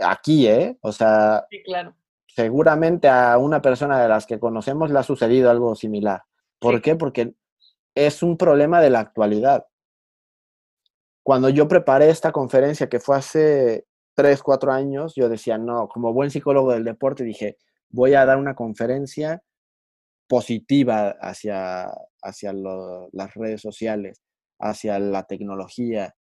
aquí, 0.00 0.46
¿eh? 0.48 0.78
O 0.80 0.92
sea, 0.92 1.46
Sí, 1.50 1.62
claro. 1.64 1.94
seguramente 2.26 3.08
a 3.08 3.36
una 3.38 3.60
persona 3.60 4.00
de 4.00 4.08
las 4.08 4.26
que 4.26 4.38
conocemos 4.38 4.90
le 4.90 4.98
ha 4.98 5.02
sucedido 5.02 5.50
algo 5.50 5.74
similar. 5.74 6.22
¿Por 6.58 6.76
Sí. 6.76 6.82
qué? 6.82 6.96
Porque 6.96 7.34
es 7.94 8.22
un 8.22 8.36
problema 8.36 8.80
de 8.80 8.90
la 8.90 9.00
actualidad. 9.00 9.66
Cuando 11.24 11.48
yo 11.48 11.68
preparé 11.68 12.08
esta 12.10 12.32
conferencia, 12.32 12.88
que 12.88 13.00
fue 13.00 13.16
hace 13.16 13.86
tres, 14.18 14.42
cuatro 14.42 14.72
años, 14.72 15.14
yo 15.14 15.28
decía, 15.28 15.58
no, 15.58 15.86
como 15.86 16.12
buen 16.12 16.32
psicólogo 16.32 16.72
del 16.72 16.82
deporte, 16.82 17.22
dije, 17.22 17.56
voy 17.88 18.14
a 18.14 18.24
dar 18.26 18.36
una 18.36 18.56
conferencia 18.56 19.44
positiva 20.28 21.10
hacia, 21.20 21.86
hacia 22.22 22.52
lo- 22.52 23.08
las 23.12 23.32
redes 23.34 23.60
sociales, 23.62 24.20
hacia 24.58 24.98
la 24.98 25.22
tecnología, 25.22 26.16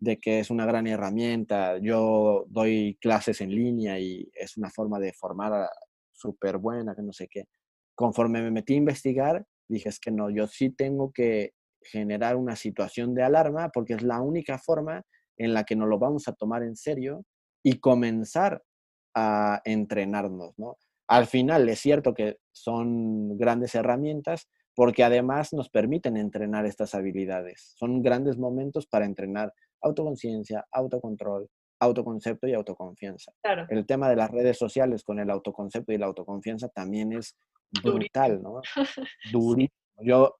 de 0.00 0.18
que 0.18 0.40
es 0.40 0.50
una 0.50 0.66
gran 0.66 0.88
herramienta. 0.88 1.78
Yo 1.78 2.46
doy 2.48 2.98
clases 3.00 3.40
en 3.40 3.50
línea 3.50 4.00
y 4.00 4.28
es 4.34 4.56
una 4.56 4.70
forma 4.70 4.98
de 4.98 5.12
formar 5.12 5.70
súper 6.12 6.58
buena, 6.58 6.96
que 6.96 7.02
no 7.02 7.12
sé 7.12 7.28
qué. 7.30 7.44
Conforme 7.94 8.42
me 8.42 8.50
metí 8.50 8.74
a 8.74 8.78
investigar, 8.78 9.46
dije, 9.68 9.88
es 9.88 10.00
que 10.00 10.10
no, 10.10 10.30
yo 10.30 10.48
sí 10.48 10.70
tengo 10.70 11.12
que 11.12 11.52
generar 11.80 12.34
una 12.34 12.56
situación 12.56 13.14
de 13.14 13.22
alarma 13.22 13.68
porque 13.70 13.94
es 13.94 14.02
la 14.02 14.20
única 14.20 14.58
forma 14.58 15.04
en 15.36 15.54
la 15.54 15.62
que 15.62 15.76
nos 15.76 15.88
lo 15.88 16.00
vamos 16.00 16.26
a 16.26 16.32
tomar 16.34 16.64
en 16.64 16.74
serio 16.76 17.24
y 17.66 17.80
comenzar 17.80 18.62
a 19.14 19.60
entrenarnos, 19.64 20.56
¿no? 20.58 20.76
al 21.08 21.26
final 21.26 21.68
es 21.68 21.80
cierto 21.80 22.14
que 22.14 22.38
son 22.52 23.36
grandes 23.38 23.74
herramientas 23.74 24.48
porque 24.74 25.04
además 25.04 25.52
nos 25.52 25.70
permiten 25.70 26.16
entrenar 26.16 26.66
estas 26.66 26.94
habilidades. 26.94 27.74
Son 27.76 28.02
grandes 28.02 28.36
momentos 28.36 28.86
para 28.86 29.06
entrenar 29.06 29.52
autoconciencia, 29.80 30.66
autocontrol, 30.70 31.48
autoconcepto 31.80 32.46
y 32.46 32.54
autoconfianza. 32.54 33.32
Claro. 33.42 33.66
El 33.70 33.86
tema 33.86 34.10
de 34.10 34.16
las 34.16 34.30
redes 34.30 34.58
sociales 34.58 35.02
con 35.02 35.18
el 35.18 35.30
autoconcepto 35.30 35.92
y 35.92 35.98
la 35.98 36.06
autoconfianza 36.06 36.68
también 36.68 37.12
es 37.12 37.36
brutal, 37.82 38.42
¿no? 38.42 38.60
Durísimo. 39.32 40.02
Yo 40.02 40.36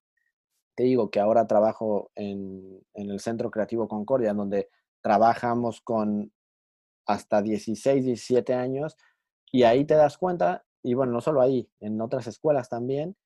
te 0.74 0.84
digo 0.84 1.10
que 1.10 1.20
ahora 1.20 1.46
trabajo 1.46 2.10
en, 2.14 2.82
en 2.92 3.10
el 3.10 3.20
Centro 3.20 3.50
Creativo 3.50 3.88
Concordia, 3.88 4.34
donde 4.34 4.68
trabajamos 5.00 5.80
con 5.80 6.30
hasta 7.06 7.42
16, 7.42 8.04
17 8.04 8.54
años, 8.54 8.96
y 9.50 9.62
ahí 9.62 9.84
te 9.84 9.94
das 9.94 10.18
cuenta, 10.18 10.64
y 10.82 10.94
bueno, 10.94 11.12
no 11.12 11.20
solo 11.20 11.40
ahí, 11.40 11.68
en 11.80 12.00
otras 12.00 12.26
escuelas 12.26 12.68
también, 12.68 13.16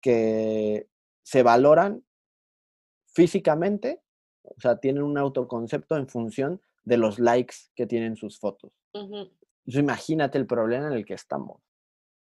que 0.00 0.88
se 1.22 1.42
valoran 1.42 2.04
físicamente, 3.06 4.02
o 4.42 4.60
sea, 4.60 4.78
tienen 4.78 5.02
un 5.02 5.18
autoconcepto 5.18 5.96
en 5.96 6.08
función 6.08 6.60
de 6.84 6.98
los 6.98 7.18
likes 7.18 7.56
que 7.74 7.86
tienen 7.86 8.16
sus 8.16 8.38
fotos. 8.38 8.72
Entonces, 8.92 9.30
imagínate 9.66 10.38
el 10.38 10.46
problema 10.46 10.88
en 10.88 10.92
el 10.92 11.04
que 11.04 11.14
estamos. 11.14 11.62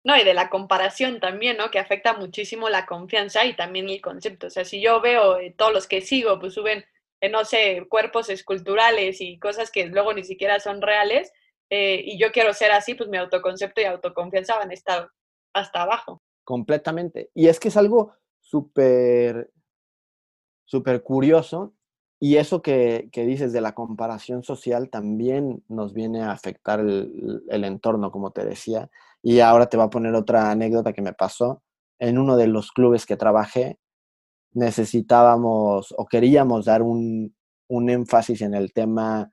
No, 0.05 0.15
y 0.19 0.25
de 0.25 0.35
la 0.35 0.51
comparación 0.51 1.19
también, 1.19 1.57
¿no? 1.57 1.71
Que 1.71 1.79
afecta 1.79 2.13
muchísimo 2.13 2.69
la 2.69 2.85
confianza 2.85 3.47
y 3.47 3.57
también 3.57 3.89
el 3.89 4.03
concepto. 4.03 4.49
O 4.49 4.51
sea, 4.51 4.65
si 4.67 4.83
yo 4.83 5.01
veo 5.01 5.39
eh, 5.39 5.55
todos 5.57 5.73
los 5.73 5.89
que 5.89 6.03
sigo, 6.03 6.39
pues 6.39 6.53
suben, 6.53 6.85
no 7.29 7.45
sé, 7.45 7.87
cuerpos 7.89 8.29
esculturales 8.29 9.21
y 9.21 9.39
cosas 9.39 9.71
que 9.71 9.87
luego 9.87 10.13
ni 10.13 10.25
siquiera 10.25 10.61
son 10.61 10.83
reales, 10.83 11.33
eh, 11.71 12.03
y 12.05 12.19
yo 12.19 12.31
quiero 12.33 12.53
ser 12.53 12.73
así, 12.73 12.95
pues 12.95 13.09
mi 13.09 13.17
autoconcepto 13.17 13.81
y 13.81 13.85
autoconfianza 13.85 14.57
van 14.57 14.71
a 14.71 14.75
estar 14.75 15.11
hasta 15.53 15.83
abajo. 15.83 16.23
Completamente. 16.45 17.31
Y 17.35 17.49
es 17.49 17.59
que 17.59 17.69
es 17.69 17.77
algo 17.77 18.13
súper, 18.41 19.51
súper 20.65 21.03
curioso. 21.03 21.75
Y 22.21 22.37
eso 22.37 22.63
que, 22.63 23.09
que 23.13 23.27
dices 23.27 23.53
de 23.53 23.61
la 23.61 23.75
comparación 23.75 24.45
social 24.45 24.89
también 24.89 25.63
nos 25.69 25.93
viene 25.93 26.23
a 26.23 26.31
afectar 26.31 26.81
el, 26.81 27.43
el 27.49 27.65
entorno, 27.65 28.11
como 28.11 28.31
te 28.31 28.45
decía. 28.45 28.89
Y 29.23 29.41
ahora 29.41 29.67
te 29.67 29.77
voy 29.77 29.87
a 29.87 29.91
poner 29.91 30.15
otra 30.15 30.51
anécdota 30.51 30.93
que 30.93 31.03
me 31.03 31.13
pasó. 31.13 31.63
En 31.99 32.19
uno 32.19 32.37
de 32.37 32.47
los 32.47 32.73
clubes 32.73 33.07
que 33.07 33.17
trabajé, 33.17 33.79
necesitábamos 34.55 35.95
o 35.97 36.07
queríamos 36.07 36.65
dar 36.65 36.83
un, 36.83 37.35
un 37.69 37.91
énfasis 37.91 38.43
en 38.43 38.55
el 38.55 38.73
tema 38.73 39.31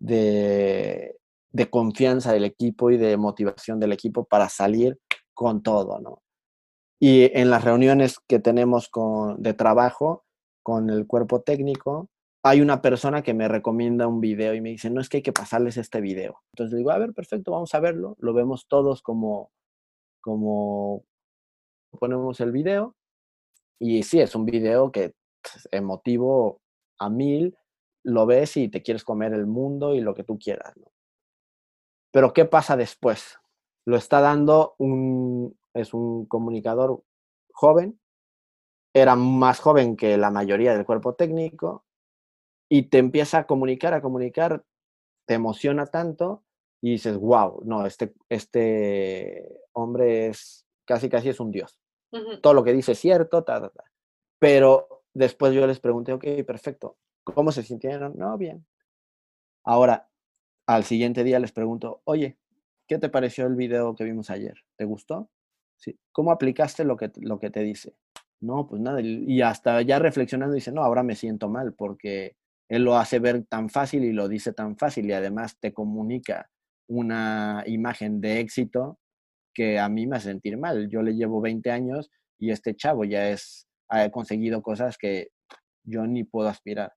de, 0.00 1.16
de 1.50 1.70
confianza 1.70 2.32
del 2.32 2.44
equipo 2.44 2.90
y 2.90 2.96
de 2.96 3.16
motivación 3.16 3.78
del 3.78 3.92
equipo 3.92 4.24
para 4.24 4.48
salir 4.48 4.98
con 5.34 5.62
todo, 5.62 6.00
¿no? 6.00 6.22
Y 6.98 7.36
en 7.36 7.50
las 7.50 7.64
reuniones 7.64 8.18
que 8.28 8.38
tenemos 8.38 8.88
con, 8.88 9.42
de 9.42 9.54
trabajo 9.54 10.24
con 10.62 10.88
el 10.88 11.06
cuerpo 11.06 11.42
técnico, 11.42 12.08
hay 12.44 12.60
una 12.60 12.80
persona 12.80 13.22
que 13.22 13.34
me 13.34 13.48
recomienda 13.48 14.06
un 14.06 14.20
video 14.20 14.54
y 14.54 14.60
me 14.60 14.70
dice, 14.70 14.90
no 14.90 15.00
es 15.00 15.08
que 15.08 15.18
hay 15.18 15.22
que 15.22 15.32
pasarles 15.32 15.76
este 15.76 16.00
video. 16.00 16.40
Entonces 16.52 16.76
digo, 16.76 16.90
a 16.90 16.98
ver, 16.98 17.12
perfecto, 17.12 17.52
vamos 17.52 17.74
a 17.74 17.80
verlo. 17.80 18.16
Lo 18.18 18.32
vemos 18.34 18.66
todos 18.68 19.02
como, 19.02 19.50
como 20.20 21.04
ponemos 21.98 22.40
el 22.40 22.52
video. 22.52 22.96
Y 23.84 24.04
sí, 24.04 24.20
es 24.20 24.36
un 24.36 24.46
video 24.46 24.92
que 24.92 25.12
emotivo 25.72 26.60
a 27.00 27.10
mil, 27.10 27.58
lo 28.04 28.26
ves 28.26 28.56
y 28.56 28.68
te 28.68 28.80
quieres 28.80 29.02
comer 29.02 29.32
el 29.32 29.48
mundo 29.48 29.96
y 29.96 30.00
lo 30.00 30.14
que 30.14 30.22
tú 30.22 30.38
quieras. 30.38 30.72
Pero 32.12 32.32
¿qué 32.32 32.44
pasa 32.44 32.76
después? 32.76 33.40
Lo 33.84 33.96
está 33.96 34.20
dando 34.20 34.76
un, 34.78 35.58
es 35.74 35.94
un 35.94 36.26
comunicador 36.26 37.02
joven, 37.52 37.98
era 38.94 39.16
más 39.16 39.58
joven 39.58 39.96
que 39.96 40.16
la 40.16 40.30
mayoría 40.30 40.74
del 40.74 40.86
cuerpo 40.86 41.16
técnico, 41.16 41.84
y 42.68 42.84
te 42.84 42.98
empieza 42.98 43.38
a 43.38 43.46
comunicar, 43.48 43.94
a 43.94 44.00
comunicar, 44.00 44.64
te 45.26 45.34
emociona 45.34 45.86
tanto 45.86 46.44
y 46.80 46.92
dices, 46.92 47.18
wow, 47.18 47.62
no, 47.64 47.84
este, 47.84 48.14
este 48.28 49.58
hombre 49.72 50.28
es 50.28 50.64
casi, 50.84 51.08
casi 51.08 51.30
es 51.30 51.40
un 51.40 51.50
dios. 51.50 51.81
Todo 52.42 52.54
lo 52.54 52.64
que 52.64 52.72
dice 52.72 52.92
es 52.92 52.98
cierto, 52.98 53.42
ta, 53.42 53.60
ta, 53.60 53.70
ta. 53.70 53.84
Pero 54.38 55.04
después 55.14 55.54
yo 55.54 55.66
les 55.66 55.80
pregunté, 55.80 56.12
ok, 56.12 56.24
perfecto, 56.46 56.96
¿cómo 57.24 57.52
se 57.52 57.62
sintieron? 57.62 58.14
No, 58.16 58.36
bien. 58.36 58.66
Ahora, 59.64 60.08
al 60.66 60.84
siguiente 60.84 61.24
día 61.24 61.38
les 61.38 61.52
pregunto, 61.52 62.02
oye, 62.04 62.38
¿qué 62.86 62.98
te 62.98 63.08
pareció 63.08 63.46
el 63.46 63.54
video 63.54 63.94
que 63.94 64.04
vimos 64.04 64.30
ayer? 64.30 64.54
¿Te 64.76 64.84
gustó? 64.84 65.30
Sí. 65.76 65.98
¿Cómo 66.12 66.30
aplicaste 66.30 66.84
lo 66.84 66.96
que, 66.96 67.10
lo 67.16 67.38
que 67.38 67.50
te 67.50 67.60
dice? 67.60 67.94
No, 68.40 68.66
pues 68.66 68.80
nada. 68.80 69.00
Y 69.00 69.40
hasta 69.40 69.82
ya 69.82 69.98
reflexionando 69.98 70.54
dice, 70.54 70.72
no, 70.72 70.82
ahora 70.82 71.02
me 71.02 71.14
siento 71.14 71.48
mal 71.48 71.74
porque 71.74 72.36
él 72.68 72.84
lo 72.84 72.96
hace 72.96 73.18
ver 73.18 73.44
tan 73.44 73.68
fácil 73.68 74.04
y 74.04 74.12
lo 74.12 74.28
dice 74.28 74.52
tan 74.52 74.76
fácil 74.76 75.06
y 75.06 75.12
además 75.12 75.58
te 75.60 75.72
comunica 75.72 76.50
una 76.88 77.62
imagen 77.66 78.20
de 78.20 78.40
éxito 78.40 78.98
que 79.54 79.78
a 79.78 79.88
mí 79.88 80.06
me 80.06 80.16
hace 80.16 80.28
sentir 80.30 80.56
mal. 80.56 80.88
Yo 80.88 81.02
le 81.02 81.14
llevo 81.14 81.40
20 81.40 81.70
años 81.70 82.10
y 82.38 82.50
este 82.50 82.74
chavo 82.74 83.04
ya 83.04 83.28
es, 83.30 83.66
ha 83.88 84.10
conseguido 84.10 84.62
cosas 84.62 84.98
que 84.98 85.28
yo 85.84 86.06
ni 86.06 86.24
puedo 86.24 86.48
aspirar. 86.48 86.92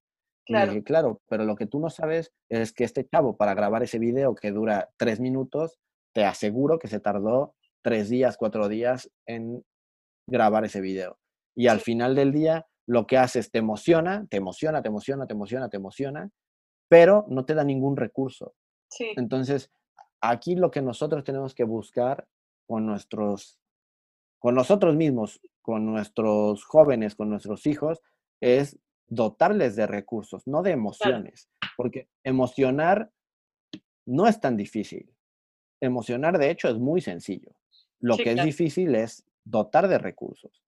Claro. 0.47 0.73
dije, 0.73 0.83
claro, 0.83 1.21
pero 1.27 1.43
lo 1.43 1.55
que 1.55 1.65
tú 1.65 1.79
no 1.79 1.89
sabes 1.89 2.31
es 2.49 2.71
que 2.71 2.83
este 2.83 3.07
chavo 3.07 3.35
para 3.35 3.55
grabar 3.55 3.81
ese 3.81 3.97
video 3.97 4.35
que 4.35 4.51
dura 4.51 4.89
tres 4.95 5.19
minutos, 5.19 5.79
te 6.13 6.23
aseguro 6.23 6.77
que 6.77 6.87
se 6.87 6.99
tardó 6.99 7.55
tres 7.83 8.09
días, 8.09 8.37
cuatro 8.37 8.67
días 8.67 9.09
en 9.25 9.63
grabar 10.27 10.63
ese 10.65 10.81
video. 10.81 11.17
Y 11.55 11.67
al 11.67 11.79
final 11.79 12.15
del 12.15 12.31
día, 12.31 12.67
lo 12.87 13.07
que 13.07 13.17
haces 13.17 13.51
te 13.51 13.59
emociona, 13.59 14.27
te 14.29 14.37
emociona, 14.37 14.81
te 14.81 14.89
emociona, 14.89 15.25
te 15.25 15.33
emociona, 15.33 15.69
te 15.69 15.77
emociona, 15.77 16.29
pero 16.89 17.25
no 17.29 17.45
te 17.45 17.55
da 17.55 17.63
ningún 17.63 17.97
recurso. 17.97 18.53
Sí, 18.89 19.13
Entonces, 19.17 19.71
aquí 20.21 20.55
lo 20.55 20.71
que 20.71 20.81
nosotros 20.81 21.23
tenemos 21.23 21.55
que 21.55 21.63
buscar 21.63 22.27
con 22.66 22.86
nuestros, 22.86 23.59
con 24.39 24.55
nosotros 24.55 24.95
mismos, 24.95 25.41
con 25.61 25.86
nuestros 25.86 26.63
jóvenes, 26.63 27.16
con 27.16 27.30
nuestros 27.30 27.66
hijos, 27.66 28.01
es 28.41 28.78
dotarles 29.07 29.76
de 29.76 29.88
recursos, 29.88 30.45
no 30.47 30.61
de 30.61 30.72
emociones, 30.72 31.49
porque 31.78 32.07
emocionar 32.24 33.11
no 34.05 34.28
es 34.28 34.39
tan 34.39 34.57
difícil. 34.57 35.11
Emocionar, 35.82 36.38
de 36.38 36.49
hecho, 36.49 36.70
es 36.70 36.78
muy 36.78 37.01
sencillo. 37.01 37.51
Lo 37.99 38.16
Sí, 38.16 38.24
que 38.24 38.32
es 38.32 38.43
difícil 38.43 38.95
es 38.95 39.26
dotar 39.43 39.88
de 39.88 39.97
recursos, 39.97 40.63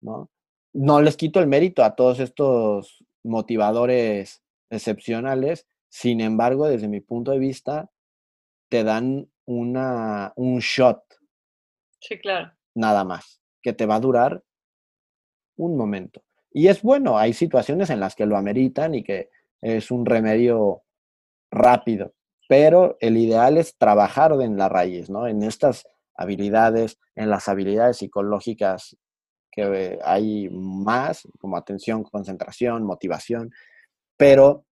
¿no? 0.00 0.30
No 0.72 1.00
les 1.02 1.16
quito 1.16 1.40
el 1.40 1.46
mérito 1.46 1.82
a 1.82 1.96
todos 1.96 2.20
estos 2.20 3.04
motivadores 3.24 4.42
excepcionales, 4.70 5.66
sin 5.88 6.20
embargo, 6.20 6.68
desde 6.68 6.88
mi 6.88 7.00
punto 7.00 7.32
de 7.32 7.40
vista, 7.40 7.90
te 8.68 8.84
dan 8.84 9.28
una, 9.46 10.32
un 10.36 10.60
shot 10.60 11.02
sí, 12.00 12.18
claro. 12.18 12.52
nada 12.74 13.04
más, 13.04 13.40
que 13.62 13.72
te 13.72 13.86
va 13.86 13.96
a 13.96 14.00
durar 14.00 14.42
un 15.56 15.76
momento. 15.76 16.22
Y 16.52 16.68
es 16.68 16.82
bueno, 16.82 17.18
hay 17.18 17.32
situaciones 17.32 17.90
en 17.90 18.00
las 18.00 18.14
que 18.14 18.26
lo 18.26 18.36
ameritan 18.36 18.94
y 18.94 19.04
que 19.04 19.30
es 19.60 19.90
un 19.90 20.06
remedio 20.06 20.82
rápido, 21.50 22.14
pero 22.48 22.96
el 23.00 23.16
ideal 23.16 23.58
es 23.58 23.76
trabajar 23.76 24.32
en 24.40 24.56
la 24.56 24.68
raíz, 24.68 25.10
¿no? 25.10 25.26
En 25.26 25.42
estas 25.42 25.86
habilidades, 26.14 26.98
en 27.14 27.30
las 27.30 27.48
habilidades 27.48 27.98
psicológicas 27.98 28.96
que 29.52 29.98
hay 30.04 30.48
más, 30.50 31.28
como 31.38 31.56
atención, 31.56 32.04
concentración, 32.04 32.84
motivación, 32.84 33.50
pero 34.16 34.64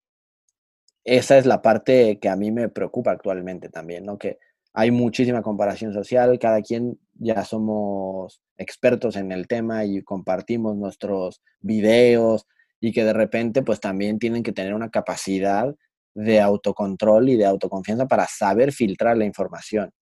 esa 1.05 1.39
es 1.39 1.47
la 1.47 1.63
parte 1.63 2.19
que 2.19 2.29
a 2.29 2.37
mí 2.37 2.51
me 2.51 2.69
preocupa 2.69 3.13
actualmente 3.13 3.69
también, 3.69 4.05
¿no? 4.05 4.19
Que 4.19 4.39
hay 4.79 4.91
muchísima 4.91 5.41
comparación 5.41 5.95
social, 5.95 6.39
cada 6.39 6.61
quien 6.61 7.01
ya 7.15 7.47
somos 7.47 8.43
expertos 8.59 9.17
en 9.17 9.33
el 9.33 9.49
tema 9.49 9.87
y 9.87 10.03
compartimos 10.03 10.77
nuestros 10.77 11.41
videos 11.61 12.47
y 12.79 12.93
que 12.93 13.03
de 13.03 13.15
repente 13.15 13.63
pues 13.63 13.81
también 13.81 14.19
tienen 14.19 14.43
que 14.43 14.53
tener 14.53 14.75
una 14.75 14.91
capacidad 14.91 15.75
de 16.15 16.43
autocontrol 16.43 17.31
y 17.31 17.37
de 17.39 17.47
autoconfianza 17.47 18.07
para 18.07 18.27
saber 18.27 18.71
filtrar 18.71 19.17
la 19.17 19.25
información 19.25 19.95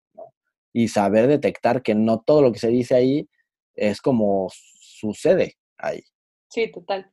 y 0.72 0.88
saber 0.88 1.28
detectar 1.28 1.80
que 1.80 1.94
no 1.94 2.22
todo 2.26 2.42
lo 2.42 2.50
que 2.50 2.58
se 2.58 2.68
dice 2.68 2.96
ahí 2.96 3.28
es 3.76 4.00
como 4.00 4.48
sucede 4.50 5.54
ahí. 5.78 6.02
Sí, 6.48 6.72
total. 6.72 7.12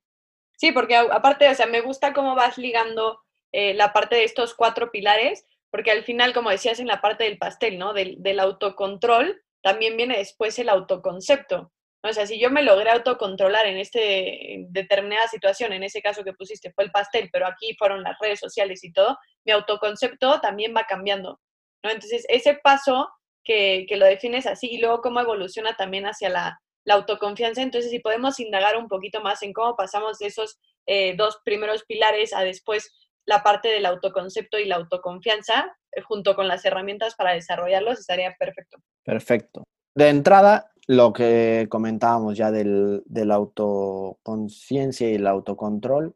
Sí, 0.58 0.72
porque 0.72 0.96
aparte, 0.96 1.48
o 1.48 1.54
sea, 1.54 1.68
me 1.68 1.82
gusta 1.82 2.12
cómo 2.12 2.34
vas 2.34 2.58
ligando 2.58 3.20
eh, 3.52 3.76
la 3.76 3.94
parte 3.94 4.16
de 4.16 4.24
estos 4.24 4.56
cuatro 4.56 4.90
pilares, 4.90 5.46
porque 5.72 5.92
al 5.92 6.04
final, 6.04 6.34
como 6.34 6.50
decías 6.50 6.80
en 6.80 6.88
la 6.88 7.02
parte 7.02 7.24
del 7.24 7.38
pastel, 7.38 7.80
¿no? 7.80 7.94
Del, 7.94 8.40
autocontrol, 8.40 9.42
también 9.62 9.98
viene 9.98 10.18
después 10.18 10.60
el 10.60 10.70
autoconcepto. 10.70 11.72
O 12.04 12.14
sea, 12.14 12.26
si 12.26 12.40
yo 12.40 12.50
me 12.50 12.64
logré 12.64 12.90
autocontrolar 12.90 13.68
en 13.68 13.78
este 13.78 14.66
determinada 14.70 15.28
situación, 15.28 15.72
en 15.72 15.84
ese 15.84 16.02
caso 16.02 16.24
que 16.24 16.34
pusiste 16.34 16.72
fue 16.74 16.86
el 16.86 16.92
pastel, 16.92 17.30
pero 17.32 17.48
aquí 17.48 17.76
fueron 17.78 18.04
las 18.04 18.18
redes 18.20 18.40
sociales 18.40 18.84
y 18.84 18.92
todo, 18.92 19.18
mi 19.46 19.52
autoconcepto 19.54 20.42
también 20.42 20.74
va 20.76 20.84
cambiando. 20.84 21.40
¿no? 21.84 21.92
Entonces, 21.92 22.26
ese 22.28 22.56
paso 22.56 23.08
que, 23.44 23.86
que 23.88 23.98
lo 23.98 24.06
defines 24.06 24.48
así 24.48 24.68
y 24.72 24.80
luego 24.80 25.02
cómo 25.02 25.20
evoluciona 25.20 25.76
también 25.76 26.06
hacia 26.06 26.30
la, 26.30 26.60
la 26.86 26.96
autoconfianza. 26.96 27.62
Entonces, 27.62 27.92
si 27.92 28.00
podemos 28.00 28.40
indagar 28.40 28.78
un 28.78 28.88
poquito 28.88 29.22
más 29.22 29.42
en 29.44 29.54
cómo 29.54 29.76
pasamos 29.76 30.18
de 30.18 30.28
esos 30.28 30.60
eh, 30.88 31.16
dos 31.16 31.40
primeros 31.46 31.84
pilares 31.86 32.34
a 32.34 32.42
después 32.42 32.92
la 33.32 33.44
parte 33.44 33.70
del 33.70 33.86
autoconcepto 33.86 34.60
y 34.60 34.66
la 34.66 34.76
autoconfianza, 34.76 35.78
eh, 35.94 36.02
junto 36.02 36.36
con 36.36 36.50
las 36.50 36.66
herramientas 36.66 37.16
para 37.16 37.32
desarrollarlos, 37.32 38.00
estaría 38.00 38.36
perfecto. 38.38 38.78
Perfecto. 39.04 39.64
De 39.96 40.10
entrada, 40.10 40.72
lo 40.88 41.14
que 41.14 41.68
comentábamos 41.70 42.38
ya 42.38 42.52
del, 42.52 43.04
de 43.06 43.26
la 43.26 43.36
autoconciencia 43.36 45.10
y 45.10 45.16
el 45.16 45.28
autocontrol, 45.28 46.14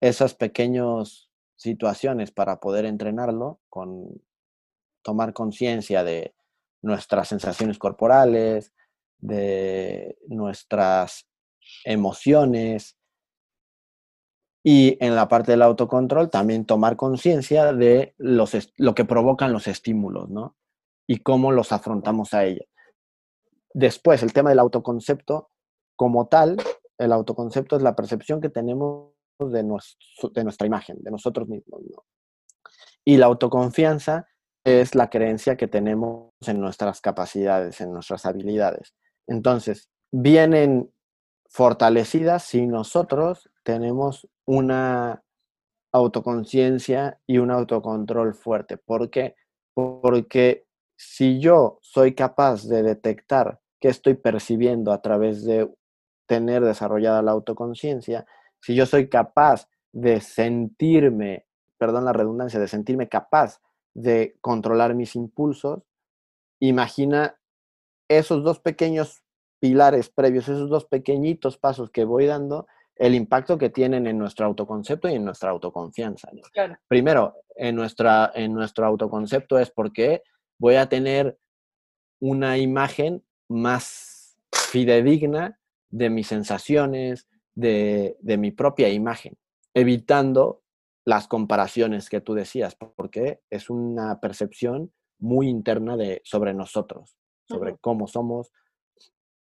esas 0.00 0.34
pequeñas 0.34 1.28
situaciones 1.56 2.30
para 2.30 2.60
poder 2.60 2.84
entrenarlo, 2.84 3.60
con 3.68 4.22
tomar 5.02 5.32
conciencia 5.32 6.04
de 6.04 6.34
nuestras 6.82 7.28
sensaciones 7.28 7.78
corporales, 7.78 8.72
de 9.18 10.16
nuestras 10.28 11.26
emociones 11.84 12.96
y 14.66 14.96
en 15.04 15.14
la 15.14 15.28
parte 15.28 15.52
del 15.52 15.60
autocontrol 15.60 16.30
también 16.30 16.64
tomar 16.64 16.96
conciencia 16.96 17.74
de 17.74 18.14
los, 18.16 18.56
lo 18.78 18.94
que 18.94 19.04
provocan 19.04 19.52
los 19.52 19.66
estímulos, 19.66 20.30
¿no? 20.30 20.56
Y 21.06 21.18
cómo 21.18 21.52
los 21.52 21.70
afrontamos 21.70 22.32
a 22.32 22.44
ellos. 22.46 22.66
Después, 23.74 24.22
el 24.22 24.32
tema 24.32 24.48
del 24.48 24.60
autoconcepto, 24.60 25.50
como 25.96 26.28
tal, 26.28 26.56
el 26.96 27.12
autoconcepto 27.12 27.76
es 27.76 27.82
la 27.82 27.94
percepción 27.94 28.40
que 28.40 28.48
tenemos 28.48 29.12
de, 29.38 29.62
de 29.62 30.44
nuestra 30.44 30.66
imagen, 30.66 30.96
de 31.00 31.10
nosotros 31.10 31.46
mismos. 31.46 31.82
¿no? 31.82 32.04
Y 33.04 33.18
la 33.18 33.26
autoconfianza 33.26 34.28
es 34.64 34.94
la 34.94 35.10
creencia 35.10 35.58
que 35.58 35.68
tenemos 35.68 36.32
en 36.46 36.58
nuestras 36.58 37.02
capacidades, 37.02 37.82
en 37.82 37.92
nuestras 37.92 38.24
habilidades. 38.24 38.94
Entonces, 39.26 39.90
vienen 40.10 40.90
fortalecidas 41.50 42.44
si 42.44 42.66
nosotros 42.66 43.50
tenemos 43.64 44.28
una 44.46 45.24
autoconciencia 45.92 47.20
y 47.26 47.38
un 47.38 47.50
autocontrol 47.50 48.34
fuerte. 48.34 48.76
¿Por 48.76 49.10
qué? 49.10 49.34
Porque 49.74 50.66
si 50.96 51.40
yo 51.40 51.78
soy 51.82 52.14
capaz 52.14 52.64
de 52.64 52.82
detectar 52.82 53.60
qué 53.80 53.88
estoy 53.88 54.14
percibiendo 54.14 54.92
a 54.92 55.02
través 55.02 55.44
de 55.44 55.72
tener 56.26 56.64
desarrollada 56.64 57.22
la 57.22 57.32
autoconciencia, 57.32 58.26
si 58.60 58.74
yo 58.74 58.86
soy 58.86 59.08
capaz 59.08 59.68
de 59.92 60.20
sentirme, 60.20 61.46
perdón 61.78 62.04
la 62.04 62.12
redundancia, 62.12 62.58
de 62.60 62.68
sentirme 62.68 63.08
capaz 63.08 63.60
de 63.94 64.36
controlar 64.40 64.94
mis 64.94 65.14
impulsos, 65.14 65.82
imagina 66.60 67.38
esos 68.08 68.42
dos 68.42 68.58
pequeños 68.58 69.22
pilares 69.60 70.10
previos, 70.10 70.48
esos 70.48 70.68
dos 70.68 70.84
pequeñitos 70.84 71.56
pasos 71.56 71.90
que 71.90 72.04
voy 72.04 72.26
dando, 72.26 72.66
el 72.96 73.14
impacto 73.14 73.58
que 73.58 73.70
tienen 73.70 74.06
en 74.06 74.18
nuestro 74.18 74.46
autoconcepto 74.46 75.08
y 75.08 75.14
en 75.14 75.24
nuestra 75.24 75.50
autoconfianza. 75.50 76.30
Primero, 76.86 77.36
en, 77.56 77.74
nuestra, 77.74 78.30
en 78.34 78.52
nuestro 78.52 78.86
autoconcepto 78.86 79.58
es 79.58 79.70
porque 79.70 80.22
voy 80.58 80.76
a 80.76 80.88
tener 80.88 81.38
una 82.20 82.56
imagen 82.58 83.24
más 83.48 84.36
fidedigna 84.52 85.58
de 85.90 86.10
mis 86.10 86.28
sensaciones, 86.28 87.28
de, 87.54 88.16
de 88.20 88.36
mi 88.36 88.50
propia 88.50 88.88
imagen, 88.88 89.36
evitando 89.74 90.62
las 91.04 91.28
comparaciones 91.28 92.08
que 92.08 92.20
tú 92.20 92.34
decías, 92.34 92.76
porque 92.76 93.40
es 93.50 93.68
una 93.70 94.20
percepción 94.20 94.92
muy 95.18 95.48
interna 95.48 95.96
de, 95.96 96.20
sobre 96.24 96.54
nosotros, 96.54 97.16
sobre 97.46 97.76
cómo 97.78 98.06
somos. 98.06 98.52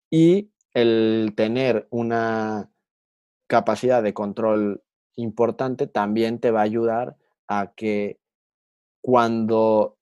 Y 0.09 0.51
el 0.73 1.33
tener 1.35 1.87
una 1.91 2.71
capacidad 3.49 4.03
de 4.03 4.13
control 4.13 4.83
importante 5.15 5.87
también 5.87 6.39
te 6.39 6.51
va 6.51 6.61
a 6.61 6.63
ayudar 6.63 7.17
a 7.47 7.73
que 7.75 8.19
cuando 9.01 9.97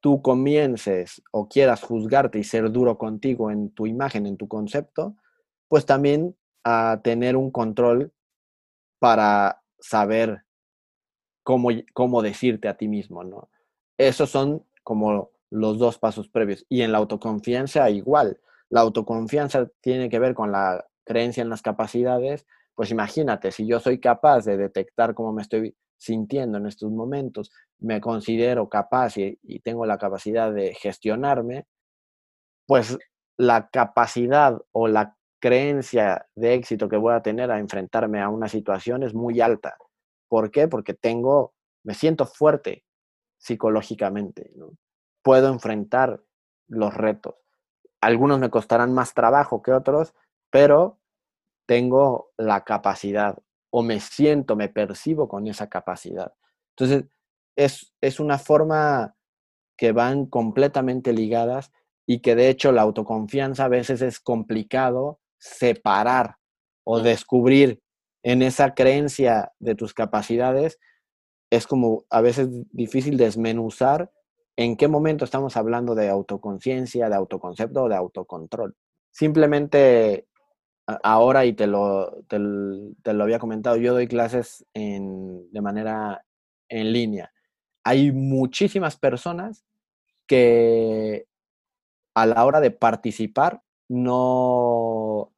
tú 0.00 0.20
comiences 0.20 1.22
o 1.30 1.48
quieras 1.48 1.82
juzgarte 1.82 2.38
y 2.38 2.44
ser 2.44 2.70
duro 2.72 2.98
contigo 2.98 3.50
en 3.50 3.70
tu 3.70 3.86
imagen, 3.86 4.26
en 4.26 4.36
tu 4.36 4.48
concepto, 4.48 5.14
pues 5.68 5.86
también 5.86 6.36
a 6.64 7.00
tener 7.02 7.36
un 7.36 7.50
control 7.50 8.12
para 8.98 9.62
saber 9.78 10.44
cómo, 11.42 11.68
cómo 11.92 12.22
decirte 12.22 12.68
a 12.68 12.76
ti 12.76 12.88
mismo, 12.88 13.22
¿no? 13.22 13.48
Esos 13.96 14.30
son 14.30 14.66
como 14.82 15.30
los 15.50 15.78
dos 15.78 15.98
pasos 15.98 16.28
previos. 16.28 16.66
Y 16.68 16.82
en 16.82 16.90
la 16.90 16.98
autoconfianza 16.98 17.88
igual. 17.90 18.40
La 18.68 18.80
autoconfianza 18.80 19.70
tiene 19.80 20.08
que 20.08 20.18
ver 20.18 20.34
con 20.34 20.50
la 20.50 20.84
creencia 21.04 21.42
en 21.42 21.50
las 21.50 21.62
capacidades. 21.62 22.46
Pues 22.74 22.90
imagínate, 22.90 23.52
si 23.52 23.66
yo 23.66 23.78
soy 23.80 24.00
capaz 24.00 24.44
de 24.44 24.56
detectar 24.56 25.14
cómo 25.14 25.32
me 25.32 25.42
estoy 25.42 25.76
sintiendo 25.96 26.58
en 26.58 26.66
estos 26.66 26.90
momentos, 26.90 27.50
me 27.78 28.00
considero 28.00 28.68
capaz 28.68 29.16
y, 29.16 29.38
tengo 29.60 29.86
la 29.86 29.98
capacidad 29.98 30.52
de 30.52 30.74
gestionarme, 30.74 31.66
pues 32.66 32.98
la 33.36 33.68
capacidad 33.68 34.60
o 34.72 34.88
la 34.88 35.16
creencia 35.40 36.26
de 36.34 36.54
éxito 36.54 36.88
que 36.88 36.96
voy 36.96 37.14
a 37.14 37.22
tener 37.22 37.50
a 37.50 37.58
enfrentarme 37.58 38.20
a 38.20 38.28
una 38.28 38.48
situación 38.48 39.02
es 39.02 39.14
muy 39.14 39.40
alta. 39.40 39.76
¿Por 40.28 40.50
qué? 40.50 40.68
Porque 40.68 40.94
tengo, 40.94 41.54
me 41.84 41.94
siento 41.94 42.26
fuerte 42.26 42.84
psicológicamente, 43.38 44.50
Puedo 45.22 45.48
enfrentar 45.48 46.22
los 46.68 46.92
retos. 46.92 47.34
Algunos 48.00 48.38
me 48.38 48.50
costarán 48.50 48.92
más 48.92 49.14
trabajo 49.14 49.62
que 49.62 49.72
otros, 49.72 50.14
pero 50.50 50.98
tengo 51.66 52.30
la 52.36 52.64
capacidad 52.64 53.38
o 53.70 53.82
me 53.82 54.00
siento, 54.00 54.56
me 54.56 54.68
percibo 54.68 55.28
con 55.28 55.46
esa 55.46 55.68
capacidad. 55.68 56.32
Entonces, 56.76 57.04
es, 57.56 57.92
es 58.00 58.20
una 58.20 58.38
forma 58.38 59.16
que 59.76 59.92
van 59.92 60.26
completamente 60.26 61.12
ligadas 61.12 61.72
y 62.06 62.20
que 62.20 62.34
de 62.34 62.48
hecho 62.48 62.72
la 62.72 62.82
autoconfianza 62.82 63.64
a 63.64 63.68
veces 63.68 64.02
es 64.02 64.20
complicado 64.20 65.20
separar 65.38 66.36
o 66.84 67.00
descubrir 67.00 67.82
en 68.22 68.42
esa 68.42 68.74
creencia 68.74 69.52
de 69.58 69.74
tus 69.74 69.92
capacidades, 69.92 70.78
es 71.50 71.66
como 71.66 72.04
a 72.10 72.20
veces 72.20 72.48
difícil 72.72 73.16
desmenuzar 73.16 74.10
en 74.56 74.76
qué 74.76 74.88
momento 74.88 75.24
estamos 75.24 75.56
hablando 75.56 75.94
de 75.94 76.08
autoconciencia, 76.08 77.08
de 77.08 77.16
autoconcepto 77.16 77.84
o 77.84 77.88
de 77.88 77.96
autocontrol. 77.96 78.76
Simplemente 79.10 80.26
ahora, 80.86 81.44
y 81.46 81.52
te 81.52 81.66
lo, 81.66 82.24
te, 82.28 82.38
lo 82.38 83.22
había 83.22 83.38
comentado, 83.38 83.76
yo 83.76 83.92
doy 83.92 84.06
clases 84.06 84.66
de 84.74 85.60
manera 85.60 86.24
en 86.68 86.92
línea. 86.92 87.32
Hay 87.84 88.12
muchísimas 88.12 88.96
personas 88.96 89.64
que 90.26 91.26
a 92.14 92.26
la 92.26 92.44
hora 92.44 92.60
de 92.60 92.70
participar 92.70 93.62
no, 93.88 95.32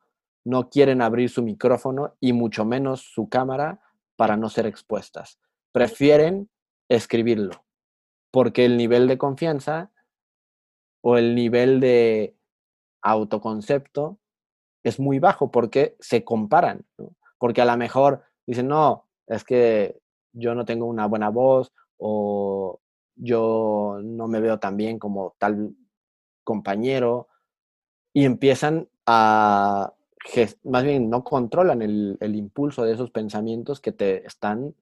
no 0.44 0.68
quieren 0.68 1.02
abrir 1.02 1.30
su 1.30 1.42
micrófono 1.42 2.14
y 2.20 2.32
mucho 2.32 2.64
menos 2.64 3.00
su 3.00 3.28
cámara 3.28 3.80
para 4.16 4.36
no 4.36 4.48
ser 4.48 4.66
expuestas. 4.66 5.38
Prefieren 5.72 6.48
escribirlo, 6.88 7.64
porque 8.30 8.64
el 8.64 8.76
nivel 8.76 9.08
de 9.08 9.18
confianza 9.18 9.90
o 11.02 11.18
el 11.18 11.34
nivel 11.34 11.80
de 11.80 12.36
autoconcepto 13.02 14.18
es 14.88 15.00
muy 15.00 15.18
bajo 15.18 15.50
porque 15.50 15.96
se 15.98 16.22
comparan, 16.22 16.84
porque 17.38 17.60
a 17.60 17.64
lo 17.64 17.76
mejor 17.76 18.22
dicen, 18.46 18.68
no, 18.68 19.08
es 19.26 19.42
que 19.42 19.98
yo 20.32 20.54
no 20.54 20.64
tengo 20.64 20.86
una 20.86 21.06
buena 21.06 21.28
voz 21.28 21.72
o 21.96 22.80
yo 23.16 23.98
no 24.04 24.28
me 24.28 24.40
veo 24.40 24.58
tan 24.58 24.76
bien 24.76 24.98
como 24.98 25.34
tal 25.38 25.74
compañero 26.44 27.28
y 28.12 28.24
empiezan 28.24 28.88
a 29.06 29.92
más 30.64 30.84
bien 30.84 31.08
no 31.08 31.22
controlan 31.24 31.82
el, 31.82 32.34
impulso 32.34 32.84
de 32.84 32.94
esos 32.94 33.10
pensamientos 33.10 33.80
que 33.80 33.92
te 33.92 34.26
están 34.26 34.74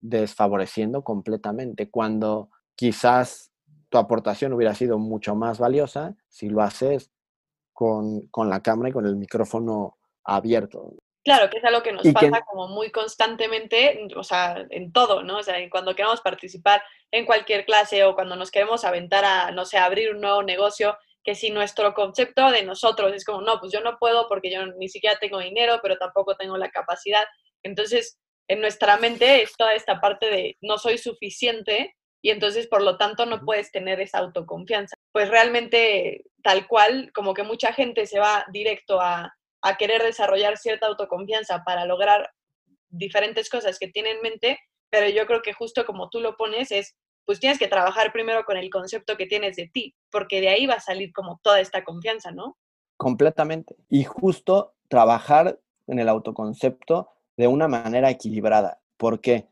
desfavoreciendo 0.00 1.02
completamente, 1.02 1.90
cuando 1.90 2.50
quizás 2.74 3.50
tu 3.88 3.98
aportación 3.98 4.52
hubiera 4.52 4.74
sido 4.74 4.98
mucho 4.98 5.34
más 5.34 5.58
valiosa 5.58 6.16
si 6.28 6.48
lo 6.48 6.62
haces 6.62 7.10
con, 7.78 8.26
con 8.32 8.50
la 8.50 8.60
cámara 8.60 8.88
y 8.88 8.92
con 8.92 9.06
el 9.06 9.14
micrófono 9.14 9.98
abierto. 10.24 10.94
Claro, 11.22 11.48
que 11.48 11.58
es 11.58 11.64
algo 11.64 11.80
que 11.80 11.92
nos 11.92 12.02
pasa 12.12 12.40
como 12.50 12.66
muy 12.66 12.90
constantemente, 12.90 14.04
o 14.16 14.24
sea, 14.24 14.66
en 14.70 14.90
todo, 14.90 15.22
¿no? 15.22 15.38
O 15.38 15.42
sea, 15.44 15.54
cuando 15.70 15.94
queremos 15.94 16.20
participar 16.20 16.82
en 17.12 17.24
cualquier 17.24 17.64
clase 17.64 18.02
o 18.02 18.16
cuando 18.16 18.34
nos 18.34 18.50
queremos 18.50 18.84
aventar 18.84 19.24
a, 19.24 19.52
no 19.52 19.64
sé, 19.64 19.78
abrir 19.78 20.12
un 20.12 20.20
nuevo 20.20 20.42
negocio, 20.42 20.98
que 21.22 21.36
si 21.36 21.50
nuestro 21.50 21.94
concepto 21.94 22.50
de 22.50 22.64
nosotros 22.64 23.12
es 23.14 23.24
como, 23.24 23.42
no, 23.42 23.60
pues 23.60 23.70
yo 23.70 23.80
no 23.80 23.96
puedo 24.00 24.26
porque 24.26 24.50
yo 24.50 24.66
ni 24.76 24.88
siquiera 24.88 25.16
tengo 25.20 25.38
dinero, 25.38 25.78
pero 25.80 25.98
tampoco 25.98 26.34
tengo 26.34 26.56
la 26.56 26.70
capacidad. 26.70 27.26
Entonces, 27.62 28.18
en 28.48 28.60
nuestra 28.60 28.96
mente 28.96 29.40
es 29.40 29.52
toda 29.56 29.74
esta 29.74 30.00
parte 30.00 30.28
de 30.28 30.56
no 30.62 30.78
soy 30.78 30.98
suficiente 30.98 31.94
y 32.22 32.30
entonces, 32.30 32.66
por 32.66 32.82
lo 32.82 32.96
tanto, 32.96 33.24
no 33.24 33.44
puedes 33.44 33.70
tener 33.70 34.00
esa 34.00 34.18
autoconfianza. 34.18 34.96
Pues 35.12 35.28
realmente 35.28 36.24
tal 36.42 36.66
cual, 36.66 37.10
como 37.14 37.34
que 37.34 37.42
mucha 37.42 37.72
gente 37.72 38.06
se 38.06 38.18
va 38.18 38.44
directo 38.52 39.00
a, 39.00 39.34
a 39.62 39.76
querer 39.76 40.02
desarrollar 40.02 40.56
cierta 40.56 40.86
autoconfianza 40.86 41.62
para 41.64 41.84
lograr 41.84 42.30
diferentes 42.88 43.50
cosas 43.50 43.78
que 43.78 43.88
tiene 43.88 44.12
en 44.12 44.22
mente, 44.22 44.58
pero 44.90 45.08
yo 45.08 45.26
creo 45.26 45.42
que 45.42 45.52
justo 45.52 45.84
como 45.84 46.08
tú 46.08 46.20
lo 46.20 46.36
pones 46.36 46.70
es, 46.70 46.96
pues 47.24 47.40
tienes 47.40 47.58
que 47.58 47.68
trabajar 47.68 48.12
primero 48.12 48.44
con 48.44 48.56
el 48.56 48.70
concepto 48.70 49.16
que 49.16 49.26
tienes 49.26 49.56
de 49.56 49.68
ti, 49.68 49.94
porque 50.10 50.40
de 50.40 50.48
ahí 50.48 50.66
va 50.66 50.74
a 50.74 50.80
salir 50.80 51.12
como 51.12 51.38
toda 51.42 51.60
esta 51.60 51.84
confianza, 51.84 52.30
¿no? 52.30 52.56
Completamente. 52.96 53.76
Y 53.90 54.04
justo 54.04 54.74
trabajar 54.88 55.60
en 55.86 55.98
el 55.98 56.08
autoconcepto 56.08 57.10
de 57.36 57.46
una 57.46 57.68
manera 57.68 58.10
equilibrada. 58.10 58.80
¿Por 58.96 59.20
qué? 59.20 59.46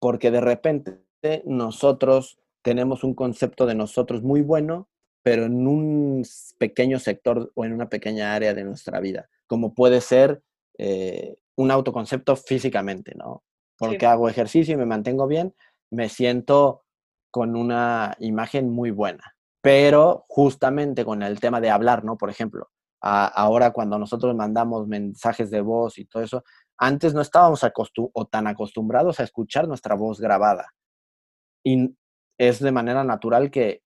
Porque 0.00 0.30
de 0.30 0.40
repente 0.40 1.02
nosotros 1.44 2.38
tenemos 2.62 3.04
un 3.04 3.14
concepto 3.14 3.66
de 3.66 3.74
nosotros 3.74 4.22
muy 4.22 4.40
bueno, 4.40 4.88
pero 5.28 5.44
en 5.44 5.66
un 5.66 6.24
pequeño 6.56 6.98
sector 6.98 7.52
o 7.54 7.66
en 7.66 7.74
una 7.74 7.90
pequeña 7.90 8.34
área 8.34 8.54
de 8.54 8.64
nuestra 8.64 8.98
vida, 8.98 9.28
como 9.46 9.74
puede 9.74 10.00
ser 10.00 10.42
eh, 10.78 11.36
un 11.54 11.70
autoconcepto 11.70 12.34
físicamente, 12.34 13.14
¿no? 13.14 13.44
Porque 13.76 14.06
hago 14.06 14.30
ejercicio 14.30 14.72
y 14.72 14.78
me 14.78 14.86
mantengo 14.86 15.26
bien, 15.26 15.54
me 15.90 16.08
siento 16.08 16.86
con 17.30 17.56
una 17.56 18.16
imagen 18.20 18.70
muy 18.70 18.90
buena. 18.90 19.36
Pero 19.60 20.24
justamente 20.28 21.04
con 21.04 21.22
el 21.22 21.40
tema 21.40 21.60
de 21.60 21.68
hablar, 21.68 22.04
¿no? 22.04 22.16
Por 22.16 22.30
ejemplo, 22.30 22.70
ahora 23.02 23.72
cuando 23.72 23.98
nosotros 23.98 24.34
mandamos 24.34 24.88
mensajes 24.88 25.50
de 25.50 25.60
voz 25.60 25.98
y 25.98 26.06
todo 26.06 26.22
eso, 26.22 26.42
antes 26.78 27.12
no 27.12 27.20
estábamos 27.20 27.62
o 28.14 28.24
tan 28.24 28.46
acostumbrados 28.46 29.20
a 29.20 29.24
escuchar 29.24 29.68
nuestra 29.68 29.94
voz 29.94 30.22
grabada. 30.22 30.72
Y 31.62 31.94
es 32.38 32.60
de 32.60 32.72
manera 32.72 33.04
natural 33.04 33.50
que 33.50 33.82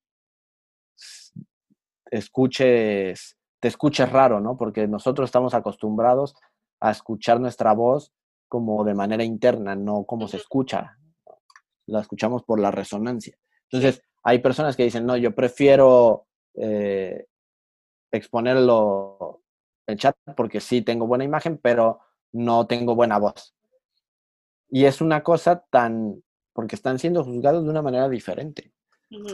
escuches, 2.10 3.36
te 3.60 3.68
escuches 3.68 4.10
raro, 4.10 4.40
¿no? 4.40 4.56
Porque 4.56 4.86
nosotros 4.86 5.28
estamos 5.28 5.54
acostumbrados 5.54 6.34
a 6.80 6.90
escuchar 6.90 7.40
nuestra 7.40 7.72
voz 7.72 8.12
como 8.48 8.84
de 8.84 8.94
manera 8.94 9.24
interna, 9.24 9.74
no 9.74 10.04
como 10.04 10.28
se 10.28 10.36
escucha. 10.36 10.98
La 11.86 12.00
escuchamos 12.00 12.42
por 12.42 12.60
la 12.60 12.70
resonancia. 12.70 13.36
Entonces, 13.70 14.02
hay 14.22 14.40
personas 14.40 14.76
que 14.76 14.84
dicen, 14.84 15.06
no, 15.06 15.16
yo 15.16 15.34
prefiero 15.34 16.26
eh, 16.54 17.26
exponerlo 18.10 19.42
en 19.86 19.96
chat 19.96 20.14
porque 20.36 20.60
sí 20.60 20.82
tengo 20.82 21.06
buena 21.06 21.24
imagen, 21.24 21.58
pero 21.58 22.00
no 22.32 22.66
tengo 22.66 22.94
buena 22.94 23.18
voz. 23.18 23.54
Y 24.68 24.84
es 24.84 25.00
una 25.00 25.22
cosa 25.22 25.64
tan, 25.70 26.22
porque 26.52 26.76
están 26.76 26.98
siendo 26.98 27.24
juzgados 27.24 27.64
de 27.64 27.70
una 27.70 27.82
manera 27.82 28.08
diferente. 28.08 28.72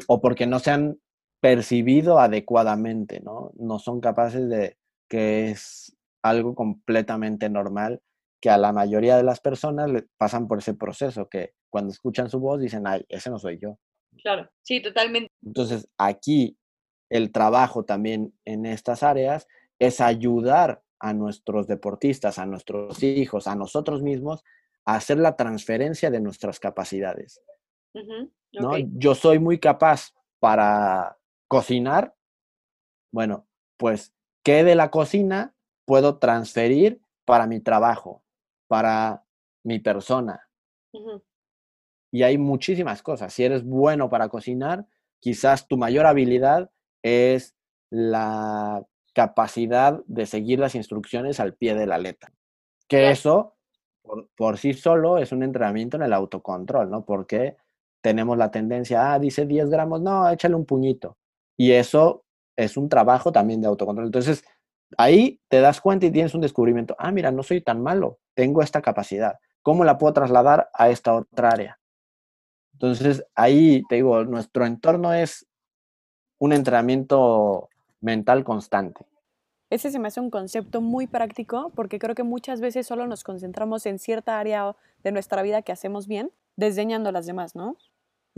O 0.09 0.21
porque 0.21 0.47
no 0.47 0.59
se 0.59 0.73
han 0.73 0.99
percibido 1.41 2.19
adecuadamente, 2.19 3.21
¿no? 3.21 3.53
No 3.57 3.79
son 3.79 4.01
capaces 4.01 4.49
de 4.49 4.77
que 5.09 5.51
es 5.51 5.97
algo 6.23 6.55
completamente 6.55 7.49
normal 7.49 8.03
que 8.41 8.51
a 8.51 8.59
la 8.59 8.73
mayoría 8.73 9.17
de 9.17 9.23
las 9.23 9.41
personas 9.41 9.91
le 9.91 10.07
pasan 10.17 10.47
por 10.47 10.59
ese 10.59 10.75
proceso, 10.75 11.29
que 11.29 11.55
cuando 11.71 11.93
escuchan 11.93 12.31
su 12.31 12.39
voz 12.39 12.61
dicen, 12.61 12.87
ay, 12.87 13.05
ese 13.09 13.31
no 13.31 13.39
soy 13.39 13.59
yo. 13.59 13.79
Claro, 14.23 14.49
sí, 14.63 14.81
totalmente. 14.81 15.31
Entonces, 15.45 15.89
aquí 15.99 16.57
el 17.11 17.33
trabajo 17.33 17.85
también 17.85 18.35
en 18.45 18.67
estas 18.67 19.03
áreas 19.03 19.47
es 19.79 20.01
ayudar 20.01 20.83
a 21.01 21.15
nuestros 21.15 21.67
deportistas, 21.67 22.39
a 22.39 22.47
nuestros 22.47 23.03
hijos, 23.03 23.47
a 23.47 23.55
nosotros 23.55 24.03
mismos, 24.03 24.43
a 24.85 24.97
hacer 24.97 25.19
la 25.19 25.37
transferencia 25.37 26.11
de 26.11 26.21
nuestras 26.21 26.59
capacidades. 26.59 27.41
¿no? 28.53 28.77
Yo 28.79 29.15
soy 29.15 29.39
muy 29.39 29.59
capaz 29.59 30.13
para 30.41 31.18
cocinar. 31.49 32.15
Bueno, 33.13 33.47
pues, 33.77 34.15
¿qué 34.43 34.65
de 34.65 34.75
la 34.75 34.91
cocina 34.91 35.55
puedo 35.89 36.19
transferir 36.19 37.01
para 37.25 37.47
mi 37.47 37.61
trabajo, 37.61 38.23
para 38.69 39.25
mi 39.65 39.81
persona. 39.81 40.49
Y 42.11 42.23
hay 42.23 42.39
muchísimas 42.39 43.03
cosas. 43.03 43.33
Si 43.33 43.45
eres 43.45 43.65
bueno 43.65 44.09
para 44.09 44.29
cocinar, 44.29 44.87
quizás 45.21 45.67
tu 45.67 45.77
mayor 45.77 46.07
habilidad 46.07 46.71
es 47.03 47.55
la 47.91 48.83
capacidad 49.15 50.03
de 50.07 50.27
seguir 50.27 50.59
las 50.59 50.75
instrucciones 50.75 51.41
al 51.41 51.55
pie 51.55 51.75
de 51.75 51.87
la 51.87 51.99
letra. 51.99 52.33
Que 52.87 53.11
eso, 53.11 53.57
por, 54.03 54.29
por, 54.35 54.59
sí 54.59 54.73
solo, 54.75 55.19
es 55.19 55.33
un 55.33 55.43
entrenamiento 55.43 55.97
en 55.97 56.05
el 56.05 56.13
autocontrol, 56.13 56.91
¿no? 56.91 57.05
Porque 57.05 57.57
tenemos 58.01 58.39
la 58.39 58.51
tendencia, 58.51 59.13
ah, 59.13 59.19
dice 59.19 59.45
10 59.45 59.69
gramos, 59.69 60.01
no, 60.01 60.31
échale 60.31 60.55
un 60.55 60.65
puñito. 60.65 61.19
Y 61.59 61.73
eso 61.73 62.25
es 62.57 62.79
un 62.79 62.89
trabajo 62.89 63.33
también 63.33 63.61
de 63.61 63.67
autocontrol. 63.67 64.07
Entonces, 64.07 64.45
Ahí 64.97 65.41
te 65.49 65.61
das 65.61 65.81
cuenta 65.81 66.07
y 66.07 66.11
tienes 66.11 66.35
un 66.35 66.41
descubrimiento. 66.41 66.97
Ah, 66.99 67.13
mira, 67.13 67.31
no 67.31 67.43
soy 67.43 67.61
tan 67.61 67.83
malo, 67.83 68.19
tengo 68.35 68.63
esta 68.63 68.81
capacidad. 68.81 69.39
¿Cómo 69.63 69.85
la 69.85 69.99
puedo 69.99 70.15
trasladar 70.15 70.71
a 70.73 70.89
esta 70.89 71.15
otra 71.15 71.51
área? 71.51 71.79
Entonces, 72.73 73.25
ahí 73.35 73.83
te 73.89 73.97
digo, 73.97 74.25
nuestro 74.25 74.65
entorno 74.65 75.13
es 75.13 75.47
un 76.39 76.53
entrenamiento 76.53 77.69
mental 78.01 78.45
constante. 78.45 79.05
Ese 79.69 79.91
se 79.91 79.99
me 79.99 80.09
hace 80.09 80.21
un 80.21 80.31
concepto 80.31 80.81
muy 80.81 81.07
práctico 81.07 81.71
porque 81.75 81.99
creo 81.99 82.15
que 82.15 82.23
muchas 82.23 82.61
veces 82.61 82.87
solo 82.87 83.07
nos 83.07 83.25
concentramos 83.25 83.85
en 83.85 83.99
cierta 83.99 84.39
área 84.39 84.75
de 85.03 85.13
nuestra 85.13 85.43
vida 85.43 85.61
que 85.61 85.73
hacemos 85.73 86.07
bien, 86.07 86.31
desdeñando 86.57 87.13
las 87.13 87.27
demás, 87.27 87.55
¿no? 87.55 87.77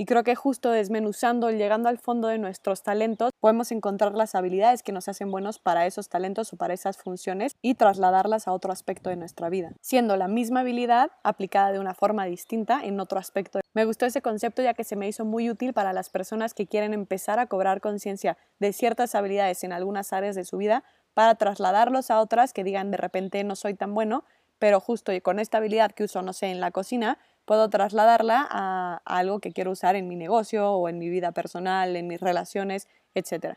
Y 0.01 0.07
creo 0.07 0.25
que 0.25 0.35
justo 0.35 0.71
desmenuzando, 0.71 1.51
llegando 1.51 1.91
al 1.91 1.99
fondo 1.99 2.29
de 2.29 2.39
nuestros 2.39 2.83
talentos, 2.83 3.33
podemos 3.39 3.71
encontrar 3.71 4.15
las 4.15 4.35
habilidades 4.35 4.83
que 4.83 4.93
nos 4.93 5.09
hacen 5.09 5.31
buenos 5.31 5.59
para 5.59 5.85
esos 5.85 6.09
talentos 6.09 6.55
o 6.55 6.57
para 6.57 6.73
esas 6.73 6.97
funciones 6.97 7.55
y 7.61 7.75
trasladarlas 7.75 8.49
a 8.49 8.53
otro 8.53 8.73
aspecto 8.73 9.11
de 9.11 9.17
nuestra 9.17 9.51
vida, 9.51 9.75
siendo 9.83 10.17
la 10.17 10.27
misma 10.27 10.61
habilidad 10.61 11.11
aplicada 11.23 11.71
de 11.71 11.81
una 11.81 11.93
forma 11.93 12.25
distinta 12.25 12.81
en 12.83 12.99
otro 12.99 13.19
aspecto. 13.19 13.61
Me 13.75 13.85
gustó 13.85 14.07
ese 14.07 14.23
concepto 14.23 14.63
ya 14.63 14.73
que 14.73 14.85
se 14.85 14.97
me 14.97 15.07
hizo 15.07 15.27
muy 15.27 15.51
útil 15.51 15.75
para 15.75 15.93
las 15.93 16.09
personas 16.09 16.55
que 16.55 16.67
quieren 16.67 16.95
empezar 16.95 17.39
a 17.39 17.49
cobrar 17.49 17.83
conciencia 17.83 18.39
de 18.59 18.73
ciertas 18.73 19.15
habilidades 19.15 19.65
en 19.65 19.75
algunas 19.75 20.15
áreas 20.15 20.35
de 20.35 20.47
su 20.47 20.57
vida 20.57 20.83
para 21.13 21.35
trasladarlos 21.35 22.11
a 22.11 22.23
otras 22.23 22.55
que 22.55 22.65
digan 22.65 22.91
de 22.91 22.97
repente 22.97 23.45
no 23.45 23.55
soy 23.55 23.75
tan 23.75 23.93
bueno, 23.93 24.25
pero 24.59 24.81
justo 24.81 25.13
con 25.23 25.41
esta 25.41 25.59
habilidad 25.59 25.91
que 25.91 26.05
uso, 26.05 26.23
no 26.23 26.33
sé, 26.33 26.47
en 26.47 26.61
la 26.61 26.71
cocina, 26.71 27.19
puedo 27.51 27.69
trasladarla 27.69 28.47
a, 28.49 29.03
algo 29.05 29.41
que 29.41 29.51
quiero 29.51 29.73
usar 29.73 29.97
en 29.97 30.07
mi 30.07 30.15
negocio 30.15 30.71
o 30.71 30.89
en 30.89 31.01
mi 31.01 31.09
vida 31.09 31.33
personal, 31.33 31.97
en 31.97 32.07
mis 32.07 32.21
relaciones, 32.21 32.87
etc. 33.13 33.57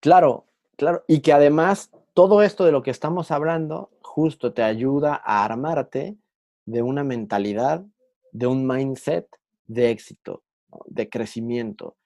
Claro, 0.00 0.46
claro. 0.78 1.04
Y 1.06 1.20
que 1.20 1.34
además 1.34 1.90
todo 2.14 2.42
esto 2.42 2.64
de 2.64 2.72
lo 2.72 2.82
que 2.82 2.90
estamos 2.90 3.30
hablando 3.30 3.90
justo 4.00 4.54
te 4.54 4.62
ayuda 4.62 5.20
a 5.22 5.44
armarte 5.44 6.16
de 6.64 6.80
una 6.80 7.04
mentalidad, 7.04 7.84
de 8.30 8.46
un 8.46 8.66
mindset 8.66 9.26
de 9.66 9.90
éxito, 9.90 10.42
de 10.86 11.10
crecimiento, 11.10 11.96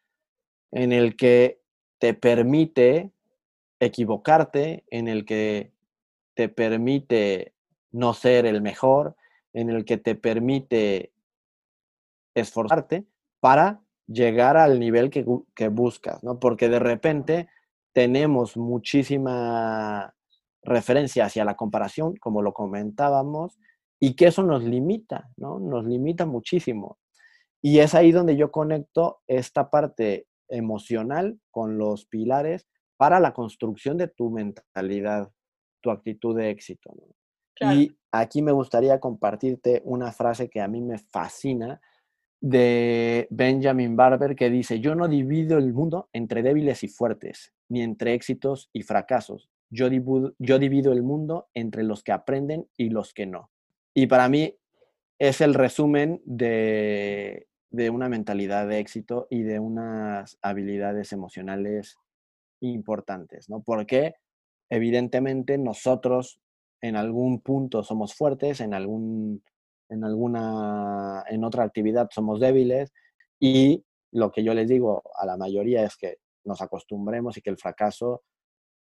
en 0.73 0.93
el 0.93 1.15
que 1.15 1.61
te 2.01 2.15
permite 2.15 3.13
equivocarte, 3.79 4.83
en 4.91 5.07
el 5.07 5.25
que 5.25 5.71
te 6.35 6.49
permite 6.49 7.55
no 7.93 8.13
ser 8.13 8.45
el 8.45 8.61
mejor, 8.61 9.15
en 9.57 9.71
el 9.71 9.87
que 9.87 9.97
te 9.97 10.15
permite 10.15 11.13
esforzarte 12.35 13.07
para 13.41 13.81
llegar 14.07 14.59
al 14.59 14.79
nivel 14.79 15.09
que, 15.09 15.69
buscas, 15.69 16.23
¿no? 16.23 16.39
Porque 16.39 16.69
de 16.69 16.79
repente 16.79 17.49
tenemos 17.95 18.59
muchísima 18.59 20.15
referencia 20.63 21.25
hacia 21.25 21.47
la 21.47 21.57
comparación, 21.57 22.17
como 22.17 22.43
lo 22.43 22.53
comentábamos, 22.53 23.59
y 23.99 24.15
que 24.15 24.27
eso 24.27 24.43
nos 24.43 24.63
limita, 24.63 25.31
¿no? 25.39 25.59
Nos 25.59 25.87
limita 25.87 26.27
muchísimo. 26.27 26.99
Y 27.63 27.79
es 27.79 27.95
ahí 27.95 28.13
donde 28.13 28.37
yo 28.37 28.53
conecto 28.53 29.23
esta 29.27 29.71
parte 29.71 30.27
emocional 30.51 31.41
con 31.51 31.79
los 31.79 32.05
pilares 32.05 32.69
para 32.99 33.21
la 33.21 33.33
construcción 33.33 33.97
de 33.97 34.09
tu 34.09 34.31
mentalidad, 34.31 35.31
tu 35.81 35.91
actitud 35.91 36.37
de 36.37 36.51
éxito. 36.51 36.93
¿no? 36.95 37.26
Y 37.61 37.97
aquí 38.13 38.43
me 38.43 38.53
gustaría 38.53 39.01
compartirte 39.01 39.83
una 39.85 40.13
frase 40.13 40.49
que 40.49 40.61
a 40.61 40.69
mí 40.69 40.83
me 40.83 40.99
fascina 40.99 41.81
de 42.41 43.27
Benjamin 43.31 43.97
Barber 43.97 44.37
que 44.37 44.51
dice, 44.51 44.81
yo 44.81 44.95
no 44.95 45.09
divido 45.09 45.59
el 45.59 45.73
mundo 45.73 46.09
entre 46.13 46.43
débiles 46.43 46.83
y 46.85 46.89
fuertes, 46.89 47.55
ni 47.69 47.83
entre 47.83 48.15
éxitos 48.15 48.69
y 48.73 48.83
fracasos. 48.83 49.51
Yo 49.71 49.89
divido, 49.89 50.35
yo 50.39 50.59
divido 50.59 50.93
el 50.93 51.03
mundo 51.03 51.49
entre 51.55 51.83
los 51.83 52.03
que 52.03 52.13
aprenden 52.13 52.69
y 52.77 52.91
los 52.91 53.15
que 53.15 53.27
no. 53.27 53.51
Y 53.95 54.07
para 54.07 54.29
mí 54.29 54.55
es 55.19 55.41
el 55.41 55.55
resumen 55.55 56.21
de, 56.25 57.49
de 57.71 57.91
una 57.91 58.09
mentalidad 58.09 58.69
de 58.69 58.79
éxito 58.79 59.27
y 59.31 59.43
de 59.43 59.59
unas 59.59 60.39
habilidades 60.43 61.13
emocionales 61.13 61.97
importantes, 62.61 63.49
¿no? 63.49 63.63
Porque 63.63 64.15
evidentemente 64.69 65.59
nosotros 65.59 66.41
en 66.81 66.97
algún 66.97 67.41
punto 67.41 67.83
somos 67.83 68.15
fuertes, 68.15 68.61
en, 68.61 68.75
algún, 68.75 69.43
en 69.89 70.05
alguna, 70.05 71.25
en 71.29 71.45
otra 71.45 71.65
actividad 71.65 72.09
somos 72.13 72.41
débiles 72.41 72.93
y 73.41 73.85
lo 74.13 74.31
que 74.31 74.45
yo 74.45 74.55
les 74.55 74.69
digo 74.69 75.03
a 75.17 75.27
la 75.27 75.37
mayoría 75.37 75.85
es 75.85 75.97
que 75.97 76.19
nos 76.45 76.63
acostumbremos 76.63 77.37
y 77.37 77.43
que 77.43 77.51
el 77.51 77.59
fracaso 77.59 78.23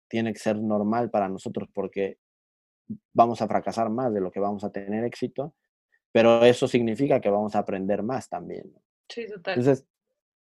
tiene 0.07 0.33
que 0.33 0.39
ser 0.39 0.57
normal 0.57 1.09
para 1.09 1.29
nosotros 1.29 1.69
porque 1.73 2.17
vamos 3.13 3.41
a 3.41 3.47
fracasar 3.47 3.89
más 3.89 4.13
de 4.13 4.21
lo 4.21 4.31
que 4.31 4.39
vamos 4.39 4.63
a 4.63 4.71
tener 4.71 5.03
éxito, 5.03 5.53
pero 6.11 6.43
eso 6.43 6.67
significa 6.67 7.19
que 7.19 7.29
vamos 7.29 7.55
a 7.55 7.59
aprender 7.59 8.03
más 8.03 8.29
también. 8.29 8.73
Sí, 9.09 9.27
total. 9.27 9.59
Entonces, 9.59 9.85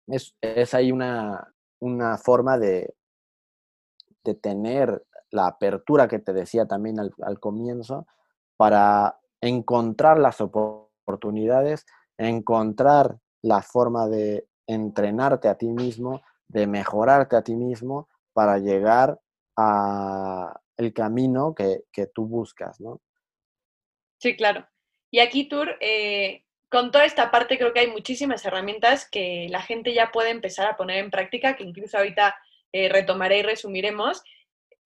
es, 0.08 0.36
es 0.40 0.74
ahí 0.74 0.92
una, 0.92 1.52
una 1.80 2.18
forma 2.18 2.58
de, 2.58 2.94
de 4.24 4.34
tener 4.34 5.02
la 5.30 5.46
apertura 5.46 6.08
que 6.08 6.18
te 6.18 6.32
decía 6.32 6.66
también 6.66 6.98
al, 6.98 7.40
comienzo 7.40 8.06
para 8.56 9.18
encontrar 9.40 10.18
las 10.18 10.40
oportunidades, 10.40 11.84
encontrar 12.18 13.18
la 13.42 13.62
forma 13.62 14.08
de 14.08 14.48
entrenarte 14.66 15.48
a 15.48 15.56
ti 15.56 15.68
mismo, 15.68 16.22
de 16.48 16.66
mejorarte 16.66 17.36
a 17.36 17.42
ti 17.42 17.54
mismo 17.54 18.08
para 18.32 18.58
llegar 18.58 19.20
a 19.56 20.60
el 20.76 20.92
camino 20.92 21.54
que, 21.54 21.84
que 21.92 22.06
tú 22.06 22.26
buscas, 22.26 22.80
¿no? 22.80 23.00
Sí, 24.18 24.36
claro. 24.36 24.66
Y 25.10 25.20
aquí, 25.20 25.48
Tour, 25.48 25.76
eh, 25.80 26.44
con 26.68 26.90
toda 26.90 27.04
esta 27.04 27.30
parte 27.30 27.58
creo 27.58 27.72
que 27.72 27.80
hay 27.80 27.90
muchísimas 27.90 28.44
herramientas 28.44 29.08
que 29.08 29.46
la 29.50 29.62
gente 29.62 29.94
ya 29.94 30.10
puede 30.10 30.30
empezar 30.30 30.66
a 30.66 30.76
poner 30.76 30.98
en 30.98 31.10
práctica, 31.10 31.56
que 31.56 31.64
incluso 31.64 31.96
ahorita 31.96 32.36
eh, 32.72 32.88
retomaré 32.88 33.38
y 33.38 33.42
resumiremos, 33.42 34.22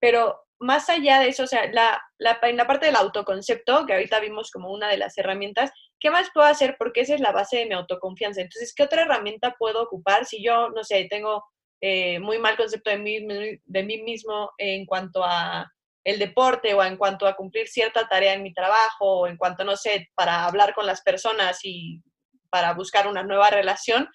pero 0.01 0.40
más 0.59 0.90
allá 0.90 1.20
de 1.20 1.28
eso, 1.28 1.44
o 1.44 1.46
sea, 1.46 1.70
la, 1.72 2.03
la, 2.18 2.38
en 2.42 2.57
la 2.57 2.66
parte 2.66 2.86
del 2.86 2.96
autoconcepto, 2.96 3.86
que 3.86 3.94
ahorita 3.94 4.20
vimos 4.20 4.51
como 4.51 4.70
una 4.70 4.88
de 4.88 4.98
las 4.98 5.16
herramientas, 5.16 5.70
¿qué 5.98 6.11
más 6.11 6.28
puedo 6.34 6.46
hacer? 6.46 6.76
Porque 6.78 7.01
esa 7.01 7.14
es 7.14 7.20
la 7.20 7.32
base 7.32 7.59
de 7.59 7.66
mi 7.66 7.74
autoconfianza. 7.74 8.42
Entonces, 8.42 8.74
¿qué 8.74 8.82
otra 8.82 9.03
herramienta 9.03 9.57
puedo 9.59 9.82
ocupar 9.82 10.26
si 10.26 10.42
yo, 10.44 10.68
no 10.70 10.84
sé, 10.84 11.07
tengo 11.09 11.44
eh, 11.80 12.18
muy 12.20 12.38
mal 12.38 12.57
concepto 12.59 12.90
de 12.90 12.98
mí, 12.98 13.26
de 13.64 13.82
mí 13.82 14.03
mismo 14.03 14.51
en 14.59 14.84
cuanto 14.84 15.24
a 15.24 15.66
el 16.05 16.18
deporte 16.18 16.74
o 16.74 16.82
en 16.82 16.96
cuanto 16.96 17.26
a 17.26 17.36
cumplir 17.36 17.68
cierta 17.68 18.09
tarea 18.09 18.34
en 18.34 18.42
mi 18.42 18.53
trabajo 18.53 19.20
o 19.20 19.26
en 19.26 19.36
cuanto, 19.36 19.64
no 19.64 19.76
sé, 19.76 20.09
para 20.14 20.44
hablar 20.44 20.74
con 20.74 20.86
las 20.86 21.01
personas 21.03 21.61
y 21.62 22.03
para 22.51 22.74
buscar 22.74 23.07
una 23.07 23.22
nueva 23.22 23.48
relación, 23.48 24.09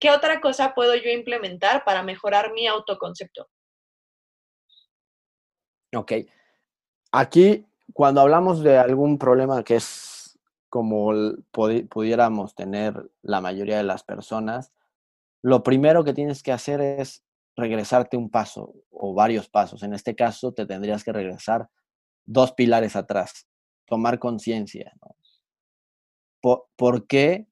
¿qué 0.00 0.10
otra 0.10 0.40
cosa 0.40 0.74
puedo 0.74 0.94
yo 0.94 1.10
implementar 1.10 1.84
para 1.84 2.02
mejorar 2.02 2.52
mi 2.52 2.66
autoconcepto? 2.68 3.48
Ok. 5.94 6.12
Aquí, 7.12 7.66
cuando 7.92 8.20
hablamos 8.20 8.62
de 8.62 8.78
algún 8.78 9.18
problema 9.18 9.64
que 9.64 9.76
es 9.76 10.38
como 10.68 11.12
pudiéramos 11.50 12.54
tener 12.54 13.10
la 13.22 13.40
mayoría 13.40 13.76
de 13.76 13.82
las 13.82 14.04
personas, 14.04 14.72
lo 15.42 15.64
primero 15.64 16.04
que 16.04 16.14
tienes 16.14 16.42
que 16.42 16.52
hacer 16.52 16.80
es 16.80 17.24
regresarte 17.56 18.16
un 18.16 18.30
paso 18.30 18.74
o 18.90 19.14
varios 19.14 19.48
pasos. 19.48 19.82
En 19.82 19.94
este 19.94 20.14
caso, 20.14 20.52
te 20.52 20.66
tendrías 20.66 21.02
que 21.02 21.12
regresar 21.12 21.68
dos 22.24 22.52
pilares 22.52 22.94
atrás, 22.94 23.48
tomar 23.86 24.20
conciencia. 24.20 24.92
¿Por, 26.40 26.66
¿Por 26.76 27.08
qué 27.08 27.48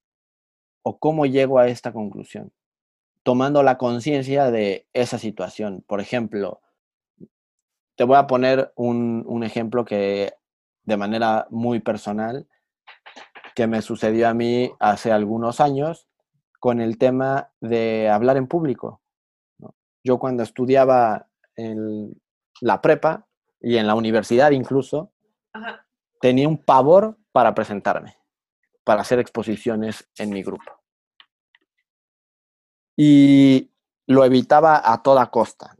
o 0.82 0.98
cómo 1.00 1.26
llego 1.26 1.58
a 1.58 1.66
esta 1.66 1.92
conclusión? 1.92 2.52
Tomando 3.24 3.64
la 3.64 3.78
conciencia 3.78 4.52
de 4.52 4.86
esa 4.92 5.18
situación. 5.18 5.82
Por 5.88 6.00
ejemplo, 6.00 6.60
te 7.98 8.04
voy 8.04 8.16
a 8.16 8.28
poner 8.28 8.72
un, 8.76 9.24
un, 9.26 9.42
ejemplo 9.42 9.84
que 9.84 10.32
de 10.84 10.96
manera 10.96 11.48
muy 11.50 11.80
personal, 11.80 12.46
que 13.56 13.66
me 13.66 13.82
sucedió 13.82 14.28
a 14.28 14.34
mí 14.34 14.70
hace 14.78 15.10
algunos 15.10 15.60
años 15.60 16.06
con 16.60 16.80
el 16.80 16.96
tema 16.96 17.50
de 17.60 18.08
hablar 18.08 18.36
en 18.36 18.46
público. 18.46 19.02
¿no? 19.58 19.74
Yo 20.04 20.20
cuando 20.20 20.44
estudiaba 20.44 21.26
en 21.56 22.12
la 22.60 22.80
prepa 22.80 23.26
y 23.60 23.78
en 23.78 23.88
la 23.88 23.96
universidad 23.96 24.52
incluso, 24.52 25.10
Ajá. 25.52 25.84
tenía 26.20 26.46
un 26.46 26.62
pavor 26.64 27.18
para 27.32 27.52
presentarme, 27.52 28.16
para 28.84 29.00
hacer 29.00 29.18
exposiciones 29.18 30.08
en 30.16 30.30
mi 30.30 30.44
grupo. 30.44 30.70
Y 32.96 33.72
lo 34.06 34.24
evitaba 34.24 34.80
a 34.84 35.02
toda 35.02 35.32
costa. 35.32 35.74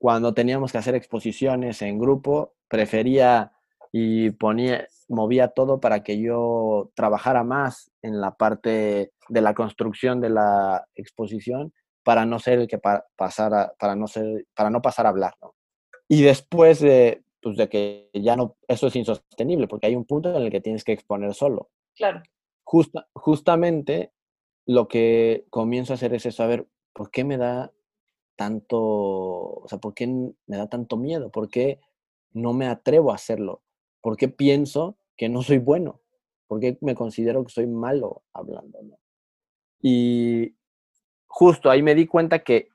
Cuando 0.00 0.32
teníamos 0.32 0.72
que 0.72 0.78
hacer 0.78 0.94
exposiciones 0.94 1.82
en 1.82 1.98
grupo, 1.98 2.54
prefería 2.68 3.52
y 3.92 4.30
ponía, 4.30 4.88
movía 5.08 5.48
todo 5.48 5.78
para 5.78 6.02
que 6.02 6.18
yo 6.18 6.90
trabajara 6.94 7.44
más 7.44 7.90
en 8.00 8.18
la 8.18 8.34
parte 8.34 9.12
de 9.28 9.40
la 9.42 9.52
construcción 9.52 10.22
de 10.22 10.30
la 10.30 10.86
exposición 10.94 11.74
para 12.02 12.24
no 12.24 12.38
ser 12.38 12.60
el 12.60 12.66
que 12.66 12.78
pa 12.78 13.04
pasara, 13.14 13.74
para 13.78 13.94
no 13.94 14.06
ser, 14.06 14.46
para 14.54 14.70
no 14.70 14.80
pasar 14.80 15.04
a 15.04 15.10
hablar, 15.10 15.34
¿no? 15.42 15.54
Y 16.08 16.22
después 16.22 16.80
de, 16.80 17.22
pues 17.42 17.58
de 17.58 17.68
que 17.68 18.08
ya 18.14 18.36
no, 18.36 18.56
eso 18.68 18.86
es 18.86 18.96
insostenible, 18.96 19.68
porque 19.68 19.88
hay 19.88 19.96
un 19.96 20.06
punto 20.06 20.34
en 20.34 20.42
el 20.42 20.50
que 20.50 20.62
tienes 20.62 20.82
que 20.82 20.92
exponer 20.92 21.34
solo. 21.34 21.68
Claro. 21.94 22.22
Justa, 22.64 23.06
justamente 23.12 24.12
lo 24.64 24.88
que 24.88 25.44
comienzo 25.50 25.92
a 25.92 25.96
hacer 25.96 26.14
es 26.14 26.24
eso, 26.24 26.42
a 26.42 26.46
ver, 26.46 26.66
¿por 26.94 27.10
qué 27.10 27.22
me 27.22 27.36
da 27.36 27.70
tanto, 28.40 28.80
o 28.80 29.66
sea, 29.68 29.76
por 29.76 29.92
qué 29.92 30.06
me 30.06 30.56
da 30.56 30.66
tanto 30.66 30.96
miedo? 30.96 31.30
¿Por 31.30 31.50
qué 31.50 31.78
no 32.32 32.54
me 32.54 32.68
atrevo 32.68 33.12
a 33.12 33.16
hacerlo? 33.16 33.60
¿Por 34.00 34.16
qué 34.16 34.28
pienso 34.28 34.96
que 35.14 35.28
no 35.28 35.42
soy 35.42 35.58
bueno? 35.58 36.00
¿Por 36.46 36.58
qué 36.58 36.78
me 36.80 36.94
considero 36.94 37.44
que 37.44 37.52
soy 37.52 37.66
malo 37.66 38.22
hablando? 38.32 38.78
Y 39.82 40.56
justo 41.26 41.68
ahí 41.68 41.82
me 41.82 41.94
di 41.94 42.06
cuenta 42.06 42.38
que 42.38 42.70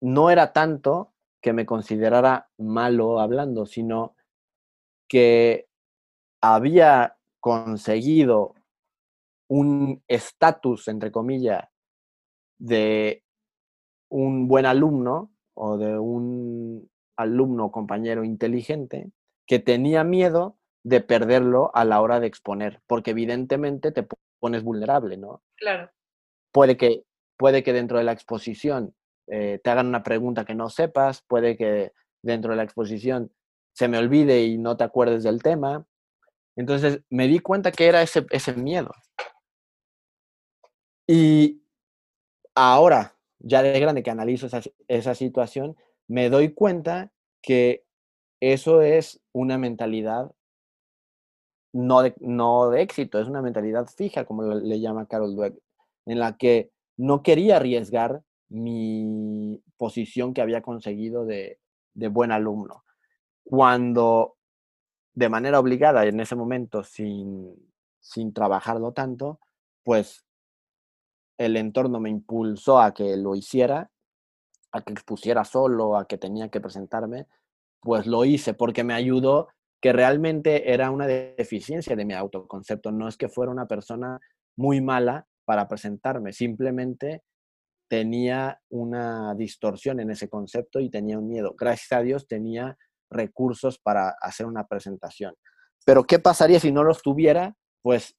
no 0.00 0.30
era 0.30 0.52
tanto 0.52 1.12
que 1.40 1.52
me 1.52 1.64
considerara 1.64 2.50
malo 2.58 3.20
hablando, 3.20 3.66
sino 3.66 4.16
que 5.06 5.68
había 6.40 7.18
conseguido 7.38 8.56
un 9.46 10.02
estatus, 10.08 10.88
entre 10.88 11.12
comillas, 11.12 11.68
de 12.58 13.23
un 14.14 14.46
buen 14.46 14.64
alumno 14.64 15.32
o 15.54 15.76
de 15.76 15.98
un 15.98 16.88
alumno 17.16 17.72
compañero 17.72 18.22
inteligente 18.22 19.10
que 19.44 19.58
tenía 19.58 20.04
miedo 20.04 20.56
de 20.84 21.00
perderlo 21.00 21.72
a 21.74 21.84
la 21.84 22.00
hora 22.00 22.20
de 22.20 22.28
exponer, 22.28 22.80
porque 22.86 23.10
evidentemente 23.10 23.90
te 23.90 24.06
pones 24.38 24.62
vulnerable, 24.62 25.16
¿no? 25.16 25.42
Claro. 25.56 25.90
Puede 26.52 26.76
que, 26.76 27.02
puede 27.36 27.64
que 27.64 27.72
dentro 27.72 27.98
de 27.98 28.04
la 28.04 28.12
exposición 28.12 28.94
eh, 29.26 29.60
te 29.64 29.70
hagan 29.70 29.88
una 29.88 30.04
pregunta 30.04 30.44
que 30.44 30.54
no 30.54 30.70
sepas, 30.70 31.22
puede 31.22 31.56
que 31.56 31.90
dentro 32.22 32.52
de 32.52 32.58
la 32.58 32.62
exposición 32.62 33.32
se 33.72 33.88
me 33.88 33.98
olvide 33.98 34.44
y 34.44 34.58
no 34.58 34.76
te 34.76 34.84
acuerdes 34.84 35.24
del 35.24 35.42
tema. 35.42 35.86
Entonces 36.54 37.02
me 37.10 37.26
di 37.26 37.40
cuenta 37.40 37.72
que 37.72 37.88
era 37.88 38.00
ese, 38.00 38.26
ese 38.30 38.52
miedo. 38.52 38.92
Y 41.08 41.64
ahora, 42.54 43.13
ya 43.44 43.62
de 43.62 43.78
grande 43.78 44.02
que 44.02 44.10
analizo 44.10 44.46
esa, 44.46 44.62
esa 44.88 45.14
situación, 45.14 45.76
me 46.08 46.30
doy 46.30 46.52
cuenta 46.52 47.12
que 47.42 47.84
eso 48.40 48.82
es 48.82 49.20
una 49.32 49.58
mentalidad 49.58 50.32
no 51.72 52.02
de, 52.02 52.14
no 52.20 52.70
de 52.70 52.82
éxito, 52.82 53.18
es 53.18 53.26
una 53.28 53.42
mentalidad 53.42 53.86
fija, 53.86 54.24
como 54.24 54.42
le 54.54 54.80
llama 54.80 55.06
Carol 55.06 55.34
Dweck, 55.34 55.58
en 56.06 56.18
la 56.20 56.36
que 56.36 56.70
no 56.96 57.22
quería 57.22 57.56
arriesgar 57.56 58.22
mi 58.48 59.60
posición 59.76 60.32
que 60.32 60.40
había 60.40 60.62
conseguido 60.62 61.26
de, 61.26 61.58
de 61.94 62.08
buen 62.08 62.30
alumno. 62.30 62.84
Cuando 63.42 64.36
de 65.14 65.28
manera 65.28 65.58
obligada, 65.58 66.06
en 66.06 66.20
ese 66.20 66.36
momento, 66.36 66.84
sin, 66.84 67.54
sin 68.00 68.32
trabajarlo 68.32 68.92
tanto, 68.92 69.40
pues 69.82 70.23
el 71.38 71.56
entorno 71.56 72.00
me 72.00 72.10
impulsó 72.10 72.80
a 72.80 72.94
que 72.94 73.16
lo 73.16 73.34
hiciera, 73.34 73.90
a 74.72 74.82
que 74.82 74.92
expusiera 74.92 75.44
solo, 75.44 75.96
a 75.96 76.06
que 76.06 76.18
tenía 76.18 76.48
que 76.48 76.60
presentarme, 76.60 77.26
pues 77.80 78.06
lo 78.06 78.24
hice 78.24 78.54
porque 78.54 78.84
me 78.84 78.94
ayudó 78.94 79.48
que 79.80 79.92
realmente 79.92 80.72
era 80.72 80.90
una 80.90 81.06
deficiencia 81.06 81.94
de 81.94 82.04
mi 82.04 82.14
autoconcepto. 82.14 82.90
No 82.90 83.06
es 83.06 83.16
que 83.16 83.28
fuera 83.28 83.52
una 83.52 83.66
persona 83.66 84.18
muy 84.56 84.80
mala 84.80 85.26
para 85.44 85.68
presentarme, 85.68 86.32
simplemente 86.32 87.22
tenía 87.88 88.60
una 88.70 89.34
distorsión 89.34 90.00
en 90.00 90.10
ese 90.10 90.28
concepto 90.28 90.80
y 90.80 90.90
tenía 90.90 91.18
un 91.18 91.28
miedo. 91.28 91.54
Gracias 91.56 91.92
a 91.92 92.00
Dios 92.00 92.26
tenía 92.26 92.78
recursos 93.10 93.78
para 93.78 94.14
hacer 94.20 94.46
una 94.46 94.66
presentación. 94.66 95.34
Pero 95.84 96.04
¿qué 96.04 96.18
pasaría 96.18 96.58
si 96.58 96.72
no 96.72 96.82
los 96.82 97.02
tuviera? 97.02 97.54
Pues 97.82 98.16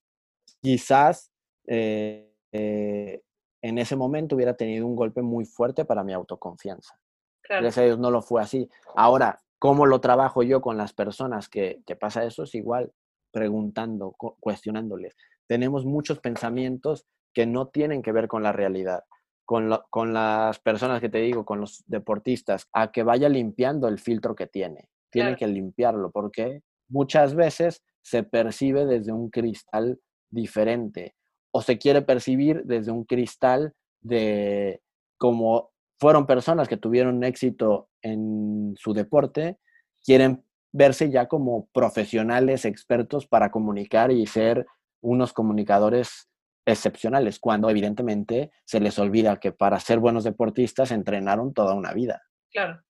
quizás 0.61 1.31
eh, 1.67 2.34
eh, 2.51 3.21
en 3.61 3.77
ese 3.77 3.95
momento 3.95 4.35
hubiera 4.35 4.55
tenido 4.55 4.85
un 4.85 4.95
golpe 4.95 5.21
muy 5.21 5.45
fuerte 5.45 5.85
para 5.85 6.03
mi 6.03 6.13
autoconfianza. 6.13 6.99
Claro. 7.41 7.63
Gracias 7.63 7.83
a 7.83 7.85
Dios 7.85 7.99
no 7.99 8.11
lo 8.11 8.21
fue 8.21 8.41
así. 8.41 8.69
Ahora, 8.95 9.39
¿cómo 9.59 9.85
lo 9.85 9.99
trabajo 10.01 10.43
yo 10.43 10.61
con 10.61 10.77
las 10.77 10.93
personas 10.93 11.49
que, 11.49 11.81
que 11.85 11.95
pasa 11.95 12.23
eso? 12.23 12.43
Es 12.43 12.53
igual, 12.55 12.91
preguntando, 13.31 14.15
cuestionándoles. 14.39 15.15
Tenemos 15.47 15.85
muchos 15.85 16.19
pensamientos 16.19 17.05
que 17.33 17.45
no 17.45 17.67
tienen 17.67 18.01
que 18.01 18.11
ver 18.11 18.27
con 18.27 18.43
la 18.43 18.51
realidad. 18.51 19.03
con, 19.47 19.69
lo- 19.69 19.85
con 19.91 20.11
las 20.11 20.57
personas 20.59 20.99
que 21.01 21.09
te 21.09 21.19
digo, 21.19 21.45
con 21.45 21.59
los 21.61 21.83
deportistas, 21.85 22.67
a 22.73 22.91
que 22.91 23.03
vaya 23.03 23.29
limpiando 23.29 23.87
el 23.87 23.99
filtro 23.99 24.33
que 24.33 24.47
tiene. 24.47 24.89
Tiene 25.11 25.29
Claro. 25.35 25.37
que 25.37 25.47
limpiarlo 25.47 26.09
porque 26.09 26.63
muchas 26.89 27.35
veces 27.35 27.83
se 28.01 28.23
percibe 28.23 28.85
desde 28.87 29.11
un 29.11 29.29
cristal 29.29 29.99
diferente 30.31 31.13
o 31.55 31.61
se 31.61 31.77
quiere 31.77 32.01
percibir 32.01 32.63
desde 32.65 32.91
un 32.91 33.05
cristal 33.05 33.73
de 34.01 34.81
como 35.17 35.71
fueron 35.97 36.25
personas 36.25 36.67
que 36.67 36.75
tuvieron 36.75 37.23
éxito 37.23 37.87
en 38.01 38.75
su 38.77 38.91
deporte, 38.93 39.57
quieren 40.03 40.43
verse 40.73 41.09
ya 41.09 41.29
como 41.29 41.67
profesionales 41.67 42.65
expertos 42.65 43.25
para 43.25 43.51
comunicar 43.51 44.11
y 44.11 44.27
ser 44.27 44.65
unos 45.01 45.31
comunicadores 45.31 46.27
excepcionales, 46.65 47.39
cuando 47.39 47.69
evidentemente 47.69 48.51
se 48.65 48.81
les 48.81 48.99
olvida 48.99 49.39
que 49.39 49.53
para 49.53 49.79
ser 49.79 49.99
buenos 49.99 50.25
deportistas 50.25 50.91
entrenaron 50.91 51.53
toda 51.53 51.73
una 51.73 51.93
vida. 51.93 52.21
Claro. 52.51 52.83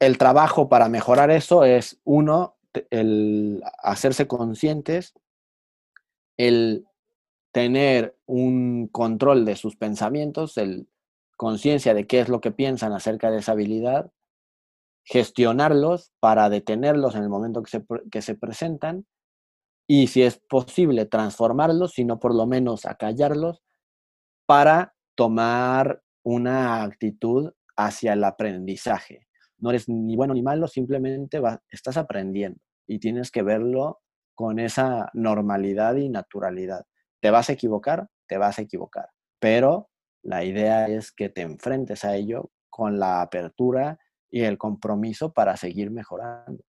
El 0.00 0.18
trabajo 0.18 0.68
para 0.68 0.88
mejorar 0.88 1.30
eso 1.30 1.62
es, 1.62 2.00
uno, 2.02 2.56
el 2.90 3.62
hacerse 3.84 4.26
conscientes, 4.26 5.14
el 6.36 6.88
tener 7.52 8.16
un 8.26 8.88
control 8.88 9.44
de 9.44 9.56
sus 9.56 9.76
pensamientos, 9.76 10.56
el 10.56 10.88
conciencia 11.40 11.94
de 11.94 12.06
qué 12.06 12.20
es 12.20 12.28
lo 12.28 12.42
que 12.42 12.50
piensan 12.50 12.92
acerca 12.92 13.30
de 13.30 13.38
esa 13.38 13.52
habilidad, 13.52 14.12
gestionarlos 15.04 16.12
para 16.20 16.50
detenerlos 16.50 17.14
en 17.14 17.22
el 17.22 17.30
momento 17.30 17.62
que 17.62 18.20
se, 18.20 18.34
presentan 18.34 19.06
y 19.86 20.08
si 20.08 20.22
es 20.22 20.38
posible 20.38 21.06
transformarlos, 21.06 21.92
si 21.92 22.04
no 22.04 22.20
por 22.20 22.34
lo 22.34 22.46
menos 22.46 22.84
acallarlos 22.84 23.62
para 24.44 24.94
tomar 25.14 26.02
una 26.22 26.82
actitud 26.82 27.52
hacia 27.74 28.12
el 28.12 28.24
aprendizaje. 28.24 29.26
No 29.56 29.70
eres 29.70 29.88
ni 29.88 30.16
bueno 30.16 30.34
ni 30.34 30.42
malo, 30.42 30.68
simplemente 30.68 31.40
estás 31.70 31.96
aprendiendo 31.96 32.60
y 32.86 32.98
tienes 32.98 33.30
que 33.30 33.42
verlo 33.42 34.00
con 34.34 34.58
esa 34.58 35.08
normalidad 35.14 35.96
y 35.96 36.10
naturalidad. 36.10 36.84
¿Te 37.20 37.30
vas 37.30 37.50
a 37.50 37.52
equivocar? 37.52 38.08
Te 38.26 38.38
vas 38.38 38.58
a 38.58 38.62
equivocar, 38.62 39.10
pero 39.38 39.90
la 40.22 40.44
idea 40.44 40.86
es 40.88 41.12
que 41.12 41.28
te 41.28 41.42
enfrentes 41.42 42.04
a 42.04 42.16
ello 42.16 42.50
con 42.70 42.98
la 42.98 43.22
apertura 43.22 43.98
y 44.30 44.42
el 44.42 44.58
compromiso 44.58 45.32
para 45.32 45.56
seguir 45.56 45.90
mejorando. 45.90 46.62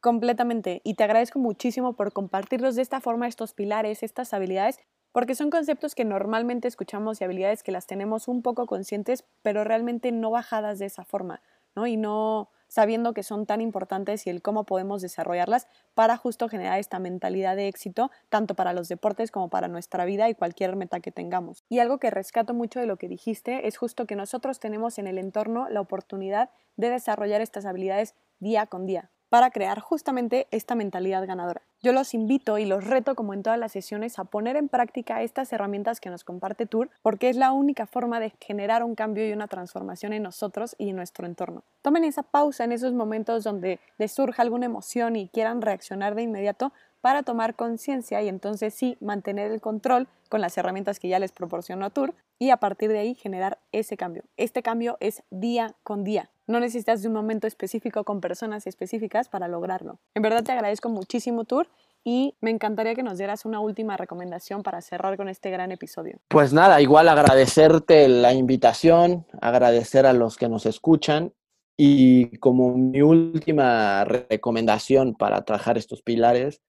Completamente. 0.00 0.80
Y 0.84 0.94
te 0.94 1.04
agradezco 1.04 1.38
muchísimo 1.38 1.94
por 1.94 2.12
compartirlos 2.12 2.74
de 2.74 2.82
esta 2.82 3.00
forma, 3.00 3.28
estos 3.28 3.54
pilares, 3.54 4.02
estas 4.02 4.34
habilidades, 4.34 4.80
porque 5.12 5.34
son 5.36 5.50
conceptos 5.50 5.94
que 5.94 6.04
normalmente 6.04 6.66
escuchamos 6.66 7.20
y 7.20 7.24
habilidades 7.24 7.62
que 7.62 7.70
las 7.70 7.86
tenemos 7.86 8.26
un 8.26 8.42
poco 8.42 8.66
conscientes, 8.66 9.24
pero 9.42 9.62
realmente 9.62 10.10
no 10.10 10.30
bajadas 10.30 10.80
de 10.80 10.86
esa 10.86 11.04
forma, 11.04 11.40
¿no? 11.76 11.86
Y 11.86 11.96
no 11.96 12.50
sabiendo 12.72 13.12
que 13.12 13.22
son 13.22 13.44
tan 13.44 13.60
importantes 13.60 14.26
y 14.26 14.30
el 14.30 14.40
cómo 14.40 14.64
podemos 14.64 15.02
desarrollarlas 15.02 15.68
para 15.92 16.16
justo 16.16 16.48
generar 16.48 16.80
esta 16.80 16.98
mentalidad 16.98 17.54
de 17.54 17.68
éxito, 17.68 18.10
tanto 18.30 18.54
para 18.54 18.72
los 18.72 18.88
deportes 18.88 19.30
como 19.30 19.50
para 19.50 19.68
nuestra 19.68 20.06
vida 20.06 20.30
y 20.30 20.34
cualquier 20.34 20.74
meta 20.74 21.00
que 21.00 21.12
tengamos. 21.12 21.64
Y 21.68 21.80
algo 21.80 21.98
que 21.98 22.08
rescato 22.08 22.54
mucho 22.54 22.80
de 22.80 22.86
lo 22.86 22.96
que 22.96 23.08
dijiste 23.08 23.68
es 23.68 23.76
justo 23.76 24.06
que 24.06 24.16
nosotros 24.16 24.58
tenemos 24.58 24.98
en 24.98 25.06
el 25.06 25.18
entorno 25.18 25.68
la 25.68 25.82
oportunidad 25.82 26.48
de 26.78 26.88
desarrollar 26.88 27.42
estas 27.42 27.66
habilidades 27.66 28.14
día 28.40 28.64
con 28.64 28.86
día 28.86 29.11
para 29.32 29.50
crear 29.50 29.80
justamente 29.80 30.46
esta 30.50 30.74
mentalidad 30.74 31.26
ganadora. 31.26 31.62
Yo 31.80 31.94
los 31.94 32.12
invito 32.12 32.58
y 32.58 32.66
los 32.66 32.84
reto, 32.84 33.14
como 33.14 33.32
en 33.32 33.42
todas 33.42 33.58
las 33.58 33.72
sesiones, 33.72 34.18
a 34.18 34.24
poner 34.24 34.56
en 34.56 34.68
práctica 34.68 35.22
estas 35.22 35.50
herramientas 35.54 36.00
que 36.00 36.10
nos 36.10 36.22
comparte 36.22 36.66
Tour, 36.66 36.90
porque 37.00 37.30
es 37.30 37.36
la 37.36 37.52
única 37.52 37.86
forma 37.86 38.20
de 38.20 38.34
generar 38.42 38.84
un 38.84 38.94
cambio 38.94 39.26
y 39.26 39.32
una 39.32 39.48
transformación 39.48 40.12
en 40.12 40.22
nosotros 40.22 40.76
y 40.76 40.90
en 40.90 40.96
nuestro 40.96 41.26
entorno. 41.26 41.64
Tomen 41.80 42.04
esa 42.04 42.22
pausa 42.22 42.64
en 42.64 42.72
esos 42.72 42.92
momentos 42.92 43.42
donde 43.42 43.80
les 43.96 44.12
surja 44.12 44.42
alguna 44.42 44.66
emoción 44.66 45.16
y 45.16 45.30
quieran 45.30 45.62
reaccionar 45.62 46.14
de 46.14 46.24
inmediato 46.24 46.74
para 47.02 47.24
tomar 47.24 47.54
conciencia 47.54 48.22
y 48.22 48.28
entonces 48.28 48.72
sí 48.72 48.96
mantener 49.00 49.50
el 49.50 49.60
control 49.60 50.08
con 50.30 50.40
las 50.40 50.56
herramientas 50.56 50.98
que 50.98 51.08
ya 51.08 51.18
les 51.18 51.32
proporcionó 51.32 51.90
Tour 51.90 52.14
y 52.38 52.48
a 52.50 52.56
partir 52.56 52.90
de 52.90 53.00
ahí 53.00 53.14
generar 53.14 53.58
ese 53.72 53.98
cambio. 53.98 54.22
Este 54.38 54.62
cambio 54.62 54.96
es 55.00 55.22
día 55.30 55.74
con 55.82 56.04
día. 56.04 56.30
No 56.46 56.58
necesitas 56.58 57.02
de 57.02 57.08
un 57.08 57.14
momento 57.14 57.46
específico 57.46 58.04
con 58.04 58.20
personas 58.20 58.66
específicas 58.66 59.28
para 59.28 59.48
lograrlo. 59.48 59.98
En 60.14 60.22
verdad 60.22 60.42
te 60.42 60.52
agradezco 60.52 60.88
muchísimo, 60.88 61.44
Tour, 61.44 61.68
y 62.04 62.34
me 62.40 62.50
encantaría 62.50 62.94
que 62.94 63.02
nos 63.02 63.18
dieras 63.18 63.44
una 63.44 63.60
última 63.60 63.96
recomendación 63.96 64.62
para 64.62 64.80
cerrar 64.80 65.16
con 65.16 65.28
este 65.28 65.50
gran 65.50 65.70
episodio. 65.70 66.18
Pues 66.28 66.52
nada, 66.52 66.80
igual 66.80 67.08
agradecerte 67.08 68.08
la 68.08 68.32
invitación, 68.32 69.26
agradecer 69.40 70.06
a 70.06 70.12
los 70.12 70.36
que 70.36 70.48
nos 70.48 70.66
escuchan 70.66 71.32
y 71.76 72.36
como 72.38 72.76
mi 72.76 73.02
última 73.02 74.04
recomendación 74.04 75.14
para 75.14 75.44
trabajar 75.44 75.78
estos 75.78 76.02
pilares 76.02 76.60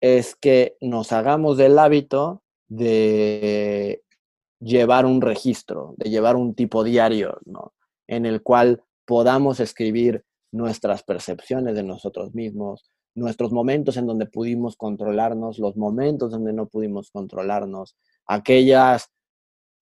es 0.00 0.34
que 0.34 0.76
nos 0.80 1.12
hagamos 1.12 1.56
del 1.56 1.78
hábito 1.78 2.42
de 2.68 4.02
llevar 4.60 5.06
un 5.06 5.20
registro, 5.20 5.94
de 5.96 6.10
llevar 6.10 6.36
un 6.36 6.54
tipo 6.54 6.84
diario, 6.84 7.38
¿no? 7.44 7.74
En 8.06 8.26
el 8.26 8.42
cual 8.42 8.82
podamos 9.04 9.60
escribir 9.60 10.24
nuestras 10.52 11.02
percepciones 11.02 11.74
de 11.74 11.82
nosotros 11.82 12.34
mismos, 12.34 12.84
nuestros 13.14 13.52
momentos 13.52 13.96
en 13.96 14.06
donde 14.06 14.26
pudimos 14.26 14.76
controlarnos, 14.76 15.58
los 15.58 15.76
momentos 15.76 16.32
donde 16.32 16.52
no 16.52 16.66
pudimos 16.66 17.10
controlarnos, 17.10 17.96
aquellas 18.26 19.10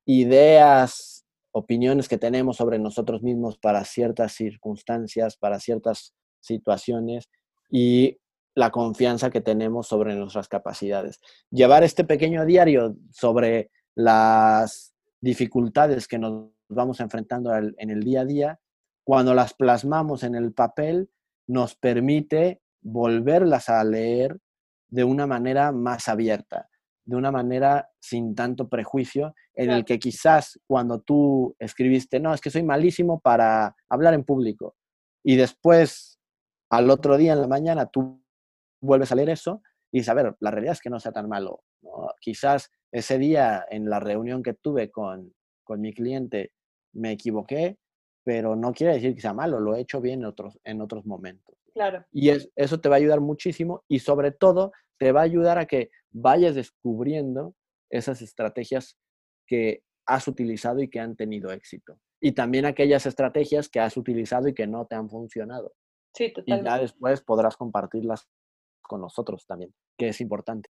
ideas, 0.07 1.25
opiniones 1.53 2.09
que 2.09 2.19
tenemos 2.19 2.57
sobre 2.57 2.79
nosotros 2.79 3.23
mismos 3.23 3.59
para 3.59 3.85
ciertas 3.85 4.33
circunstancias, 4.33 5.37
para 5.37 5.61
ciertas 5.61 6.15
situaciones 6.41 7.29
y 7.71 8.19
la 8.55 8.71
confianza 8.71 9.31
que 9.31 9.41
tenemos 9.41 9.87
sobre 9.87 10.15
nuestras 10.15 10.49
capacidades. 10.49 11.21
Llevar 11.51 11.85
este 11.85 12.05
pequeño 12.05 12.45
diario 12.45 12.97
sobre 13.11 13.71
las 13.95 14.95
dificultades 15.21 16.07
que 16.07 16.19
nos 16.19 16.51
vamos 16.69 17.01
enfrentando 17.01 17.55
en 17.55 17.91
el 17.91 18.03
día 18.03 18.23
a 18.23 18.25
día, 18.25 18.61
cuando 19.05 19.35
las 19.35 19.55
plasmamos 19.55 20.23
en 20.23 20.35
el 20.35 20.53
papel, 20.53 21.11
nos 21.47 21.75
permite 21.75 22.61
volverlas 22.83 23.69
a 23.69 23.83
leer 23.85 24.39
de 24.89 25.05
una 25.05 25.27
manera 25.27 25.73
más 25.73 26.09
abierta, 26.09 26.69
de 27.05 27.17
una 27.17 27.31
manera 27.31 27.91
sin 28.01 28.35
tanto 28.35 28.69
prejuicio, 28.69 29.35
en 29.55 29.71
el 29.71 29.85
que 29.85 29.99
quizás 29.99 30.59
cuando 30.67 31.01
tú 31.01 31.55
escribiste, 31.59 32.21
no, 32.21 32.33
es 32.33 32.41
que 32.41 32.51
soy 32.51 32.63
malísimo 32.63 33.21
para 33.21 33.75
hablar 33.89 34.15
en 34.15 34.25
público, 34.25 34.77
y 35.25 35.37
después 35.37 36.19
al 36.71 36.91
otro 36.91 37.17
día 37.17 37.35
en 37.35 37.41
la 37.41 37.49
mañana 37.49 37.87
tú 37.87 38.22
vuelves 38.83 39.13
a 39.13 39.15
leer 39.15 39.31
eso 39.31 39.63
y 39.91 39.99
dices, 39.99 40.09
a 40.11 40.15
ver, 40.15 40.35
la 40.41 40.51
realidad 40.51 40.73
es 40.73 40.81
que 40.81 40.91
no 40.91 41.01
sea 41.01 41.13
tan 41.13 41.29
malo. 41.29 41.63
¿no? 41.83 42.09
Quizás 42.21 42.71
ese 42.91 43.19
día 43.19 43.65
en 43.71 43.89
la 43.89 44.01
reunión 44.01 44.43
que 44.43 44.55
tuve 44.55 44.91
con, 44.91 45.33
con 45.65 45.81
mi 45.81 45.93
cliente 45.95 46.53
me 46.95 47.13
equivoqué, 47.13 47.79
pero 48.25 48.55
no 48.57 48.73
quiere 48.73 48.95
decir 48.95 49.15
que 49.15 49.21
sea 49.21 49.33
malo, 49.35 49.59
lo 49.61 49.75
he 49.75 49.81
hecho 49.81 50.01
bien 50.01 50.21
en 50.21 50.27
otros, 50.27 50.59
en 50.65 50.81
otros 50.81 51.07
momentos. 51.07 51.57
Claro. 51.75 52.05
Y 52.13 52.29
es- 52.31 52.51
eso 52.57 52.81
te 52.81 52.89
va 52.89 52.97
a 52.97 52.99
ayudar 52.99 53.21
muchísimo 53.21 53.85
y 53.89 54.01
sobre 54.01 54.31
todo 54.33 54.73
te 54.99 55.11
va 55.13 55.21
a 55.21 55.25
ayudar 55.25 55.59
a 55.59 55.67
que 55.67 55.91
vayas 56.11 56.55
descubriendo 56.55 57.55
esas 57.91 58.21
estrategias 58.23 58.99
que 59.47 59.83
has 60.07 60.29
utilizado 60.29 60.81
y 60.81 60.89
que 60.89 61.01
han 61.01 61.17
tenido 61.17 61.51
éxito. 61.51 61.99
Y 62.21 62.33
también 62.33 62.67
aquellas 62.67 63.07
estrategias 63.07 63.69
que 63.69 63.81
has 63.81 63.97
utilizado 63.97 64.49
y 64.49 64.55
que 64.55 64.67
no 64.67 64.87
te 64.87 64.95
han 64.95 65.09
funcionado. 65.09 65.73
Sí, 66.15 66.25
Y 66.27 66.33
totalmente. 66.33 66.71
ya 66.71 66.79
después 66.79 67.23
podrás 67.23 67.57
compartirlas 67.57 68.29
con 68.93 69.01
nosotros 69.01 69.47
también, 69.47 69.73
que 69.97 70.09
es 70.09 70.21
importante. 70.21 70.69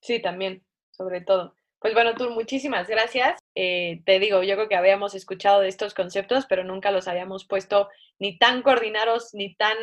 Sí, 0.00 0.20
también, 0.20 0.64
sobre 0.90 1.20
todo. 1.20 1.54
Pues 1.78 1.94
bueno, 1.94 2.16
tú, 2.16 2.28
muchísimas 2.30 2.88
gracias. 2.88 3.38
Eh, 3.54 4.02
te 4.04 4.18
digo, 4.18 4.42
yo 4.42 4.56
creo 4.56 4.68
que 4.68 4.74
habíamos 4.74 5.14
escuchado 5.14 5.60
de 5.60 5.68
estos 5.68 5.94
conceptos, 5.94 6.46
pero 6.48 6.64
nunca 6.64 6.90
los 6.90 7.06
habíamos 7.06 7.46
puesto 7.46 7.88
ni 8.18 8.38
tan 8.38 8.62
coordinados 8.62 9.30
ni 9.34 9.54
tan 9.54 9.76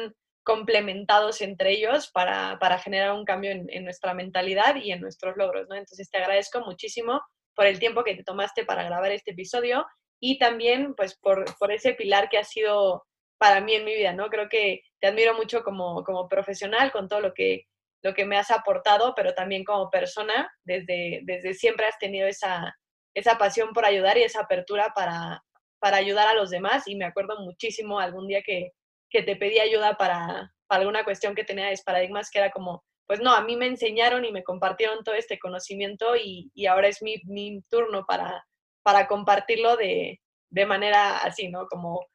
complementados 0.44 1.42
entre 1.42 1.72
ellos 1.72 2.12
para, 2.12 2.60
para 2.60 2.78
generar 2.78 3.14
un 3.14 3.24
cambio 3.24 3.52
en, 3.52 3.68
en 3.70 3.86
nuestra 3.86 4.14
mentalidad 4.14 4.76
y 4.76 4.92
en 4.92 5.00
nuestros 5.00 5.38
logros, 5.38 5.68
¿no? 5.70 5.76
Entonces 5.76 6.10
te 6.10 6.18
agradezco 6.18 6.60
muchísimo 6.60 7.22
por 7.56 7.68
el 7.68 7.80
tiempo 7.80 8.04
que 8.04 8.16
te 8.16 8.24
tomaste 8.24 8.66
para 8.66 8.84
grabar 8.84 9.12
este 9.14 9.32
episodio 9.32 9.86
y 10.20 10.40
también 10.40 10.94
pues 10.94 11.18
por, 11.18 11.46
por 11.58 11.72
ese 11.72 11.94
pilar 11.94 12.28
que 12.28 12.38
ha 12.38 12.44
sido 12.44 13.06
para 13.38 13.62
mí 13.62 13.76
en 13.76 13.86
mi 13.86 13.96
vida, 13.96 14.12
¿no? 14.12 14.28
Creo 14.28 14.50
que 14.50 14.82
te 15.00 15.08
admiro 15.08 15.36
mucho 15.36 15.64
como, 15.64 16.04
como 16.04 16.28
profesional 16.28 16.92
con 16.92 17.08
todo 17.08 17.22
lo 17.22 17.34
que, 17.34 17.66
lo 18.08 18.14
que 18.14 18.26
me 18.26 18.38
has 18.38 18.52
aportado, 18.52 19.14
pero 19.16 19.34
también 19.34 19.64
como 19.66 19.90
persona, 19.90 20.50
desde, 20.64 21.22
desde 21.24 21.54
siempre 21.54 21.86
has 21.86 21.98
tenido 22.00 22.28
esa, 22.28 22.74
esa 23.14 23.38
pasión 23.38 23.74
por 23.74 23.86
ayudar 23.86 24.18
y 24.18 24.24
esa 24.24 24.42
apertura 24.42 24.94
para, 24.96 25.44
para 25.80 25.98
ayudar 25.98 26.28
a 26.28 26.34
los 26.34 26.50
demás 26.50 26.88
y 26.88 26.96
me 26.96 27.06
acuerdo 27.06 27.40
muchísimo 27.40 28.00
algún 28.00 28.28
día 28.28 28.42
que, 28.42 28.72
que 29.10 29.24
te 29.24 29.36
pedí 29.36 29.60
ayuda 29.60 29.98
para, 29.98 30.54
para 30.68 30.82
alguna 30.82 31.04
cuestión 31.04 31.36
que 31.36 31.44
tenía 31.44 31.66
de 31.68 31.78
paradigmas 31.86 32.30
que 32.32 32.40
era 32.40 32.50
como, 32.50 32.84
pues 33.06 33.20
no, 33.20 33.34
a 33.34 33.42
mí 33.42 33.58
me 33.58 33.68
enseñaron 33.68 34.24
y 34.24 34.32
me 34.32 34.44
compartieron 34.44 35.04
todo 35.04 35.16
este 35.16 35.38
conocimiento 35.38 36.16
y, 36.16 36.50
y 36.54 36.66
ahora 36.66 36.88
es 36.88 37.02
mi, 37.02 37.22
mi 37.26 37.62
turno 37.70 38.06
para, 38.08 38.46
para 38.84 39.08
compartirlo 39.08 39.76
de, 39.76 40.22
de 40.50 40.66
manera 40.66 41.18
así, 41.18 41.50
¿no? 41.50 41.68
Como 41.68 42.08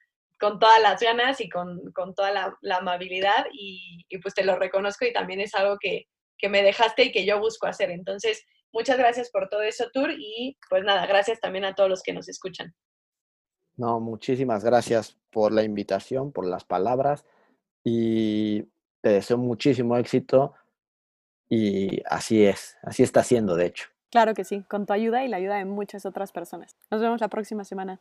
con 0.43 0.59
todas 0.59 0.83
las 0.83 1.01
ganas 1.01 1.41
y 1.41 1.49
con, 1.49 1.93
con 1.93 2.17
toda 2.17 2.33
la, 2.33 2.59
la 2.63 2.79
amabilidad 2.79 3.47
y, 3.53 4.05
y, 4.09 4.19
pues 4.19 4.35
te 4.35 4.43
lo 4.45 4.57
reconozco 4.57 5.05
y 5.05 5.13
también 5.13 5.41
es 5.41 5.55
algo 5.55 5.79
que, 5.79 6.09
que 6.37 6.49
me 6.49 6.65
dejaste 6.65 7.05
y 7.05 7.13
que 7.13 7.25
yo 7.25 7.39
busco 7.39 7.69
hacer. 7.69 7.93
Entonces, 7.93 8.45
muchas 8.73 8.99
gracias 8.99 9.31
por 9.31 9.49
todo 9.49 9.63
eso, 9.63 9.89
Tour, 9.93 10.11
y 10.11 10.59
pues 10.69 10.83
nada, 10.83 11.07
gracias 11.07 11.39
también 11.39 11.65
a 11.65 11.77
todos 11.77 11.89
los 11.89 12.03
que 12.03 12.13
nos 12.13 12.29
escuchan. 12.29 12.75
No, 13.77 14.01
muchísimas 14.01 14.65
gracias 14.65 15.17
por 15.31 15.53
la 15.53 15.63
invitación, 15.63 16.33
por 16.33 16.45
las 16.45 16.65
palabras 16.65 17.25
y 17.85 18.63
te 19.01 19.11
deseo 19.11 19.39
muchísimo 19.39 19.97
éxito 19.97 20.55
y 21.49 22.03
así 22.07 22.45
es, 22.45 22.79
así 22.83 23.05
está 23.05 23.23
siendo 23.23 23.55
de 23.55 23.67
hecho. 23.67 23.87
Claro 24.11 24.35
que 24.35 24.43
sí, 24.43 24.65
con 24.69 24.87
tu 24.87 24.93
ayuda 24.93 25.25
y 25.25 25.29
la 25.29 25.37
ayuda 25.37 25.59
de 25.59 25.67
muchas 25.67 26.05
otras 26.05 26.33
personas. 26.33 26.77
Nos 26.91 27.01
vemos 27.01 27.21
la 27.21 27.29
próxima 27.29 27.63
semana. 27.63 28.01